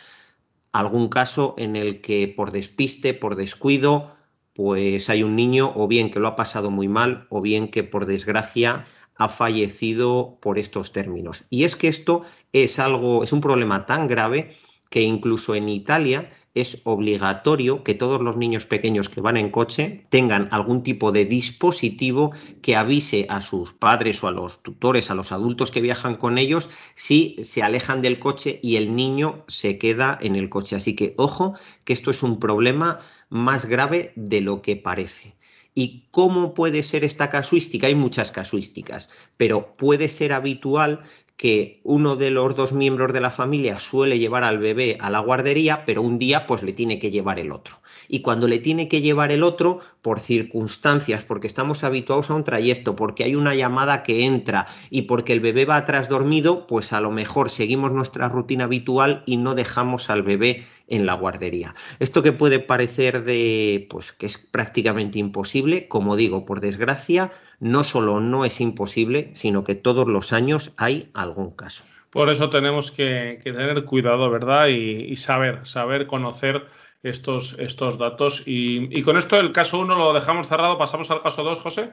algún 0.72 1.10
caso 1.10 1.54
en 1.58 1.76
el 1.76 2.00
que 2.00 2.32
por 2.34 2.50
despiste, 2.50 3.12
por 3.12 3.36
descuido, 3.36 4.16
pues 4.54 5.10
hay 5.10 5.22
un 5.22 5.36
niño 5.36 5.70
o 5.76 5.86
bien 5.86 6.10
que 6.10 6.18
lo 6.18 6.28
ha 6.28 6.34
pasado 6.34 6.70
muy 6.70 6.88
mal 6.88 7.26
o 7.28 7.42
bien 7.42 7.68
que 7.68 7.84
por 7.84 8.06
desgracia 8.06 8.86
ha 9.16 9.28
fallecido 9.28 10.38
por 10.40 10.58
estos 10.58 10.92
términos. 10.92 11.44
Y 11.50 11.64
es 11.64 11.76
que 11.76 11.88
esto 11.88 12.22
es 12.54 12.78
algo, 12.78 13.22
es 13.22 13.34
un 13.34 13.42
problema 13.42 13.84
tan 13.84 14.08
grave 14.08 14.56
que 14.88 15.02
incluso 15.02 15.54
en 15.54 15.68
Italia 15.68 16.30
es 16.54 16.80
obligatorio 16.84 17.84
que 17.84 17.94
todos 17.94 18.20
los 18.20 18.36
niños 18.36 18.66
pequeños 18.66 19.08
que 19.08 19.20
van 19.20 19.36
en 19.36 19.50
coche 19.50 20.06
tengan 20.08 20.48
algún 20.50 20.82
tipo 20.82 21.12
de 21.12 21.24
dispositivo 21.24 22.32
que 22.60 22.74
avise 22.74 23.26
a 23.28 23.40
sus 23.40 23.72
padres 23.72 24.22
o 24.24 24.28
a 24.28 24.32
los 24.32 24.62
tutores, 24.62 25.10
a 25.10 25.14
los 25.14 25.30
adultos 25.30 25.70
que 25.70 25.80
viajan 25.80 26.16
con 26.16 26.38
ellos, 26.38 26.68
si 26.94 27.36
se 27.42 27.62
alejan 27.62 28.02
del 28.02 28.18
coche 28.18 28.58
y 28.62 28.76
el 28.76 28.96
niño 28.96 29.44
se 29.46 29.78
queda 29.78 30.18
en 30.20 30.34
el 30.34 30.48
coche. 30.48 30.74
Así 30.74 30.96
que 30.96 31.14
ojo, 31.16 31.54
que 31.84 31.92
esto 31.92 32.10
es 32.10 32.22
un 32.22 32.40
problema 32.40 33.00
más 33.28 33.66
grave 33.66 34.12
de 34.16 34.40
lo 34.40 34.60
que 34.60 34.74
parece. 34.74 35.36
¿Y 35.72 36.08
cómo 36.10 36.52
puede 36.52 36.82
ser 36.82 37.04
esta 37.04 37.30
casuística? 37.30 37.86
Hay 37.86 37.94
muchas 37.94 38.32
casuísticas, 38.32 39.08
pero 39.36 39.76
puede 39.76 40.08
ser 40.08 40.32
habitual 40.32 41.04
que 41.40 41.80
uno 41.84 42.16
de 42.16 42.30
los 42.30 42.54
dos 42.54 42.74
miembros 42.74 43.14
de 43.14 43.22
la 43.22 43.30
familia 43.30 43.78
suele 43.78 44.18
llevar 44.18 44.44
al 44.44 44.58
bebé 44.58 44.98
a 45.00 45.08
la 45.08 45.20
guardería, 45.20 45.86
pero 45.86 46.02
un 46.02 46.18
día 46.18 46.46
pues 46.46 46.62
le 46.62 46.74
tiene 46.74 46.98
que 46.98 47.10
llevar 47.10 47.38
el 47.38 47.50
otro. 47.50 47.78
Y 48.08 48.20
cuando 48.20 48.46
le 48.46 48.58
tiene 48.58 48.88
que 48.88 49.00
llevar 49.00 49.32
el 49.32 49.42
otro, 49.42 49.80
por 50.02 50.20
circunstancias, 50.20 51.24
porque 51.24 51.46
estamos 51.46 51.82
habituados 51.82 52.28
a 52.28 52.34
un 52.34 52.44
trayecto, 52.44 52.94
porque 52.94 53.24
hay 53.24 53.36
una 53.36 53.54
llamada 53.54 54.02
que 54.02 54.26
entra 54.26 54.66
y 54.90 55.02
porque 55.02 55.32
el 55.32 55.40
bebé 55.40 55.64
va 55.64 55.76
atrás 55.76 56.10
dormido, 56.10 56.66
pues 56.66 56.92
a 56.92 57.00
lo 57.00 57.10
mejor 57.10 57.48
seguimos 57.48 57.90
nuestra 57.90 58.28
rutina 58.28 58.64
habitual 58.64 59.22
y 59.24 59.38
no 59.38 59.54
dejamos 59.54 60.10
al 60.10 60.22
bebé 60.22 60.66
en 60.88 61.06
la 61.06 61.14
guardería. 61.14 61.74
Esto 62.00 62.22
que 62.22 62.32
puede 62.32 62.58
parecer 62.58 63.24
de 63.24 63.86
pues 63.88 64.12
que 64.12 64.26
es 64.26 64.36
prácticamente 64.36 65.18
imposible, 65.18 65.88
como 65.88 66.16
digo, 66.16 66.44
por 66.44 66.60
desgracia, 66.60 67.32
no 67.60 67.84
solo 67.84 68.20
no 68.20 68.44
es 68.44 68.60
imposible, 68.60 69.30
sino 69.34 69.62
que 69.64 69.74
todos 69.74 70.08
los 70.08 70.32
años 70.32 70.72
hay 70.76 71.10
algún 71.14 71.50
caso. 71.50 71.84
Por 72.10 72.28
eso 72.30 72.50
tenemos 72.50 72.90
que, 72.90 73.40
tener 73.44 73.84
cuidado, 73.84 74.30
¿verdad? 74.30 74.66
Y, 74.66 75.14
saber, 75.16 75.66
saber 75.66 76.06
conocer 76.06 76.66
estos, 77.04 77.56
estos 77.58 77.98
datos. 77.98 78.42
Y, 78.46 79.02
con 79.02 79.16
esto 79.16 79.38
el 79.38 79.52
caso 79.52 79.78
1 79.78 79.94
lo 79.94 80.12
dejamos 80.12 80.48
cerrado, 80.48 80.76
pasamos 80.76 81.10
al 81.10 81.20
caso 81.20 81.44
2, 81.44 81.58
José. 81.58 81.92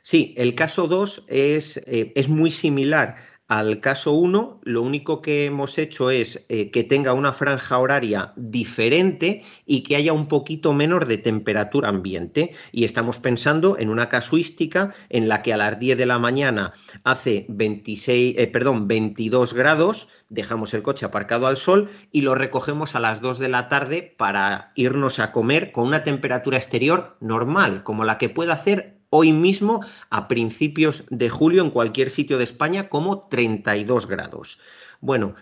Sí, 0.00 0.34
el 0.38 0.54
caso 0.54 0.86
2 0.86 1.24
es, 1.26 1.76
eh, 1.86 2.12
es 2.14 2.28
muy 2.28 2.50
similar 2.50 3.16
al 3.48 3.80
caso 3.80 4.12
1, 4.12 4.60
lo 4.62 4.82
único 4.82 5.22
que 5.22 5.46
hemos 5.46 5.78
hecho 5.78 6.10
es 6.10 6.44
eh, 6.50 6.70
que 6.70 6.84
tenga 6.84 7.14
una 7.14 7.32
franja 7.32 7.78
horaria 7.78 8.34
diferente 8.36 9.42
y 9.64 9.82
que 9.82 9.96
haya 9.96 10.12
un 10.12 10.28
poquito 10.28 10.74
menos 10.74 11.08
de 11.08 11.16
temperatura 11.16 11.88
ambiente. 11.88 12.52
Y 12.72 12.84
estamos 12.84 13.16
pensando 13.18 13.78
en 13.78 13.88
una 13.88 14.10
casuística 14.10 14.92
en 15.08 15.28
la 15.28 15.42
que 15.42 15.54
a 15.54 15.56
las 15.56 15.80
10 15.80 15.96
de 15.96 16.04
la 16.04 16.18
mañana 16.18 16.74
hace 17.04 17.46
26, 17.48 18.36
eh, 18.36 18.46
perdón, 18.48 18.86
22 18.86 19.54
grados, 19.54 20.08
dejamos 20.28 20.74
el 20.74 20.82
coche 20.82 21.06
aparcado 21.06 21.46
al 21.46 21.56
sol 21.56 21.90
y 22.12 22.20
lo 22.20 22.34
recogemos 22.34 22.94
a 22.94 23.00
las 23.00 23.22
2 23.22 23.38
de 23.38 23.48
la 23.48 23.68
tarde 23.68 24.14
para 24.18 24.72
irnos 24.74 25.18
a 25.20 25.32
comer 25.32 25.72
con 25.72 25.86
una 25.86 26.04
temperatura 26.04 26.58
exterior 26.58 27.16
normal, 27.20 27.82
como 27.82 28.04
la 28.04 28.18
que 28.18 28.28
puede 28.28 28.52
hacer 28.52 28.97
hoy 29.10 29.32
mismo 29.32 29.84
a 30.10 30.28
principios 30.28 31.04
de 31.10 31.30
julio 31.30 31.62
en 31.62 31.70
cualquier 31.70 32.10
sitio 32.10 32.38
de 32.38 32.44
España 32.44 32.88
como 32.88 33.28
32 33.28 34.06
grados. 34.06 34.60
Bueno, 35.00 35.34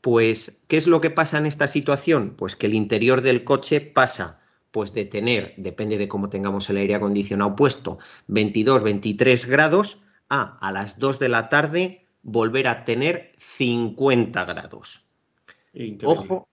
pues, 0.00 0.62
¿qué 0.68 0.76
es 0.76 0.86
lo 0.86 1.00
que 1.00 1.10
pasa 1.10 1.38
en 1.38 1.46
esta 1.46 1.66
situación? 1.66 2.34
Pues 2.36 2.56
que 2.56 2.66
el 2.66 2.74
interior 2.74 3.20
del 3.22 3.44
coche 3.44 3.80
pasa 3.80 4.40
pues 4.70 4.92
de 4.92 5.06
tener, 5.06 5.54
depende 5.56 5.96
de 5.96 6.08
cómo 6.08 6.28
tengamos 6.28 6.68
el 6.68 6.76
aire 6.76 6.94
acondicionado 6.94 7.56
puesto, 7.56 7.98
22, 8.26 8.82
23 8.82 9.46
grados, 9.46 9.98
a 10.28 10.58
a 10.60 10.72
las 10.72 10.98
2 10.98 11.18
de 11.18 11.28
la 11.30 11.48
tarde 11.48 12.06
volver 12.22 12.68
a 12.68 12.84
tener 12.84 13.32
50 13.38 14.44
grados. 14.44 15.04
Ojo, 16.04 16.48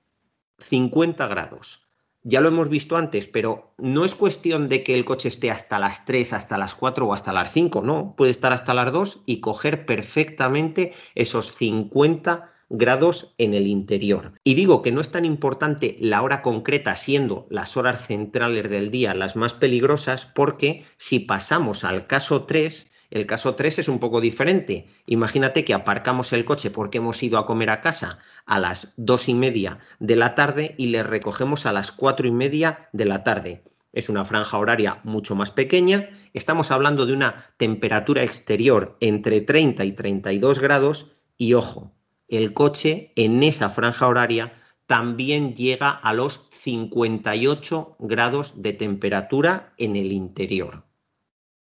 50 0.60 1.28
grados 1.28 1.85
ya 2.26 2.42
lo 2.42 2.50
hemos 2.50 2.70
visto 2.70 2.98
antes, 2.98 3.28
pero 3.28 3.72
no 3.78 4.04
es 4.04 4.16
cuestión 4.16 4.68
de 4.68 4.82
que 4.82 4.96
el 4.96 5.06
coche 5.06 5.30
esté 5.30 5.52
hasta 5.52 5.78
las 5.78 6.06
3, 6.06 6.34
hasta 6.34 6.58
las 6.58 6.74
4 6.74 7.06
o 7.06 7.14
hasta 7.14 7.32
las 7.32 7.54
5, 7.54 7.84
no, 7.84 8.16
puede 8.18 8.32
estar 8.32 8.52
hasta 8.52 8.74
las 8.74 8.92
2 8.92 9.22
y 9.28 9.42
coger 9.42 9.86
perfectamente 9.86 10.94
esos 11.14 11.56
50 11.56 12.52
grados 12.70 13.36
en 13.38 13.54
el 13.54 13.68
interior. 13.68 14.34
Y 14.44 14.56
digo 14.56 14.82
que 14.82 14.92
no 14.92 15.02
es 15.02 15.12
tan 15.12 15.24
importante 15.24 15.98
la 16.00 16.24
hora 16.24 16.42
concreta, 16.42 16.96
siendo 16.96 17.46
las 17.52 17.78
horas 17.78 18.08
centrales 18.08 18.72
del 18.72 18.90
día 18.90 19.14
las 19.14 19.36
más 19.36 19.54
peligrosas, 19.54 20.26
porque 20.26 20.84
si 20.98 21.20
pasamos 21.20 21.84
al 21.84 22.08
caso 22.08 22.46
3, 22.46 22.92
el 23.12 23.26
caso 23.26 23.56
3 23.56 23.80
es 23.80 23.88
un 23.88 24.00
poco 24.00 24.22
diferente. 24.22 24.88
Imagínate 25.06 25.64
que 25.64 25.74
aparcamos 25.74 26.34
el 26.34 26.46
coche 26.46 26.72
porque 26.72 26.98
hemos 26.98 27.22
ido 27.24 27.38
a 27.38 27.46
comer 27.46 27.70
a 27.70 27.82
casa 27.82 28.20
a 28.46 28.60
las 28.60 28.94
dos 28.98 29.30
y 29.30 29.34
media 29.34 29.80
de 30.00 30.16
la 30.16 30.36
tarde 30.36 30.76
y 30.78 30.88
le 30.88 31.04
recogemos 31.04 31.66
a 31.66 31.74
las 31.74 31.92
cuatro 31.92 32.28
y 32.28 32.32
media 32.32 32.90
de 32.94 33.06
la 33.06 33.24
tarde. 33.24 33.64
Es 33.94 34.10
una 34.10 34.26
franja 34.26 34.58
horaria 34.58 35.00
mucho 35.04 35.36
más 35.36 35.52
pequeña. 35.52 36.10
Estamos 36.34 36.72
hablando 36.72 37.06
de 37.06 37.14
una 37.14 37.46
temperatura 37.58 38.24
exterior 38.24 38.98
entre 39.00 39.42
30 39.42 39.86
y 39.86 39.92
32 39.94 40.60
grados 40.60 41.12
y 41.38 41.54
ojo, 41.54 41.92
el 42.28 42.54
coche 42.54 43.14
en 43.16 43.44
esa 43.44 43.70
franja 43.70 44.08
horaria 44.08 44.54
también 44.88 45.56
llega 45.56 45.90
a 45.90 46.14
los 46.14 46.48
58 46.52 47.96
grados 48.00 48.62
de 48.62 48.74
temperatura 48.74 49.74
en 49.78 49.96
el 49.96 50.12
interior 50.12 50.85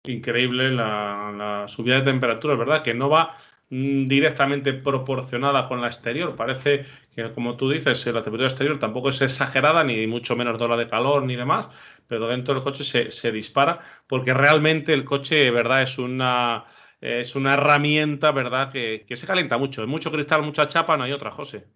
increíble 0.04 0.70
la, 0.70 1.66
subida 1.68 1.96
de 1.96 2.02
temperatura, 2.02 2.54
¿verdad? 2.56 2.82
Que 2.82 2.94
no 2.94 3.08
va, 3.08 3.38
mm, 3.70 4.06
directamente 4.08 4.72
proporcionada 4.74 5.68
con 5.68 5.80
la 5.80 5.88
exterior. 5.88 6.36
Parece 6.36 6.86
que, 7.14 7.32
como 7.32 7.56
tú 7.56 7.70
dices, 7.70 8.04
la 8.06 8.22
temperatura 8.22 8.48
exterior 8.48 8.78
tampoco 8.78 9.10
es 9.10 9.22
exagerada, 9.22 9.84
ni 9.84 10.06
mucho 10.06 10.36
menos 10.36 10.58
de 10.58 10.64
ola 10.64 10.76
de 10.76 10.88
calor 10.88 11.22
ni 11.24 11.36
demás, 11.36 11.68
pero 12.08 12.28
dentro 12.28 12.54
del 12.54 12.62
coche 12.62 12.84
se, 13.10 13.32
dispara 13.32 13.80
porque 14.06 14.34
realmente 14.34 14.92
el 14.92 15.04
coche, 15.04 15.50
¿verdad? 15.50 15.82
Es 15.82 15.98
una, 15.98 16.64
es 17.00 17.34
una 17.36 17.54
herramienta, 17.54 18.32
¿verdad? 18.32 18.70
Que, 18.72 19.04
que 19.06 19.16
se 19.16 19.26
calienta 19.26 19.58
mucho. 19.58 19.86
Mucho 19.86 20.12
cristal, 20.12 20.42
mucha 20.42 20.68
chapa, 20.68 20.96
no 20.96 21.04
hay 21.04 21.12
otra, 21.12 21.30
José. 21.30 21.66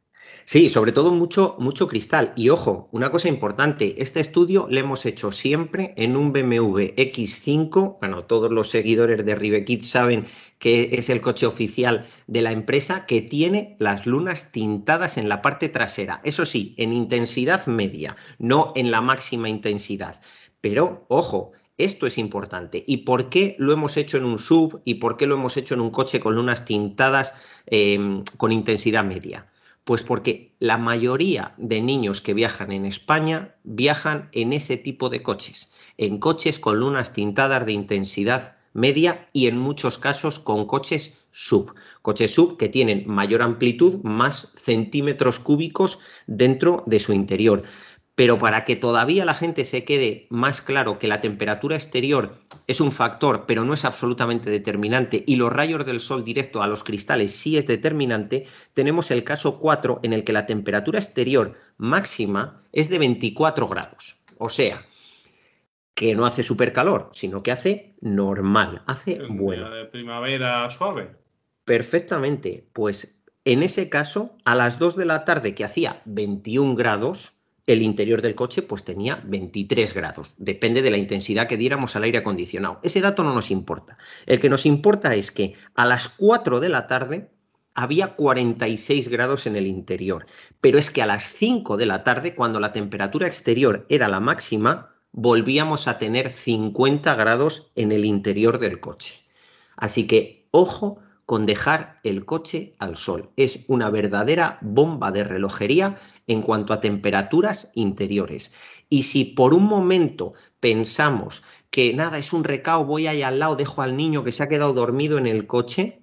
Sí, 0.51 0.71
sobre 0.71 0.93
todo 0.93 1.13
mucho, 1.13 1.57
mucho 1.59 1.89
cristal. 1.89 2.33
Y 2.35 2.49
ojo, 2.49 2.89
una 2.91 3.11
cosa 3.11 3.29
importante, 3.29 3.97
este 3.99 4.21
estudio 4.21 4.67
lo 4.71 4.81
hemos 4.81 5.05
hecho 5.05 5.31
siempre 5.31 5.93
en 5.99 6.17
un 6.17 6.33
BMW 6.33 6.95
X5. 6.97 7.99
Bueno, 8.01 8.25
todos 8.25 8.51
los 8.51 8.71
seguidores 8.71 9.27
de 9.27 9.35
Rivekit 9.35 9.83
saben 9.83 10.27
que 10.59 10.89
es 10.93 11.11
el 11.11 11.21
coche 11.21 11.45
oficial 11.45 12.07
de 12.29 12.41
la 12.41 12.53
empresa 12.53 13.05
que 13.05 13.21
tiene 13.21 13.77
las 13.79 14.07
lunas 14.07 14.51
tintadas 14.51 15.19
en 15.19 15.29
la 15.29 15.43
parte 15.43 15.69
trasera. 15.69 16.23
Eso 16.25 16.47
sí, 16.47 16.75
en 16.79 16.95
intensidad 16.95 17.67
media, 17.67 18.17
no 18.39 18.73
en 18.75 18.91
la 18.91 19.03
máxima 19.03 19.51
intensidad. 19.51 20.19
Pero, 20.63 21.05
ojo, 21.09 21.53
esto 21.77 22.07
es 22.07 22.17
importante. 22.17 22.83
¿Y 22.87 23.05
por 23.05 23.29
qué 23.29 23.55
lo 23.59 23.75
hemos 23.75 23.99
hecho 23.99 24.17
en 24.17 24.25
un 24.25 24.39
sub 24.39 24.81
y 24.87 24.95
por 24.95 25.19
qué 25.19 25.27
lo 25.27 25.35
hemos 25.35 25.59
hecho 25.59 25.75
en 25.75 25.83
un 25.83 25.91
coche 25.91 26.21
con 26.21 26.35
lunas 26.35 26.65
tintadas 26.65 27.35
eh, 27.67 28.23
con 28.39 28.51
intensidad 28.51 29.05
media? 29.05 29.47
Pues 29.89 30.03
porque 30.03 30.55
la 30.59 30.77
mayoría 30.77 31.55
de 31.57 31.81
niños 31.81 32.21
que 32.21 32.35
viajan 32.35 32.73
en 32.73 32.85
España 32.85 33.55
viajan 33.65 34.29
en 34.33 34.53
ese 34.53 34.77
tipo 34.77 35.09
de 35.09 35.23
coches, 35.23 35.73
en 35.97 36.19
coches 36.19 36.59
con 36.59 36.79
lunas 36.79 37.15
tintadas 37.15 37.65
de 37.65 37.73
intensidad 37.73 38.59
media 38.75 39.31
y 39.33 39.47
en 39.47 39.57
muchos 39.57 39.97
casos 39.97 40.41
con 40.41 40.67
coches 40.67 41.17
sub. 41.33 41.75
Coches 42.03 42.35
sub 42.35 42.59
que 42.59 42.69
tienen 42.69 43.05
mayor 43.07 43.41
amplitud, 43.41 44.03
más 44.03 44.53
centímetros 44.57 45.39
cúbicos 45.39 46.01
dentro 46.27 46.83
de 46.85 47.01
su 47.01 47.15
interior. 47.15 47.63
Pero 48.19 48.37
para 48.37 48.65
que 48.65 48.75
todavía 48.75 49.25
la 49.25 49.33
gente 49.33 49.65
se 49.65 49.85
quede 49.85 50.27
más 50.29 50.61
claro 50.61 50.99
que 50.99 51.07
la 51.07 51.21
temperatura 51.21 51.77
exterior 51.77 52.35
es 52.67 52.81
un 52.81 52.91
factor, 52.91 53.45
pero 53.47 53.63
no 53.63 53.75
es 53.75 53.85
absolutamente 53.85 54.51
determinante, 54.51 55.23
y 55.25 55.37
los 55.37 55.53
rayos 55.53 55.87
del 55.87 56.01
sol 56.01 56.25
directo 56.25 56.61
a 56.61 56.67
los 56.67 56.83
cristales 56.83 57.33
sí 57.37 57.57
es 57.57 57.69
determinante, 57.69 58.47
tenemos 58.75 59.13
el 59.13 59.23
caso 59.23 59.61
4 59.61 60.01
en 60.03 60.13
el 60.13 60.25
que 60.25 60.33
la 60.33 60.47
temperatura 60.47 60.99
exterior 60.99 61.55
máxima 61.77 62.61
es 62.73 62.89
de 62.89 62.99
24 62.99 63.69
grados. 63.69 64.17
O 64.39 64.49
sea, 64.49 64.85
que 65.95 66.17
no 66.17 66.27
hace 66.27 66.43
super 66.43 66.73
calor, 66.73 67.11
sino 67.13 67.45
que 67.45 67.53
hace 67.53 67.95
normal, 68.01 68.83
hace 68.87 69.21
bueno. 69.31 69.71
de 69.71 69.85
primavera 69.85 70.69
suave. 70.71 71.13
Perfectamente. 71.65 72.67
Pues 72.73 73.17
en 73.45 73.63
ese 73.63 73.89
caso, 73.89 74.37
a 74.45 74.57
las 74.57 74.81
2 74.81 74.97
de 74.97 75.07
la 75.07 75.25
tarde 75.25 75.55
que 75.55 75.63
hacía 75.63 76.03
21 76.05 76.75
grados, 76.75 77.38
el 77.69 77.83
interior 77.83 78.23
del 78.23 78.35
coche 78.35 78.63
pues 78.63 78.83
tenía 78.83 79.23
23 79.25 79.93
grados. 79.93 80.35
Depende 80.39 80.81
de 80.81 80.91
la 80.91 80.97
intensidad 80.97 81.47
que 81.47 81.59
diéramos 81.59 81.95
al 81.95 82.05
aire 82.05 82.19
acondicionado. 82.19 82.81
Ese 82.83 83.03
dato 83.03 83.23
no 83.23 83.35
nos 83.35 83.51
importa. 83.51 83.99
El 84.25 84.41
que 84.41 84.49
nos 84.49 84.65
importa 84.65 85.15
es 85.15 85.31
que 85.31 85.55
a 85.75 85.85
las 85.85 86.09
4 86.09 86.61
de 86.61 86.69
la 86.71 86.87
tarde 86.87 87.31
había 87.75 88.17
46 88.17 89.09
grados 89.09 89.47
en 89.47 89.55
el 89.55 89.67
interior. 89.67 90.25
Pero 90.63 90.79
es 90.79 90.91
que 90.91 91.03
a 91.03 91.07
las 91.07 91.25
5 91.35 91.77
de 91.77 91.85
la 91.85 92.05
tarde, 92.05 92.35
cuando 92.35 92.59
la 92.59 92.73
temperatura 92.73 93.27
exterior 93.27 93.85
era 93.91 94.09
la 94.09 94.19
máxima, 94.19 94.95
volvíamos 95.13 95.89
a 95.89 95.99
tener 95.99 96.31
50 96.31 97.15
grados 97.17 97.71
en 97.77 97.93
el 97.93 98.07
interior 98.07 98.59
del 98.59 98.81
coche. 98.81 99.17
Así 99.77 100.07
que 100.07 100.49
ojo 100.53 101.01
con 101.27 101.45
dejar 101.45 101.97
el 102.05 102.25
coche 102.25 102.75
al 102.79 102.97
sol. 102.97 103.29
Es 103.37 103.61
una 103.69 103.91
verdadera 103.91 104.57
bomba 104.63 105.13
de 105.13 105.25
relojería 105.25 105.99
en 106.29 106.43
cuanto 106.43 106.73
a 106.73 106.81
temperaturas 106.81 107.73
interiores. 107.75 108.55
Y 108.89 109.03
si 109.03 109.25
por 109.25 109.55
un 109.55 109.65
momento 109.65 110.35
pensamos 110.61 111.43
que 111.71 111.93
nada, 111.95 112.19
es 112.19 112.33
un 112.33 112.45
recao, 112.45 112.85
voy 112.85 113.07
ahí 113.07 113.23
al 113.23 113.41
lado, 113.41 113.57
dejo 113.57 113.83
al 113.83 113.97
niño 113.97 114.23
que 114.23 114.33
se 114.33 114.43
ha 114.43 114.49
quedado 114.49 114.73
dormido 114.73 115.19
en 115.19 115.27
el 115.27 115.47
coche, 115.47 116.03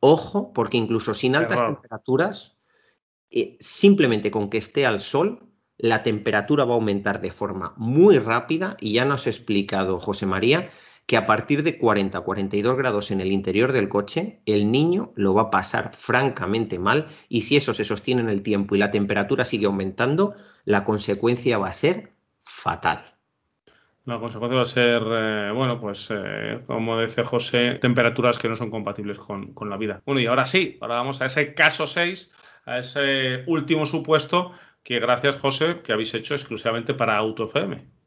ojo, 0.00 0.52
porque 0.52 0.76
incluso 0.76 1.14
sin 1.14 1.34
altas 1.36 1.64
temperaturas, 1.64 2.56
eh, 3.30 3.56
simplemente 3.60 4.30
con 4.30 4.50
que 4.50 4.58
esté 4.58 4.84
al 4.84 5.00
sol, 5.00 5.48
la 5.78 6.02
temperatura 6.02 6.64
va 6.64 6.72
a 6.72 6.76
aumentar 6.76 7.20
de 7.20 7.32
forma 7.32 7.74
muy 7.76 8.18
rápida 8.18 8.76
y 8.80 8.92
ya 8.92 9.04
nos 9.04 9.26
ha 9.26 9.30
explicado 9.30 9.98
José 9.98 10.26
María 10.26 10.70
que 11.12 11.18
a 11.18 11.26
partir 11.26 11.62
de 11.62 11.76
40 11.76 12.22
42 12.22 12.74
grados 12.74 13.10
en 13.10 13.20
el 13.20 13.32
interior 13.32 13.72
del 13.72 13.90
coche, 13.90 14.40
el 14.46 14.72
niño 14.72 15.12
lo 15.14 15.34
va 15.34 15.42
a 15.42 15.50
pasar 15.50 15.94
francamente 15.94 16.78
mal 16.78 17.08
y 17.28 17.42
si 17.42 17.56
eso 17.58 17.74
se 17.74 17.84
sostiene 17.84 18.22
en 18.22 18.30
el 18.30 18.42
tiempo 18.42 18.74
y 18.74 18.78
la 18.78 18.90
temperatura 18.90 19.44
sigue 19.44 19.66
aumentando, 19.66 20.34
la 20.64 20.84
consecuencia 20.84 21.58
va 21.58 21.68
a 21.68 21.72
ser 21.72 22.14
fatal. 22.44 23.14
La 24.06 24.18
consecuencia 24.20 24.56
va 24.56 24.62
a 24.62 24.66
ser, 24.66 25.02
eh, 25.06 25.52
bueno, 25.54 25.78
pues 25.78 26.08
eh, 26.10 26.62
como 26.66 26.98
dice 26.98 27.24
José, 27.24 27.74
temperaturas 27.74 28.38
que 28.38 28.48
no 28.48 28.56
son 28.56 28.70
compatibles 28.70 29.18
con, 29.18 29.52
la 29.68 29.76
vida. 29.76 30.00
Bueno, 30.06 30.22
y 30.22 30.24
ahora 30.24 30.46
sí, 30.46 30.78
ahora 30.80 30.94
vamos 30.94 31.20
a 31.20 31.26
ese 31.26 31.52
caso 31.52 31.86
6, 31.86 32.32
a 32.64 32.78
ese 32.78 33.44
último 33.48 33.84
supuesto 33.84 34.52
que 34.82 34.98
gracias 34.98 35.38
José, 35.38 35.82
que 35.84 35.92
habéis 35.92 36.14
hecho 36.14 36.32
exclusivamente 36.32 36.94
para 36.94 37.18
AutoFM. 37.18 38.01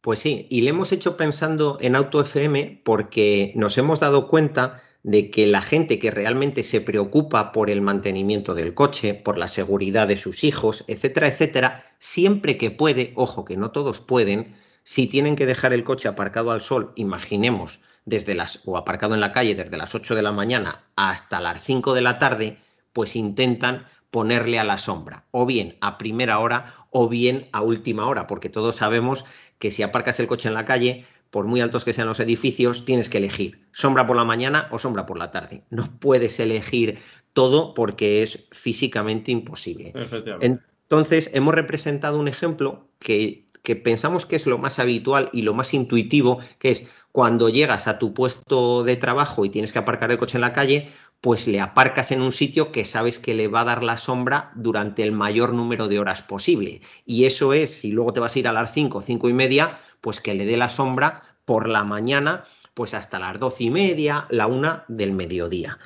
Pues 0.00 0.20
sí, 0.20 0.46
y 0.48 0.62
le 0.62 0.70
hemos 0.70 0.92
hecho 0.92 1.16
pensando 1.18 1.76
en 1.80 1.94
Auto 1.94 2.22
FM 2.22 2.80
porque 2.84 3.52
nos 3.54 3.76
hemos 3.76 4.00
dado 4.00 4.28
cuenta 4.28 4.82
de 5.02 5.30
que 5.30 5.46
la 5.46 5.60
gente 5.60 5.98
que 5.98 6.10
realmente 6.10 6.62
se 6.62 6.80
preocupa 6.80 7.52
por 7.52 7.68
el 7.68 7.82
mantenimiento 7.82 8.54
del 8.54 8.72
coche, 8.72 9.14
por 9.14 9.36
la 9.36 9.48
seguridad 9.48 10.08
de 10.08 10.16
sus 10.16 10.42
hijos, 10.42 10.84
etcétera, 10.88 11.28
etcétera, 11.28 11.84
siempre 11.98 12.56
que 12.56 12.70
puede, 12.70 13.12
ojo 13.14 13.44
que 13.44 13.58
no 13.58 13.72
todos 13.72 14.00
pueden, 14.00 14.56
si 14.84 15.06
tienen 15.06 15.36
que 15.36 15.46
dejar 15.46 15.74
el 15.74 15.84
coche 15.84 16.08
aparcado 16.08 16.50
al 16.50 16.62
sol, 16.62 16.92
imaginemos, 16.96 17.80
desde 18.06 18.34
las 18.34 18.62
o 18.64 18.78
aparcado 18.78 19.14
en 19.14 19.20
la 19.20 19.32
calle 19.32 19.54
desde 19.54 19.76
las 19.76 19.94
8 19.94 20.14
de 20.14 20.22
la 20.22 20.32
mañana 20.32 20.84
hasta 20.96 21.40
las 21.40 21.62
5 21.62 21.92
de 21.92 22.00
la 22.00 22.18
tarde, 22.18 22.56
pues 22.94 23.16
intentan 23.16 23.86
ponerle 24.10 24.58
a 24.58 24.64
la 24.64 24.78
sombra, 24.78 25.24
o 25.30 25.46
bien 25.46 25.76
a 25.80 25.98
primera 25.98 26.38
hora 26.38 26.74
o 26.90 27.08
bien 27.08 27.48
a 27.52 27.62
última 27.62 28.06
hora, 28.06 28.26
porque 28.26 28.48
todos 28.48 28.76
sabemos 28.76 29.24
que 29.60 29.70
si 29.70 29.84
aparcas 29.84 30.18
el 30.18 30.26
coche 30.26 30.48
en 30.48 30.54
la 30.54 30.64
calle, 30.64 31.04
por 31.30 31.44
muy 31.44 31.60
altos 31.60 31.84
que 31.84 31.92
sean 31.92 32.08
los 32.08 32.18
edificios, 32.18 32.84
tienes 32.84 33.08
que 33.08 33.18
elegir 33.18 33.60
sombra 33.70 34.06
por 34.06 34.16
la 34.16 34.24
mañana 34.24 34.66
o 34.72 34.80
sombra 34.80 35.06
por 35.06 35.18
la 35.18 35.30
tarde. 35.30 35.62
No 35.70 35.88
puedes 36.00 36.40
elegir 36.40 36.98
todo 37.34 37.74
porque 37.74 38.24
es 38.24 38.48
físicamente 38.50 39.30
imposible. 39.30 39.92
Entonces, 40.40 41.30
hemos 41.34 41.54
representado 41.54 42.18
un 42.18 42.26
ejemplo 42.26 42.88
que, 42.98 43.46
que 43.62 43.76
pensamos 43.76 44.26
que 44.26 44.34
es 44.34 44.46
lo 44.46 44.58
más 44.58 44.80
habitual 44.80 45.28
y 45.32 45.42
lo 45.42 45.54
más 45.54 45.72
intuitivo, 45.74 46.40
que 46.58 46.70
es 46.72 46.86
cuando 47.12 47.48
llegas 47.48 47.86
a 47.86 47.98
tu 47.98 48.14
puesto 48.14 48.82
de 48.82 48.96
trabajo 48.96 49.44
y 49.44 49.50
tienes 49.50 49.72
que 49.72 49.78
aparcar 49.78 50.10
el 50.10 50.18
coche 50.18 50.38
en 50.38 50.42
la 50.42 50.52
calle, 50.52 50.90
pues 51.20 51.46
le 51.46 51.60
aparcas 51.60 52.12
en 52.12 52.22
un 52.22 52.32
sitio 52.32 52.72
que 52.72 52.84
sabes 52.84 53.18
que 53.18 53.34
le 53.34 53.48
va 53.48 53.60
a 53.60 53.64
dar 53.64 53.82
la 53.82 53.98
sombra 53.98 54.52
durante 54.54 55.02
el 55.02 55.12
mayor 55.12 55.52
número 55.52 55.86
de 55.86 55.98
horas 55.98 56.22
posible. 56.22 56.80
Y 57.04 57.26
eso 57.26 57.52
es, 57.52 57.80
si 57.80 57.92
luego 57.92 58.12
te 58.12 58.20
vas 58.20 58.34
a 58.34 58.38
ir 58.38 58.48
a 58.48 58.52
las 58.52 58.72
5, 58.72 59.02
5 59.02 59.28
y 59.28 59.32
media, 59.32 59.80
pues 60.00 60.20
que 60.20 60.34
le 60.34 60.46
dé 60.46 60.56
la 60.56 60.70
sombra 60.70 61.22
por 61.44 61.68
la 61.68 61.84
mañana, 61.84 62.44
pues 62.74 62.94
hasta 62.94 63.18
las 63.18 63.38
12 63.38 63.64
y 63.64 63.70
media, 63.70 64.26
la 64.30 64.46
una 64.46 64.84
del 64.88 65.12
mediodía. 65.12 65.78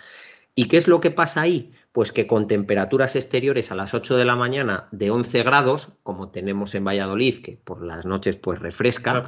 ¿Y 0.54 0.66
qué 0.66 0.76
es 0.76 0.86
lo 0.86 1.00
que 1.00 1.10
pasa 1.10 1.40
ahí? 1.40 1.72
Pues 1.90 2.12
que 2.12 2.28
con 2.28 2.46
temperaturas 2.46 3.16
exteriores 3.16 3.72
a 3.72 3.74
las 3.74 3.92
8 3.92 4.16
de 4.16 4.24
la 4.24 4.36
mañana 4.36 4.88
de 4.92 5.10
11 5.10 5.42
grados, 5.42 5.88
como 6.04 6.28
tenemos 6.28 6.76
en 6.76 6.84
Valladolid, 6.84 7.42
que 7.42 7.56
por 7.56 7.84
las 7.84 8.06
noches 8.06 8.36
pues 8.36 8.60
refresca, 8.60 9.22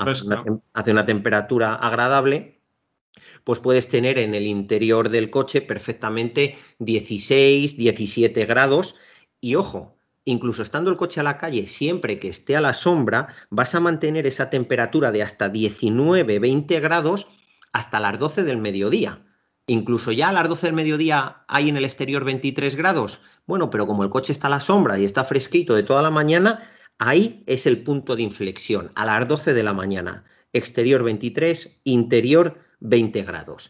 hace 0.72 0.90
una 0.92 1.06
temperatura 1.06 1.74
agradable, 1.74 2.55
pues 3.46 3.60
puedes 3.60 3.88
tener 3.88 4.18
en 4.18 4.34
el 4.34 4.44
interior 4.44 5.08
del 5.08 5.30
coche 5.30 5.62
perfectamente 5.62 6.58
16, 6.80 7.76
17 7.76 8.44
grados 8.44 8.96
y 9.40 9.54
ojo, 9.54 9.96
incluso 10.24 10.64
estando 10.64 10.90
el 10.90 10.96
coche 10.96 11.20
a 11.20 11.22
la 11.22 11.38
calle, 11.38 11.68
siempre 11.68 12.18
que 12.18 12.26
esté 12.26 12.56
a 12.56 12.60
la 12.60 12.74
sombra, 12.74 13.28
vas 13.50 13.76
a 13.76 13.80
mantener 13.80 14.26
esa 14.26 14.50
temperatura 14.50 15.12
de 15.12 15.22
hasta 15.22 15.48
19, 15.48 16.40
20 16.40 16.80
grados 16.80 17.28
hasta 17.72 18.00
las 18.00 18.18
12 18.18 18.42
del 18.42 18.56
mediodía. 18.56 19.24
Incluso 19.68 20.10
ya 20.10 20.30
a 20.30 20.32
las 20.32 20.48
12 20.48 20.66
del 20.66 20.74
mediodía 20.74 21.44
hay 21.46 21.68
en 21.68 21.76
el 21.76 21.84
exterior 21.84 22.24
23 22.24 22.74
grados. 22.74 23.20
Bueno, 23.46 23.70
pero 23.70 23.86
como 23.86 24.02
el 24.02 24.10
coche 24.10 24.32
está 24.32 24.48
a 24.48 24.50
la 24.50 24.60
sombra 24.60 24.98
y 24.98 25.04
está 25.04 25.22
fresquito 25.22 25.76
de 25.76 25.84
toda 25.84 26.02
la 26.02 26.10
mañana, 26.10 26.68
ahí 26.98 27.44
es 27.46 27.64
el 27.66 27.84
punto 27.84 28.16
de 28.16 28.22
inflexión, 28.22 28.90
a 28.96 29.04
las 29.04 29.28
12 29.28 29.54
de 29.54 29.62
la 29.62 29.72
mañana. 29.72 30.24
Exterior 30.52 31.04
23, 31.04 31.80
interior 31.84 32.65
20 32.80 33.22
grados. 33.22 33.68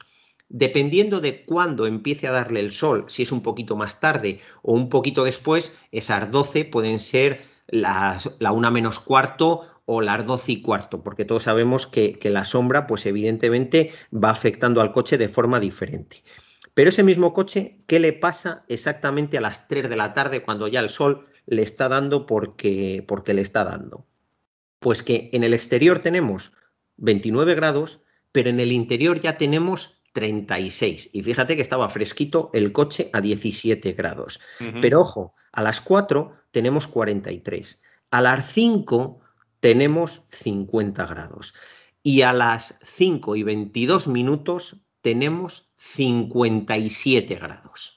Dependiendo 0.48 1.20
de 1.20 1.44
cuándo 1.44 1.86
empiece 1.86 2.28
a 2.28 2.32
darle 2.32 2.60
el 2.60 2.72
sol, 2.72 3.06
si 3.08 3.22
es 3.22 3.32
un 3.32 3.42
poquito 3.42 3.76
más 3.76 3.98
tarde 4.00 4.40
o 4.62 4.72
un 4.72 4.88
poquito 4.88 5.24
después, 5.24 5.76
esas 5.90 6.30
12 6.30 6.64
pueden 6.64 7.00
ser 7.00 7.44
la 7.68 8.20
una 8.52 8.70
menos 8.70 9.00
cuarto 9.00 9.68
o 9.86 10.00
las 10.00 10.26
12 10.26 10.52
y 10.52 10.62
cuarto, 10.62 11.02
porque 11.02 11.24
todos 11.24 11.44
sabemos 11.44 11.86
que, 11.86 12.18
que 12.18 12.30
la 12.30 12.44
sombra, 12.44 12.86
pues 12.86 13.06
evidentemente 13.06 13.92
va 14.12 14.30
afectando 14.30 14.80
al 14.80 14.92
coche 14.92 15.16
de 15.16 15.28
forma 15.28 15.60
diferente. 15.60 16.24
Pero 16.74 16.90
ese 16.90 17.04
mismo 17.04 17.32
coche, 17.32 17.80
¿qué 17.86 18.00
le 18.00 18.12
pasa 18.12 18.64
exactamente 18.68 19.38
a 19.38 19.40
las 19.40 19.68
3 19.68 19.88
de 19.88 19.96
la 19.96 20.12
tarde 20.12 20.42
cuando 20.42 20.68
ya 20.68 20.80
el 20.80 20.90
sol 20.90 21.24
le 21.46 21.62
está 21.62 21.88
dando 21.88 22.26
porque, 22.26 23.02
porque 23.06 23.32
le 23.32 23.42
está 23.42 23.64
dando? 23.64 24.06
Pues 24.80 25.02
que 25.02 25.30
en 25.32 25.44
el 25.44 25.54
exterior 25.54 26.00
tenemos 26.00 26.52
29 26.96 27.54
grados, 27.54 28.02
pero 28.36 28.50
en 28.50 28.60
el 28.60 28.70
interior 28.70 29.18
ya 29.18 29.38
tenemos 29.38 29.96
36. 30.12 31.08
Y 31.14 31.22
fíjate 31.22 31.56
que 31.56 31.62
estaba 31.62 31.88
fresquito 31.88 32.50
el 32.52 32.70
coche 32.70 33.08
a 33.14 33.22
17 33.22 33.94
grados. 33.94 34.40
Pero 34.82 35.00
ojo, 35.00 35.34
a 35.52 35.62
las 35.62 35.80
4 35.80 36.34
tenemos 36.50 36.86
43. 36.86 37.82
A 38.10 38.20
las 38.20 38.52
5 38.52 39.20
tenemos 39.60 40.26
50 40.28 41.06
grados. 41.06 41.54
Y 42.02 42.20
a 42.20 42.34
las 42.34 42.78
5 42.82 43.36
y 43.36 43.42
22 43.42 44.06
minutos 44.06 44.82
tenemos 45.00 45.70
57 45.78 47.36
grados. 47.36 47.95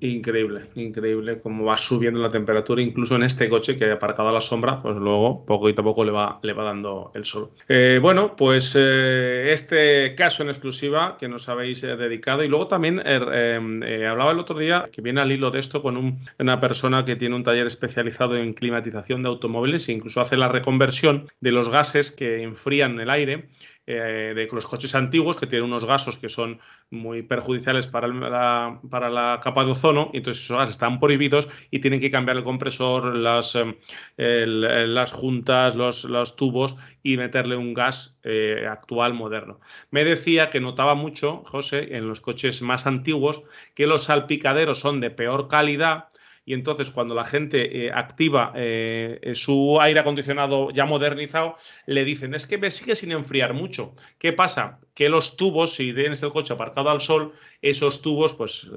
Increíble, 0.00 0.66
increíble 0.74 1.40
cómo 1.40 1.66
va 1.66 1.78
subiendo 1.78 2.20
la 2.20 2.30
temperatura, 2.30 2.82
incluso 2.82 3.14
en 3.14 3.22
este 3.22 3.48
coche 3.48 3.76
que 3.76 3.90
aparcado 3.92 4.28
a 4.28 4.32
la 4.32 4.40
sombra, 4.40 4.82
pues 4.82 4.96
luego 4.96 5.46
poquito 5.46 5.82
a 5.82 5.84
poco 5.84 6.04
le 6.04 6.10
va, 6.10 6.40
le 6.42 6.52
va 6.52 6.64
dando 6.64 7.12
el 7.14 7.24
sol. 7.24 7.50
Eh, 7.68 8.00
bueno, 8.02 8.34
pues 8.36 8.74
eh, 8.76 9.52
este 9.52 10.16
caso 10.16 10.42
en 10.42 10.48
exclusiva 10.48 11.16
que 11.18 11.28
nos 11.28 11.48
habéis 11.48 11.84
eh, 11.84 11.96
dedicado 11.96 12.42
y 12.42 12.48
luego 12.48 12.66
también 12.66 12.98
hablaba 12.98 14.32
el 14.32 14.40
otro 14.40 14.58
día 14.58 14.88
que 14.92 15.00
viene 15.00 15.20
al 15.20 15.30
hilo 15.30 15.52
de 15.52 15.60
esto 15.60 15.80
con 15.80 16.18
una 16.38 16.60
persona 16.60 17.04
que 17.04 17.14
tiene 17.14 17.36
un 17.36 17.44
taller 17.44 17.68
especializado 17.68 18.36
en 18.36 18.52
climatización 18.52 19.22
de 19.22 19.28
automóviles 19.28 19.88
e 19.88 19.92
incluso 19.92 20.20
hace 20.20 20.36
la 20.36 20.48
reconversión 20.48 21.30
de 21.40 21.52
los 21.52 21.68
gases 21.68 22.10
que 22.10 22.42
enfrían 22.42 22.98
el 22.98 23.10
aire 23.10 23.48
eh, 23.86 24.32
de 24.34 24.48
los 24.50 24.66
coches 24.66 24.94
antiguos 24.94 25.36
que 25.36 25.46
tienen 25.46 25.66
unos 25.66 25.84
gasos 25.84 26.16
que 26.16 26.28
son 26.30 26.58
muy 26.90 27.22
perjudiciales 27.22 27.86
para, 27.86 28.08
la, 28.08 28.80
para 28.88 29.10
la 29.10 29.40
capa 29.42 29.64
de 29.64 29.72
ozono, 29.72 30.10
y 30.12 30.18
entonces 30.18 30.42
esos 30.42 30.56
gases 30.56 30.74
están 30.74 31.00
prohibidos 31.00 31.48
y 31.70 31.80
tienen 31.80 32.00
que 32.00 32.10
cambiar 32.10 32.38
el 32.38 32.44
compresor, 32.44 33.14
las, 33.14 33.54
em, 33.54 33.74
las 34.16 35.12
juntas, 35.12 35.76
los, 35.76 36.04
los, 36.04 36.36
tubos 36.36 36.76
y 37.02 37.16
meterle 37.16 37.56
un 37.56 37.74
gas 37.74 38.16
eh, 38.22 38.66
actual 38.70 39.12
moderno. 39.12 39.60
Me 39.90 40.04
decía 40.04 40.50
que 40.50 40.60
notaba 40.60 40.94
mucho, 40.94 41.42
José, 41.44 41.96
en 41.96 42.08
los 42.08 42.20
coches 42.20 42.62
más 42.62 42.86
antiguos, 42.86 43.42
que 43.74 43.86
los 43.86 44.04
salpicaderos 44.04 44.80
son 44.80 45.00
de 45.00 45.10
peor 45.10 45.48
calidad 45.48 46.08
y 46.44 46.54
entonces 46.54 46.90
cuando 46.90 47.14
la 47.14 47.24
gente 47.24 47.86
eh, 47.86 47.92
activa 47.92 48.52
eh, 48.54 49.32
su 49.34 49.78
aire 49.80 50.00
acondicionado 50.00 50.70
ya 50.70 50.84
modernizado, 50.84 51.56
le 51.86 52.04
dicen, 52.04 52.34
es 52.34 52.46
que 52.46 52.58
me 52.58 52.70
sigue 52.70 52.96
sin 52.96 53.12
enfriar 53.12 53.54
mucho. 53.54 53.94
¿Qué 54.18 54.32
pasa? 54.32 54.78
Que 54.94 55.08
los 55.08 55.36
tubos, 55.36 55.74
si 55.74 55.92
tienes 55.92 56.22
el 56.22 56.30
coche 56.30 56.52
aparcado 56.52 56.90
al 56.90 57.00
sol, 57.00 57.32
esos 57.62 58.02
tubos, 58.02 58.34
pues 58.34 58.68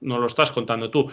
no 0.00 0.18
lo 0.18 0.26
estás 0.26 0.50
contando 0.50 0.90
tú, 0.90 1.10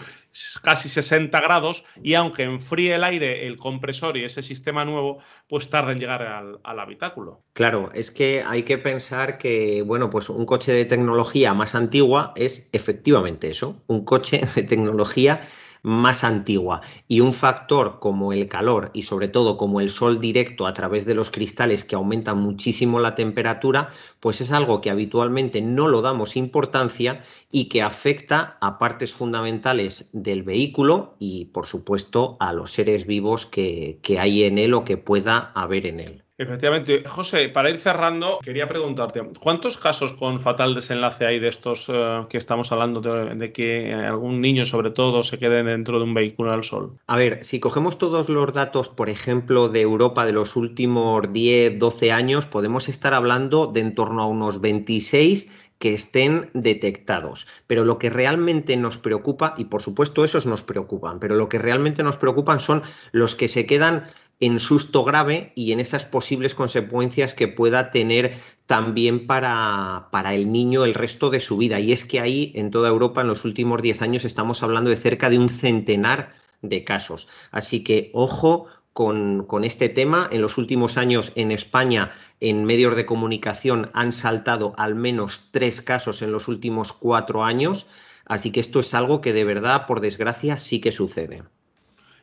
casi 0.62 0.88
60 0.88 1.38
grados 1.40 1.84
y 2.02 2.14
aunque 2.14 2.44
enfríe 2.44 2.94
el 2.94 3.04
aire, 3.04 3.46
el 3.46 3.58
compresor 3.58 4.16
y 4.16 4.24
ese 4.24 4.42
sistema 4.42 4.84
nuevo, 4.84 5.18
pues 5.46 5.68
tarda 5.68 5.92
en 5.92 6.00
llegar 6.00 6.22
al 6.22 6.80
habitáculo. 6.80 7.42
Claro, 7.52 7.90
es 7.92 8.10
que 8.10 8.42
hay 8.46 8.62
que 8.62 8.78
pensar 8.78 9.36
que, 9.36 9.82
bueno, 9.82 10.08
pues 10.08 10.30
un 10.30 10.46
coche 10.46 10.72
de 10.72 10.86
tecnología 10.86 11.52
más 11.52 11.74
antigua 11.74 12.32
es 12.34 12.68
efectivamente 12.72 13.50
eso, 13.50 13.82
un 13.86 14.04
coche 14.04 14.40
de 14.54 14.62
tecnología 14.62 15.42
más 15.82 16.24
antigua 16.24 16.80
y 17.08 17.20
un 17.20 17.34
factor 17.34 17.98
como 17.98 18.32
el 18.32 18.48
calor 18.48 18.90
y 18.94 19.02
sobre 19.02 19.28
todo 19.28 19.56
como 19.56 19.80
el 19.80 19.90
sol 19.90 20.20
directo 20.20 20.66
a 20.66 20.72
través 20.72 21.04
de 21.04 21.14
los 21.14 21.30
cristales 21.30 21.84
que 21.84 21.96
aumentan 21.96 22.38
muchísimo 22.38 23.00
la 23.00 23.14
temperatura, 23.14 23.90
pues 24.20 24.40
es 24.40 24.52
algo 24.52 24.80
que 24.80 24.90
habitualmente 24.90 25.60
no 25.60 25.88
lo 25.88 26.02
damos 26.02 26.36
importancia 26.36 27.24
y 27.50 27.68
que 27.68 27.82
afecta 27.82 28.58
a 28.60 28.78
partes 28.78 29.12
fundamentales 29.12 30.08
del 30.12 30.42
vehículo 30.42 31.16
y 31.18 31.46
por 31.46 31.66
supuesto 31.66 32.36
a 32.40 32.52
los 32.52 32.72
seres 32.72 33.06
vivos 33.06 33.46
que, 33.46 33.98
que 34.02 34.18
hay 34.18 34.44
en 34.44 34.58
él 34.58 34.74
o 34.74 34.84
que 34.84 34.96
pueda 34.96 35.52
haber 35.54 35.86
en 35.86 36.00
él. 36.00 36.21
Efectivamente. 36.42 37.04
José, 37.06 37.48
para 37.48 37.70
ir 37.70 37.78
cerrando, 37.78 38.38
quería 38.42 38.68
preguntarte, 38.68 39.22
¿cuántos 39.40 39.76
casos 39.76 40.12
con 40.14 40.40
fatal 40.40 40.74
desenlace 40.74 41.26
hay 41.26 41.38
de 41.38 41.48
estos 41.48 41.88
eh, 41.88 42.24
que 42.28 42.38
estamos 42.38 42.72
hablando, 42.72 43.00
de, 43.00 43.52
que 43.52 43.92
algún 43.92 44.40
niño 44.40 44.64
sobre 44.64 44.90
todo 44.90 45.22
se 45.22 45.38
quede 45.38 45.62
dentro 45.62 45.98
de 45.98 46.04
un 46.04 46.14
vehículo 46.14 46.52
al 46.52 46.64
sol? 46.64 46.98
A 47.06 47.16
ver, 47.16 47.44
si 47.44 47.60
cogemos 47.60 47.98
todos 47.98 48.28
los 48.28 48.52
datos, 48.52 48.88
por 48.88 49.08
ejemplo, 49.08 49.68
de 49.68 49.82
Europa 49.82 50.26
de 50.26 50.32
los 50.32 50.56
últimos 50.56 51.32
10, 51.32 51.78
12 51.78 52.12
años, 52.12 52.46
podemos 52.46 52.88
estar 52.88 53.14
hablando 53.14 53.66
de 53.66 53.82
en 53.82 53.94
torno 53.94 54.22
a 54.22 54.26
unos 54.26 54.60
26 54.60 55.50
que 55.82 55.94
estén 55.94 56.48
detectados. 56.54 57.48
Pero 57.66 57.84
lo 57.84 57.98
que 57.98 58.08
realmente 58.08 58.76
nos 58.76 58.98
preocupa, 58.98 59.54
y 59.58 59.64
por 59.64 59.82
supuesto 59.82 60.24
esos 60.24 60.46
nos 60.46 60.62
preocupan, 60.62 61.18
pero 61.18 61.34
lo 61.34 61.48
que 61.48 61.58
realmente 61.58 62.04
nos 62.04 62.16
preocupan 62.16 62.60
son 62.60 62.82
los 63.10 63.34
que 63.34 63.48
se 63.48 63.66
quedan 63.66 64.04
en 64.42 64.58
susto 64.58 65.04
grave 65.04 65.52
y 65.54 65.70
en 65.70 65.78
esas 65.78 66.04
posibles 66.04 66.56
consecuencias 66.56 67.32
que 67.32 67.46
pueda 67.46 67.92
tener 67.92 68.40
también 68.66 69.28
para, 69.28 70.08
para, 70.10 70.34
el 70.34 70.50
niño 70.50 70.84
el 70.84 70.94
resto 70.94 71.30
de 71.30 71.38
su 71.38 71.56
vida. 71.56 71.78
Y 71.78 71.92
es 71.92 72.04
que 72.04 72.18
ahí, 72.18 72.50
en 72.56 72.72
toda 72.72 72.88
Europa, 72.88 73.20
en 73.20 73.28
los 73.28 73.44
últimos 73.44 73.80
10 73.80 74.02
años, 74.02 74.24
estamos 74.24 74.64
hablando 74.64 74.90
de 74.90 74.96
cerca 74.96 75.30
de 75.30 75.38
un 75.38 75.48
centenar 75.48 76.34
de 76.60 76.82
casos. 76.82 77.28
Así 77.52 77.84
que 77.84 78.10
ojo 78.14 78.66
con, 78.92 79.44
con 79.44 79.62
este 79.62 79.88
tema. 79.88 80.28
En 80.32 80.42
los 80.42 80.58
últimos 80.58 80.96
años 80.96 81.30
en 81.36 81.52
España, 81.52 82.10
en 82.40 82.64
medios 82.64 82.96
de 82.96 83.06
comunicación, 83.06 83.90
han 83.94 84.12
saltado 84.12 84.74
al 84.76 84.96
menos 84.96 85.50
tres 85.52 85.80
casos 85.80 86.20
en 86.20 86.32
los 86.32 86.48
últimos 86.48 86.92
cuatro 86.92 87.44
años. 87.44 87.86
Así 88.26 88.50
que 88.50 88.58
esto 88.58 88.80
es 88.80 88.92
algo 88.92 89.20
que 89.20 89.32
de 89.32 89.44
verdad, 89.44 89.86
por 89.86 90.00
desgracia, 90.00 90.58
sí 90.58 90.80
que 90.80 90.90
sucede. 90.90 91.44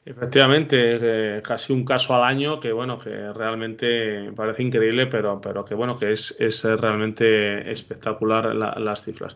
Efectivamente, 0.05 0.77
eh, 1.37 1.41
casi 1.43 1.73
un 1.73 1.83
caso 1.85 2.15
al 2.15 2.23
año 2.23 2.59
que 2.59 2.71
bueno, 2.71 2.97
que 2.97 3.31
realmente 3.33 4.31
parece 4.35 4.63
increíble, 4.63 5.07
pero, 5.07 5.39
pero 5.41 5.65
que 5.65 5.75
bueno, 5.75 5.97
que 5.97 6.11
es, 6.11 6.35
es 6.39 6.63
realmente 6.63 7.69
espectacular 7.71 8.55
las 8.55 9.03
cifras. 9.03 9.35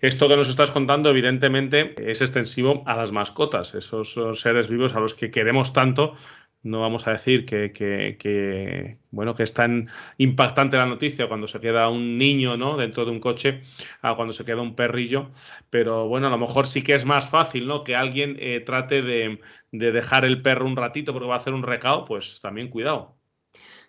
Esto 0.00 0.28
que 0.28 0.36
nos 0.36 0.48
estás 0.48 0.70
contando, 0.72 1.10
evidentemente, 1.10 1.94
es 1.98 2.20
extensivo 2.20 2.82
a 2.86 2.96
las 2.96 3.12
mascotas, 3.12 3.74
esos 3.74 4.18
seres 4.34 4.68
vivos 4.68 4.94
a 4.94 5.00
los 5.00 5.14
que 5.14 5.30
queremos 5.30 5.72
tanto, 5.72 6.16
no 6.62 6.80
vamos 6.80 7.06
a 7.06 7.12
decir 7.12 7.46
que, 7.46 8.98
bueno 9.10 9.34
que 9.34 9.42
es 9.42 9.54
tan 9.54 9.88
impactante 10.18 10.76
la 10.76 10.86
noticia 10.86 11.28
cuando 11.28 11.48
se 11.48 11.60
queda 11.60 11.88
un 11.88 12.18
niño 12.18 12.56
¿no? 12.56 12.76
dentro 12.76 13.04
de 13.04 13.10
un 13.12 13.20
coche 13.20 13.62
a 14.02 14.14
cuando 14.14 14.32
se 14.32 14.44
queda 14.44 14.60
un 14.60 14.74
perrillo 14.74 15.30
pero 15.70 16.06
bueno 16.06 16.26
a 16.26 16.30
lo 16.30 16.38
mejor 16.38 16.66
sí 16.66 16.82
que 16.82 16.94
es 16.94 17.04
más 17.04 17.28
fácil 17.28 17.66
¿no? 17.66 17.82
que 17.82 17.96
alguien 17.96 18.36
eh, 18.38 18.60
trate 18.60 19.00
de, 19.02 19.40
dejar 19.72 20.24
el 20.24 20.42
perro 20.42 20.66
un 20.66 20.76
ratito 20.76 21.12
porque 21.12 21.28
va 21.28 21.34
a 21.34 21.38
hacer 21.38 21.54
un 21.54 21.62
recao 21.62 22.04
pues 22.04 22.40
también 22.40 22.68
cuidado 22.68 23.20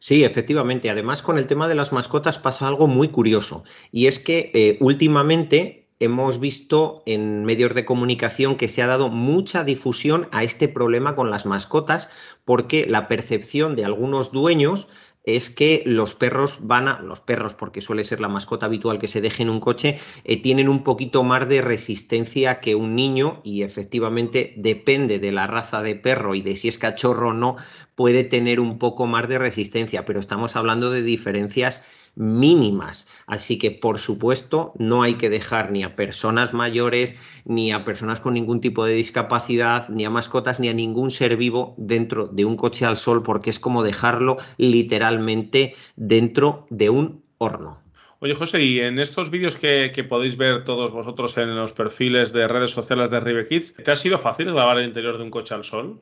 Sí, 0.02 0.24
efectivamente. 0.24 0.90
Además, 0.90 1.22
con 1.22 1.38
el 1.38 1.46
tema 1.46 1.68
de 1.68 1.76
las 1.76 1.94
mascotas 1.94 2.40
pasa 2.40 2.68
algo 2.68 2.88
muy 2.88 3.10
curioso. 3.10 3.64
Y 3.92 4.08
es 4.08 4.18
que 4.18 4.50
eh, 4.56 4.78
últimamente 4.80 5.90
hemos 6.00 6.40
visto 6.40 7.04
en 7.06 7.46
medios 7.46 7.76
de 7.76 7.86
comunicación 7.86 8.56
que 8.56 8.68
se 8.68 8.82
ha 8.82 8.88
dado 8.88 9.10
mucha 9.10 9.64
difusión 9.64 10.28
a 10.32 10.44
este 10.44 10.68
problema 10.68 11.16
con 11.16 11.30
las 11.30 11.46
mascotas 11.46 12.10
porque 12.46 12.88
la 12.88 13.08
percepción 13.08 13.76
de 13.76 13.86
algunos 13.86 14.32
dueños 14.32 14.88
es 15.24 15.50
que 15.50 15.84
los 15.86 16.16
perros 16.16 16.58
van 16.62 16.88
a, 16.88 17.00
los 17.02 17.20
perros, 17.20 17.54
porque 17.54 17.82
suele 17.82 18.04
ser 18.04 18.22
la 18.22 18.28
mascota 18.28 18.66
habitual 18.66 19.00
que 19.00 19.08
se 19.08 19.22
deje 19.22 19.44
en 19.44 19.50
un 19.50 19.60
coche, 19.60 20.00
eh, 20.24 20.42
tienen 20.42 20.68
un 20.68 20.84
poquito 20.84 21.24
más 21.24 21.48
de 21.48 21.62
resistencia 21.62 22.60
que 22.60 22.76
un 22.76 22.96
niño 22.96 23.42
y 23.44 23.62
efectivamente 23.62 24.54
depende 24.58 25.20
de 25.20 25.32
la 25.32 25.48
raza 25.48 25.82
de 25.82 25.96
perro 25.96 26.34
y 26.34 26.42
de 26.42 26.56
si 26.56 26.68
es 26.68 26.78
cachorro 26.78 27.30
o 27.30 27.34
no, 27.34 27.58
puede 27.96 28.24
tener 28.24 28.60
un 28.60 28.80
poco 28.80 29.06
más 29.06 29.28
de 29.28 29.38
resistencia, 29.38 30.06
pero 30.06 30.20
estamos 30.20 30.56
hablando 30.56 30.90
de 30.90 31.04
diferencias 31.04 31.84
mínimas. 32.16 33.08
Así 33.28 33.58
que, 33.58 33.72
por 33.72 34.00
supuesto, 34.00 34.74
no 34.78 35.04
hay 35.04 35.16
que 35.16 35.30
dejar 35.30 35.72
ni 35.72 35.84
a 35.84 35.96
personas 35.96 36.54
mayores, 36.54 37.16
ni 37.46 37.72
a 37.72 37.84
personas 37.84 38.20
con 38.20 38.34
ningún 38.34 38.62
tipo 38.62 38.86
de 38.86 38.94
discapacidad, 38.94 39.90
ni 39.90 40.06
a 40.06 40.10
mascotas, 40.10 40.60
ni 40.60 40.70
a 40.70 40.74
ningún 40.74 41.12
ser 41.12 41.38
vivo 41.38 41.76
dentro 41.78 42.28
de 42.28 42.46
un 42.46 42.58
coche 42.58 42.86
al 42.86 42.98
sol, 42.98 43.24
porque 43.24 43.50
es 43.50 43.60
como 43.60 43.84
dejarlo 43.84 44.38
literalmente 44.58 45.76
dentro 45.96 46.68
de 46.70 46.90
un 46.90 47.24
horno. 47.38 47.82
Oye, 48.24 48.36
José, 48.36 48.62
y 48.62 48.80
en 48.80 49.00
estos 49.00 49.32
vídeos 49.32 49.58
que, 49.58 50.06
podéis 50.08 50.38
ver 50.38 50.64
todos 50.64 50.92
vosotros 50.92 51.36
en 51.40 51.56
los 51.56 51.74
perfiles 51.74 52.32
de 52.32 52.48
redes 52.48 52.70
sociales 52.70 53.10
de 53.10 53.20
Rive 53.20 53.48
Kids, 53.48 53.74
¿te 53.74 53.90
ha 53.90 53.96
sido 53.96 54.20
fácil 54.20 54.54
grabar 54.54 54.78
el 54.78 54.86
interior 54.86 55.18
de 55.18 55.24
un 55.24 55.32
coche 55.32 55.56
al 55.56 55.64
sol? 55.64 56.00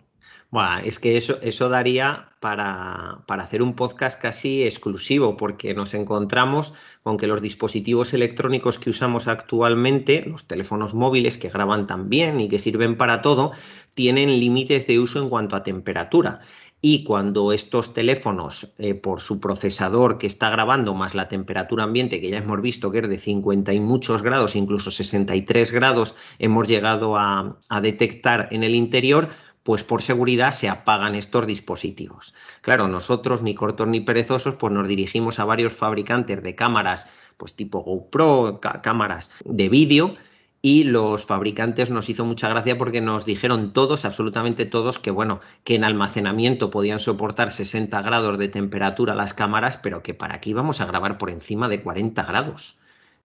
Bueno, 0.51 0.77
es 0.83 0.97
que 0.97 1.15
eso, 1.15 1.37
eso 1.43 1.69
daría 1.69 2.29
para, 2.39 3.19
para, 3.27 3.43
hacer 3.43 3.61
un 3.61 3.75
podcast 3.75 4.19
casi 4.19 4.63
exclusivo, 4.63 5.37
porque 5.37 5.75
nos 5.75 5.93
encontramos 5.93 6.73
con 7.03 7.17
que 7.17 7.27
los 7.27 7.39
dispositivos 7.39 8.15
electrónicos 8.15 8.79
que 8.79 8.89
usamos 8.89 9.27
actualmente, 9.27 10.23
los 10.25 10.45
teléfonos 10.47 10.95
móviles 10.95 11.37
que 11.37 11.49
graban 11.49 11.85
también 11.85 12.39
y 12.39 12.49
que 12.49 12.57
sirven 12.57 12.97
para 12.97 13.21
todo, 13.21 13.51
tienen 13.93 14.39
límites 14.39 14.87
de 14.87 14.97
uso 14.99 15.21
en 15.21 15.29
cuanto 15.29 15.55
a 15.55 15.63
temperatura. 15.63 16.41
y 16.81 17.03
cuando 17.03 17.51
estos 17.51 17.93
teléfonos, 17.93 18.73
eh, 18.77 18.93
por 18.93 19.19
su 19.19 19.41
procesador 19.41 20.17
que 20.17 20.27
está 20.27 20.49
grabando, 20.49 20.93
más 20.93 21.13
la 21.13 21.27
temperatura 21.27 21.83
ambiente, 21.83 22.21
que 22.21 22.29
ya 22.29 22.37
hemos 22.37 22.61
visto 22.61 22.89
que 22.89 22.99
es 22.99 23.09
de 23.09 23.17
50 23.19 23.73
y 23.73 23.81
muchos 23.81 24.21
grados, 24.21 24.55
incluso 24.55 24.89
63 24.89 25.71
grados, 25.73 26.15
hemos 26.39 26.69
llegado 26.69 27.17
a, 27.17 27.57
a 27.67 27.81
detectar 27.81 28.47
en 28.51 28.63
el 28.63 28.75
interior, 28.75 29.27
pues 29.69 29.83
por 29.83 30.01
seguridad 30.01 30.51
se 30.51 30.67
apagan 30.67 31.13
estos 31.13 31.45
dispositivos. 31.45 32.33
Claro, 32.61 32.87
nosotros, 32.87 33.43
ni 33.43 33.53
cortos 33.53 33.87
ni 33.87 33.99
perezosos, 33.99 34.55
pues 34.55 34.73
nos 34.73 34.87
dirigimos 34.87 35.37
a 35.37 35.45
varios 35.45 35.73
fabricantes 35.73 36.41
de 36.41 36.55
cámaras, 36.55 37.05
pues 37.37 37.53
tipo 37.53 37.81
GoPro, 37.81 38.61
cámaras 38.81 39.29
de 39.45 39.69
vídeo, 39.69 40.15
y 40.63 40.85
los 40.85 41.23
fabricantes 41.23 41.91
nos 41.91 42.09
hizo 42.09 42.25
mucha 42.25 42.49
gracia 42.49 42.79
porque 42.79 42.99
nos 42.99 43.25
dijeron 43.25 43.71
todos, 43.71 44.05
absolutamente 44.05 44.65
todos, 44.65 44.97
que 44.97 45.11
bueno, 45.11 45.39
que 45.63 45.75
en 45.75 45.83
almacenamiento 45.83 46.71
podían 46.71 46.99
soportar 46.99 47.51
60 47.51 48.01
grados 48.01 48.39
de 48.39 48.47
temperatura 48.47 49.13
las 49.13 49.35
cámaras, 49.35 49.77
pero 49.77 50.01
que 50.01 50.15
para 50.15 50.41
qué 50.41 50.49
íbamos 50.49 50.81
a 50.81 50.87
grabar 50.87 51.19
por 51.19 51.29
encima 51.29 51.69
de 51.69 51.83
40 51.83 52.23
grados. 52.23 52.79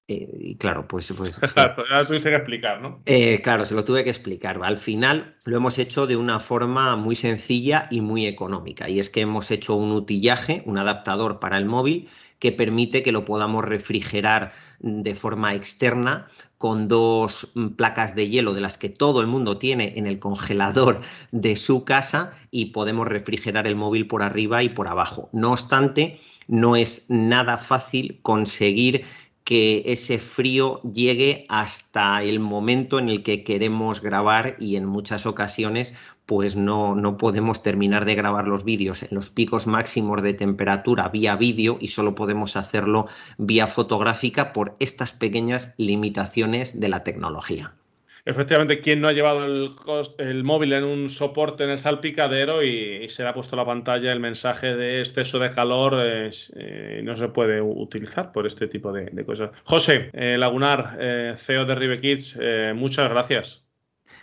Eh, 0.06 0.28
y 0.38 0.56
claro, 0.56 0.86
pues... 0.86 1.12
pues 1.16 1.38
claro, 1.54 1.76
tuviste 2.06 2.30
que 2.30 2.36
explicar, 2.36 2.82
¿no? 2.82 3.00
Eh, 3.06 3.40
claro, 3.42 3.64
se 3.64 3.74
lo 3.74 3.84
tuve 3.84 4.04
que 4.04 4.10
explicar. 4.10 4.60
Al 4.62 4.76
final 4.76 5.36
lo 5.44 5.56
hemos 5.56 5.78
hecho 5.78 6.06
de 6.06 6.16
una 6.16 6.40
forma 6.40 6.96
muy 6.96 7.16
sencilla 7.16 7.88
y 7.90 8.00
muy 8.00 8.26
económica. 8.26 8.88
Y 8.88 8.98
es 8.98 9.08
que 9.08 9.22
hemos 9.22 9.50
hecho 9.50 9.76
un 9.76 9.92
utillaje, 9.92 10.62
un 10.66 10.78
adaptador 10.78 11.40
para 11.40 11.56
el 11.56 11.64
móvil, 11.64 12.08
que 12.38 12.52
permite 12.52 13.02
que 13.02 13.12
lo 13.12 13.24
podamos 13.24 13.64
refrigerar 13.64 14.52
de 14.80 15.14
forma 15.14 15.54
externa 15.54 16.28
con 16.58 16.88
dos 16.88 17.50
mm, 17.54 17.68
placas 17.68 18.14
de 18.14 18.28
hielo 18.28 18.52
de 18.52 18.60
las 18.60 18.76
que 18.76 18.90
todo 18.90 19.22
el 19.22 19.26
mundo 19.26 19.56
tiene 19.56 19.94
en 19.96 20.06
el 20.06 20.18
congelador 20.18 21.00
de 21.32 21.56
su 21.56 21.84
casa 21.84 22.36
y 22.50 22.66
podemos 22.66 23.08
refrigerar 23.08 23.66
el 23.66 23.76
móvil 23.76 24.06
por 24.06 24.22
arriba 24.22 24.62
y 24.62 24.68
por 24.68 24.88
abajo. 24.88 25.30
No 25.32 25.52
obstante, 25.52 26.20
no 26.46 26.76
es 26.76 27.06
nada 27.08 27.56
fácil 27.56 28.18
conseguir 28.20 29.04
que 29.44 29.82
ese 29.86 30.18
frío 30.18 30.80
llegue 30.82 31.44
hasta 31.48 32.22
el 32.22 32.40
momento 32.40 32.98
en 32.98 33.10
el 33.10 33.22
que 33.22 33.44
queremos 33.44 34.00
grabar 34.00 34.56
y 34.58 34.76
en 34.76 34.86
muchas 34.86 35.26
ocasiones 35.26 35.92
pues 36.26 36.56
no, 36.56 36.94
no 36.94 37.18
podemos 37.18 37.62
terminar 37.62 38.06
de 38.06 38.14
grabar 38.14 38.48
los 38.48 38.64
vídeos 38.64 39.02
en 39.02 39.10
los 39.12 39.28
picos 39.28 39.66
máximos 39.66 40.22
de 40.22 40.32
temperatura 40.32 41.08
vía 41.08 41.36
vídeo 41.36 41.76
y 41.80 41.88
solo 41.88 42.14
podemos 42.14 42.56
hacerlo 42.56 43.06
vía 43.36 43.66
fotográfica 43.66 44.54
por 44.54 44.74
estas 44.78 45.12
pequeñas 45.12 45.74
limitaciones 45.76 46.80
de 46.80 46.88
la 46.88 47.04
tecnología. 47.04 47.74
Efectivamente, 48.26 48.80
¿quién 48.80 49.02
no 49.02 49.08
ha 49.08 49.12
llevado 49.12 49.44
el, 49.44 50.44
móvil 50.44 50.72
en 50.72 50.84
un 50.84 51.10
soporte 51.10 51.64
en 51.64 51.70
el 51.70 51.78
salpicadero 51.78 52.62
y, 52.62 53.06
se 53.10 53.22
le 53.22 53.28
ha 53.28 53.34
puesto 53.34 53.54
la 53.54 53.66
pantalla 53.66 54.12
el 54.12 54.20
mensaje 54.20 54.74
de 54.74 55.00
exceso 55.00 55.38
de 55.38 55.52
calor? 55.52 55.96
Eh, 55.98 57.02
no 57.04 57.18
se 57.18 57.28
puede 57.28 57.60
utilizar 57.60 58.32
por 58.32 58.46
este 58.46 58.66
tipo 58.66 58.92
de, 58.92 59.24
cosas. 59.26 59.50
José 59.64 60.08
eh, 60.14 60.38
Lagunar, 60.38 60.96
eh, 60.98 61.34
CEO 61.36 61.66
de 61.66 61.74
Rive 61.74 62.00
Kids, 62.00 62.38
muchas 62.74 63.10
gracias. 63.10 63.64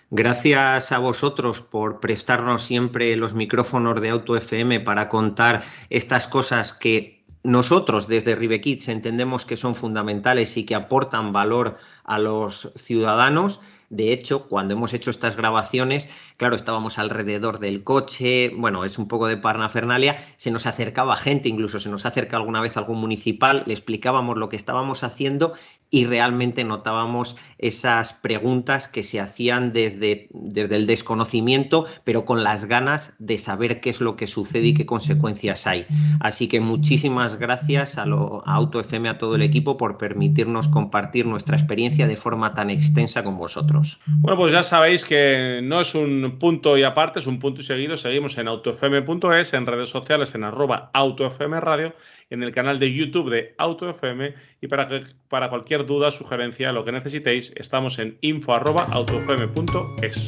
Gracias 0.10 0.92
a 0.92 0.98
vosotros 0.98 1.62
por 1.62 2.00
prestarnos 2.00 2.64
siempre 2.64 3.16
los 3.16 3.36
micrófonos 3.36 4.02
de 4.02 4.10
Auto 4.10 4.36
FM 4.36 4.80
para 4.80 5.10
contar 5.10 5.64
estas 5.90 6.28
cosas 6.28 6.74
que 6.74 7.24
nosotros 7.44 8.08
desde 8.08 8.36
Rive 8.36 8.62
Kids 8.62 8.88
entendemos 8.90 9.46
que 9.46 9.58
son 9.58 9.74
fundamentales 9.74 10.58
y 10.58 10.66
que 10.66 10.76
aportan 10.76 11.32
valor 11.32 11.78
a 12.04 12.20
los 12.20 12.74
ciudadanos 12.76 13.62
de 13.92 14.14
hecho, 14.14 14.48
cuando 14.48 14.74
hemos 14.74 14.94
hecho 14.94 15.12
estas 15.12 15.36
grabaciones, 15.36 16.08
claro, 16.38 16.56
estábamos 16.56 16.98
alrededor 16.98 17.60
del 17.60 17.84
coche, 17.84 18.50
bueno, 18.56 18.86
es 18.86 18.98
un 18.98 19.10
poco 19.10 19.28
de 19.28 19.36
parnafernalia, 19.36 20.26
se 20.38 20.50
nos 20.50 20.66
acercaba 20.66 21.18
gente, 21.18 21.50
incluso 21.50 21.78
se 21.82 21.90
nos 21.90 22.06
acerca 22.06 22.38
alguna 22.38 22.62
vez 22.62 22.78
algún 22.78 23.02
municipal, 23.02 23.64
le 23.66 23.74
explicábamos 23.74 24.38
lo 24.38 24.48
que 24.48 24.56
estábamos 24.56 25.04
haciendo 25.04 25.56
y 25.92 26.06
realmente 26.06 26.64
notábamos 26.64 27.36
esas 27.58 28.14
preguntas 28.14 28.88
que 28.88 29.04
se 29.04 29.20
hacían 29.20 29.74
desde, 29.74 30.30
desde 30.32 30.78
el 30.78 30.88
desconocimiento, 30.88 31.86
pero 32.06 32.24
con 32.24 32.44
las 32.44 32.66
ganas 32.66 33.14
de 33.20 33.38
saber 33.38 33.82
qué 33.82 33.90
es 33.90 34.00
lo 34.00 34.16
que 34.16 34.26
sucede 34.26 34.68
y 34.68 34.74
qué 34.74 34.86
consecuencias 34.86 35.68
hay. 35.68 35.86
Así 36.22 36.48
que 36.48 36.62
muchísimas 36.62 37.36
gracias 37.36 37.98
a, 37.98 38.06
lo, 38.06 38.42
a 38.48 38.54
Auto 38.54 38.80
FM, 38.80 39.10
a 39.10 39.18
todo 39.18 39.36
el 39.36 39.42
equipo, 39.42 39.76
por 39.76 39.98
permitirnos 39.98 40.70
compartir 40.70 41.26
nuestra 41.26 41.58
experiencia 41.58 42.08
de 42.08 42.16
forma 42.16 42.54
tan 42.54 42.70
extensa 42.70 43.24
con 43.24 43.38
vosotros. 43.38 44.00
Bueno, 44.08 44.38
pues 44.38 44.54
ya 44.54 44.64
sabéis 44.64 45.04
que 45.04 45.60
no 45.62 45.82
es 45.82 45.94
un 45.94 46.38
punto 46.40 46.78
y 46.78 46.84
aparte, 46.84 47.20
es 47.20 47.28
un 47.28 47.40
punto 47.40 47.62
y 47.62 47.66
seguido. 47.66 47.98
Seguimos 47.98 48.38
en 48.38 48.48
autofm.es, 48.48 49.54
en 49.54 49.66
redes 49.66 49.90
sociales, 49.90 50.34
en 50.36 50.46
arroba 50.46 50.90
autofm 50.94 51.60
radio 51.60 51.94
en 52.32 52.42
el 52.44 52.52
canal 52.52 52.80
de 52.80 52.92
YouTube 52.92 53.30
de 53.30 53.54
AutoFM 53.58 54.34
y 54.62 54.68
para, 54.68 54.88
que, 54.88 55.04
para 55.28 55.50
cualquier 55.82 55.86
duda, 55.86 56.12
sugerencia, 56.12 56.72
lo 56.72 56.86
que 56.86 56.92
necesitéis, 56.92 57.52
estamos 57.56 57.98
en 58.00 58.18
info.autofm.es. 58.22 60.26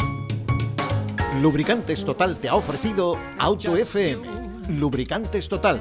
Lubricantes 1.42 2.06
Total 2.06 2.38
te 2.38 2.50
ha 2.50 2.56
ofrecido 2.56 3.18
AutoFM. 3.38 4.44
Lubricantes 4.70 5.50
Total. 5.50 5.80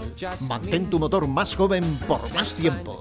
Mantén 0.48 0.90
tu 0.90 0.98
motor 0.98 1.28
más 1.28 1.54
joven 1.54 1.84
por 2.08 2.20
más 2.34 2.56
tiempo. 2.56 3.00